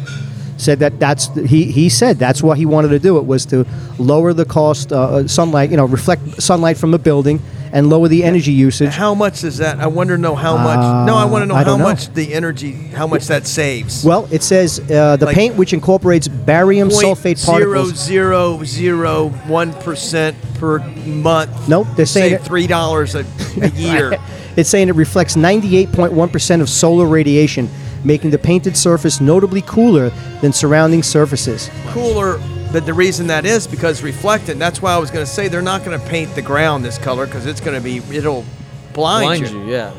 said 0.57 0.79
that 0.79 0.99
that's 0.99 1.27
he. 1.35 1.65
He 1.71 1.89
said 1.89 2.17
that's 2.17 2.41
what 2.43 2.57
he 2.57 2.65
wanted 2.65 2.89
to 2.89 2.99
do. 2.99 3.17
It 3.17 3.25
was 3.25 3.45
to 3.47 3.65
lower 3.97 4.33
the 4.33 4.45
cost, 4.45 4.91
uh, 4.91 5.27
sunlight, 5.27 5.71
you 5.71 5.77
know, 5.77 5.85
reflect 5.85 6.41
sunlight 6.41 6.77
from 6.77 6.93
a 6.93 6.97
building, 6.99 7.41
and 7.73 7.89
lower 7.89 8.07
the 8.07 8.23
energy 8.23 8.51
usage. 8.51 8.93
How 8.93 9.13
much 9.15 9.43
is 9.43 9.57
that? 9.57 9.79
I 9.79 9.87
wonder 9.87 10.17
know 10.17 10.35
how 10.35 10.55
much. 10.57 11.07
no, 11.07 11.15
I 11.15 11.25
want 11.25 11.41
to 11.41 11.45
know 11.47 11.55
Uh, 11.55 11.63
how 11.63 11.77
know. 11.77 11.83
much 11.83 12.13
the 12.13 12.33
energy, 12.33 12.73
how 12.73 13.07
much 13.07 13.25
that 13.27 13.47
saves. 13.47 14.03
Well, 14.05 14.27
it 14.31 14.43
says 14.43 14.79
uh, 14.91 15.17
the 15.17 15.25
Like- 15.25 15.35
paint, 15.35 15.55
which 15.55 15.73
incorporates 15.73 16.27
barium 16.27 16.89
sulfate 16.89 17.37
zero 17.37 17.57
particles. 17.57 17.95
zero 17.95 18.63
zero 18.63 19.29
one 19.47 19.73
percent 19.73 20.35
per 20.59 20.79
month. 21.05 21.49
Nope, 21.67 21.87
they're 21.95 22.05
saying 22.05 22.37
save 22.37 22.45
three 22.45 22.67
dollars 22.67 23.15
a, 23.15 23.25
a 23.61 23.67
year. 23.75 24.13
It's 24.57 24.69
saying 24.69 24.89
it 24.89 24.95
reflects 24.95 25.35
98.1% 25.35 26.61
of 26.61 26.69
solar 26.69 27.05
radiation, 27.07 27.69
making 28.03 28.31
the 28.31 28.37
painted 28.37 28.75
surface 28.75 29.21
notably 29.21 29.61
cooler 29.61 30.09
than 30.41 30.51
surrounding 30.53 31.03
surfaces. 31.03 31.69
Cooler. 31.87 32.39
But 32.71 32.85
the 32.85 32.93
reason 32.93 33.27
that 33.27 33.45
is 33.45 33.67
because 33.67 34.01
reflectant. 34.01 34.57
That's 34.57 34.81
why 34.81 34.93
I 34.93 34.97
was 34.97 35.11
going 35.11 35.25
to 35.25 35.31
say 35.31 35.47
they're 35.49 35.61
not 35.61 35.83
going 35.83 35.99
to 35.99 36.05
paint 36.07 36.33
the 36.35 36.41
ground 36.41 36.85
this 36.85 36.97
color 36.97 37.25
because 37.25 37.45
it's 37.45 37.59
going 37.59 37.75
to 37.75 37.83
be 37.83 37.97
it'll 38.15 38.45
blind, 38.93 39.41
Blind 39.41 39.49
you. 39.53 39.63
you, 39.65 39.71
yeah. 39.71 39.93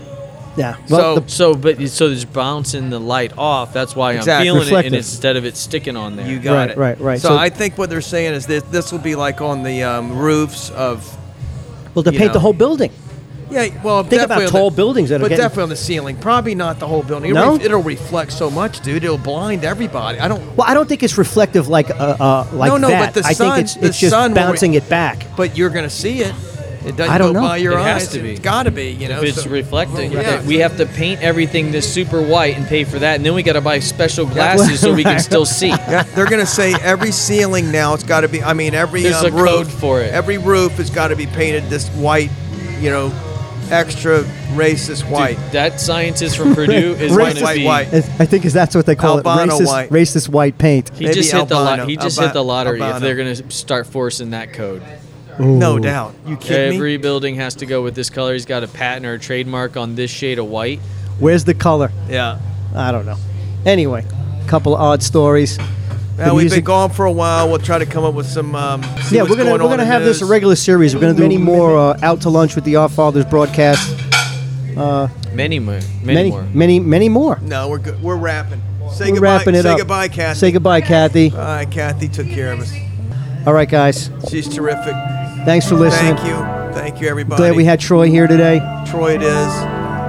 Yeah. 0.57 0.77
So- 0.87 1.19
the, 1.21 1.29
So, 1.31 1.55
but 1.55 1.87
so 1.89 2.09
there's 2.09 2.25
bouncing 2.25 2.89
the 2.91 2.99
light 2.99 3.37
off. 3.39 3.73
That's 3.75 3.95
why 3.95 4.15
Exactly. 4.15 4.49
I'm 4.49 4.55
feeling 4.55 4.61
it, 4.61 4.65
Reflective. 4.71 4.93
and 4.93 4.97
instead 4.97 5.37
of 5.37 5.45
it 5.45 5.57
sticking 5.57 5.97
on 5.97 6.17
there. 6.17 6.27
You 6.27 6.39
got 6.39 6.55
Right, 6.55 6.71
it. 6.71 6.77
right, 6.79 7.01
right. 7.01 7.21
So, 7.21 7.29
So- 7.29 7.37
I 7.37 7.49
think 7.51 7.77
what 7.79 7.91
they're 7.91 8.01
saying 8.01 8.33
is 8.35 8.47
that 8.47 8.71
this 8.73 8.91
will 8.93 8.99
be 9.01 9.15
like 9.17 9.41
on 9.43 9.63
the 9.63 9.83
um, 9.83 10.17
roofs 10.19 10.71
of 10.71 11.15
well, 11.95 12.03
to 12.03 12.11
paint 12.11 12.25
know. 12.29 12.33
the 12.33 12.41
whole 12.41 12.53
building. 12.55 12.91
Yeah, 13.53 13.83
well, 13.83 14.03
Think 14.03 14.23
about 14.23 14.29
definitely 14.39 14.51
tall 14.59 14.71
the, 14.71 14.77
buildings 14.77 15.09
that 15.11 15.17
are 15.17 15.19
but 15.25 15.29
getting- 15.29 15.43
definitely 15.43 15.63
on 15.65 15.69
the 15.69 15.77
ceiling. 15.77 16.17
Probably 16.17 16.55
not 16.55 16.79
the 16.79 16.87
whole 16.89 17.03
building. 17.03 17.33
No? 17.35 17.43
It'll, 17.43 17.59
re- 17.59 17.65
it'll 17.65 17.83
reflect 17.83 18.33
so 18.33 18.51
much, 18.51 18.81
dude. 18.81 19.05
It'll 19.05 19.19
blind 19.19 19.65
everybody. 19.65 20.19
I 20.19 20.29
don't. 20.29 20.41
Well, 20.57 20.67
I 20.69 20.75
don't 20.75 20.89
think 20.89 21.03
it's 21.03 21.19
reflective 21.19 21.69
like 21.69 21.91
uh, 21.91 21.95
uh 22.19 22.49
like 22.53 22.71
No, 22.71 22.77
no, 22.79 22.89
that. 22.89 23.15
but 23.15 23.23
the 23.23 23.29
I 23.29 23.33
sun- 23.33 23.55
think 23.57 23.65
it's 23.65 23.75
the 23.77 23.87
it's 23.89 24.01
just 24.01 24.11
sun 24.13 24.33
will 24.33 24.37
re- 24.39 24.43
bouncing 24.49 24.75
it 24.75 24.89
back. 24.89 25.27
But 25.37 25.57
you're 25.57 25.71
gonna 25.71 25.91
see 25.91 26.21
it. 26.23 26.35
It 26.85 26.97
doesn't 26.97 27.15
I 27.15 27.19
don't 27.19 27.33
go 27.33 27.41
know. 27.43 27.47
by 27.47 27.59
your 27.59 27.79
It 27.79 27.83
has 27.83 28.09
to 28.09 28.19
be. 28.19 28.33
It's 28.33 28.41
got 28.41 28.65
to 28.65 28.73
be. 28.73 28.91
You 28.91 29.07
know. 29.07 29.19
If 29.23 29.29
it's 29.29 29.45
so- 29.45 29.51
reflecting, 29.51 30.11
Yeah. 30.11 30.45
we 30.45 30.57
have 30.59 30.77
to 30.79 30.87
paint 30.87 31.23
everything 31.23 31.71
this 31.71 31.87
super 31.93 32.21
white 32.21 32.57
and 32.57 32.67
pay 32.67 32.83
for 32.83 32.99
that, 32.99 33.15
and 33.15 33.25
then 33.25 33.35
we 33.35 33.45
got 33.45 33.53
to 33.53 33.61
buy 33.61 33.79
special 33.79 34.27
glasses 34.27 34.81
so 34.81 34.93
we 34.93 35.05
can 35.05 35.21
still 35.31 35.47
see. 35.47 35.69
Yeah, 35.69 36.03
they're 36.03 36.27
gonna 36.29 36.45
say 36.45 36.75
every 36.83 37.13
ceiling 37.13 37.71
now. 37.71 37.95
It's 37.95 38.03
got 38.03 38.23
to 38.23 38.29
be. 38.29 38.43
I 38.43 38.53
mean, 38.55 38.75
every 38.75 39.03
There's 39.03 39.15
um, 39.15 39.27
a 39.27 39.31
code 39.31 39.67
roof 39.69 39.71
for 39.79 40.01
it. 40.01 40.13
Every 40.13 40.39
roof 40.39 40.73
has 40.73 40.91
got 40.91 41.09
to 41.09 41.17
be 41.17 41.27
painted 41.27 41.71
this 41.71 41.89
white. 41.91 42.31
You 42.81 42.91
know, 42.91 43.13
extra 43.73 44.21
racist 44.55 45.11
white. 45.11 45.37
Dude, 45.37 45.53
that 45.53 45.81
scientist 45.81 46.37
from 46.37 46.55
Purdue 46.55 46.73
is 46.99 47.13
White, 47.13 47.19
going 47.19 47.37
to 47.37 47.43
white, 47.43 47.57
be. 47.57 47.65
white. 47.65 47.87
I 47.95 48.27
think 48.27 48.45
is 48.45 48.53
that's 48.53 48.75
what 48.75 48.87
they 48.87 48.95
call 48.97 49.19
Albino 49.19 49.57
it. 49.57 49.61
Racist, 49.63 49.67
white. 49.67 49.91
racist 49.91 50.29
white 50.29 50.59
paint. 50.59 50.91
He 50.97 51.05
Maybe 51.05 51.15
just 51.15 51.33
hit 51.33 51.49
the 51.49 51.55
albino. 51.57 51.83
lot. 51.83 51.89
He 51.89 51.97
just 51.97 52.19
Albi- 52.19 52.27
hit 52.29 52.35
the 52.35 52.45
lottery 52.45 52.81
if 52.81 53.01
they're 53.01 53.17
going 53.17 53.35
to 53.35 53.51
start 53.51 53.87
forcing 53.87 54.31
that 54.31 54.53
code. 54.53 54.83
No 55.39 55.79
doubt. 55.79 56.15
You 56.27 56.37
kidding 56.37 56.75
Every 56.77 56.99
me? 56.99 57.03
building 57.03 57.37
has 57.37 57.55
to 57.57 57.67
go 57.67 57.83
with 57.83 57.95
this 57.95 58.11
color. 58.11 58.35
He's 58.35 58.45
got 58.45 58.63
a 58.63 58.69
patent 58.69 59.07
or 59.07 59.15
a 59.15 59.19
trademark 59.19 59.77
on 59.79 59.95
this 59.95 60.11
shade 60.11 60.39
of 60.39 60.47
white. 60.47 60.79
Where's 61.19 61.45
the 61.45 61.55
color? 61.55 61.91
Yeah. 62.09 62.39
I 62.75 62.93
don't 62.93 63.07
know. 63.07 63.17
Anyway, 63.65 64.05
couple 64.47 64.75
of 64.75 64.81
odd 64.81 65.03
stories. 65.03 65.59
Well, 66.19 66.29
The 66.29 66.35
we've 66.35 66.43
music- 66.45 66.59
been 66.59 66.65
gone 66.65 66.91
for 66.91 67.07
a 67.07 67.13
while. 67.13 67.49
We'll 67.49 67.59
try 67.59 67.79
to 67.79 67.87
come 67.87 68.05
up 68.05 68.15
with 68.15 68.27
some. 68.27 68.55
Um, 68.55 68.83
see 69.03 69.17
yeah, 69.17 69.23
what's 69.23 69.31
we're 69.31 69.37
gonna 69.39 69.51
going 69.51 69.63
we're 69.63 69.69
gonna 69.71 69.85
have 69.85 70.05
this 70.05 70.21
a 70.21 70.27
regular 70.27 70.55
series. 70.57 70.95
We're 70.95 71.01
gonna 71.01 71.15
do 71.15 71.23
many 71.23 71.39
more 71.39 71.77
uh, 71.79 71.99
out 72.03 72.21
to 72.23 72.31
lunch 72.31 72.55
with 72.55 72.65
the 72.65 72.75
Oddfathers 72.75 73.29
broadcast. 73.29 73.91
Many 75.35 75.59
more. 75.59 75.75
Many, 75.75 75.81
Many 76.05 76.31
more. 76.31 76.43
many 76.53 76.81
many 76.81 77.09
more. 77.09 77.39
No, 77.41 77.69
we're 77.69 77.79
good. 77.79 78.03
We're 78.03 78.17
wrapping. 78.17 78.61
Say 78.93 79.07
We're 79.07 79.15
goodbye. 79.15 79.37
wrapping 79.39 79.55
it 79.55 79.63
Say 79.63 79.71
up. 79.71 79.79
goodbye, 79.79 80.09
Kathy. 80.09 80.39
Say 80.39 80.53
goodbye, 80.53 80.81
Kathy. 80.83 81.31
All 81.33 81.39
right, 81.39 81.71
Kathy 81.71 82.09
took 82.09 82.29
care 82.29 82.53
of 82.53 82.61
us. 82.61 82.73
All 83.47 83.55
right, 83.55 83.69
guys. 83.69 84.11
She's 84.29 84.47
terrific. 84.49 84.93
Thanks 85.47 85.67
for 85.69 85.75
listening. 85.77 86.17
Thank 86.17 86.29
you. 86.29 86.75
Thank 86.75 87.01
you, 87.01 87.09
everybody. 87.09 87.39
Glad 87.39 87.57
we 87.57 87.65
had 87.65 87.81
Troy 87.81 88.09
here 88.09 88.27
today. 88.27 88.61
Troy. 88.87 89.15
It 89.15 89.23
is. 89.23 89.53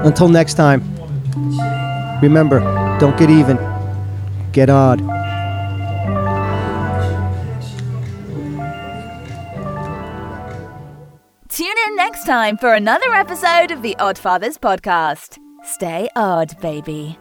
Until 0.06 0.28
next 0.28 0.56
time, 0.56 0.82
remember, 2.22 2.60
don't 3.00 3.18
get 3.18 3.30
even, 3.30 3.58
get 4.52 4.70
odd. 4.70 5.02
Next 12.24 12.32
time 12.32 12.56
for 12.56 12.74
another 12.74 13.12
episode 13.12 13.72
of 13.72 13.82
the 13.82 13.98
Oddfathers 14.00 14.58
podcast. 14.58 15.40
Stay 15.66 16.08
odd, 16.16 16.58
baby. 16.62 17.18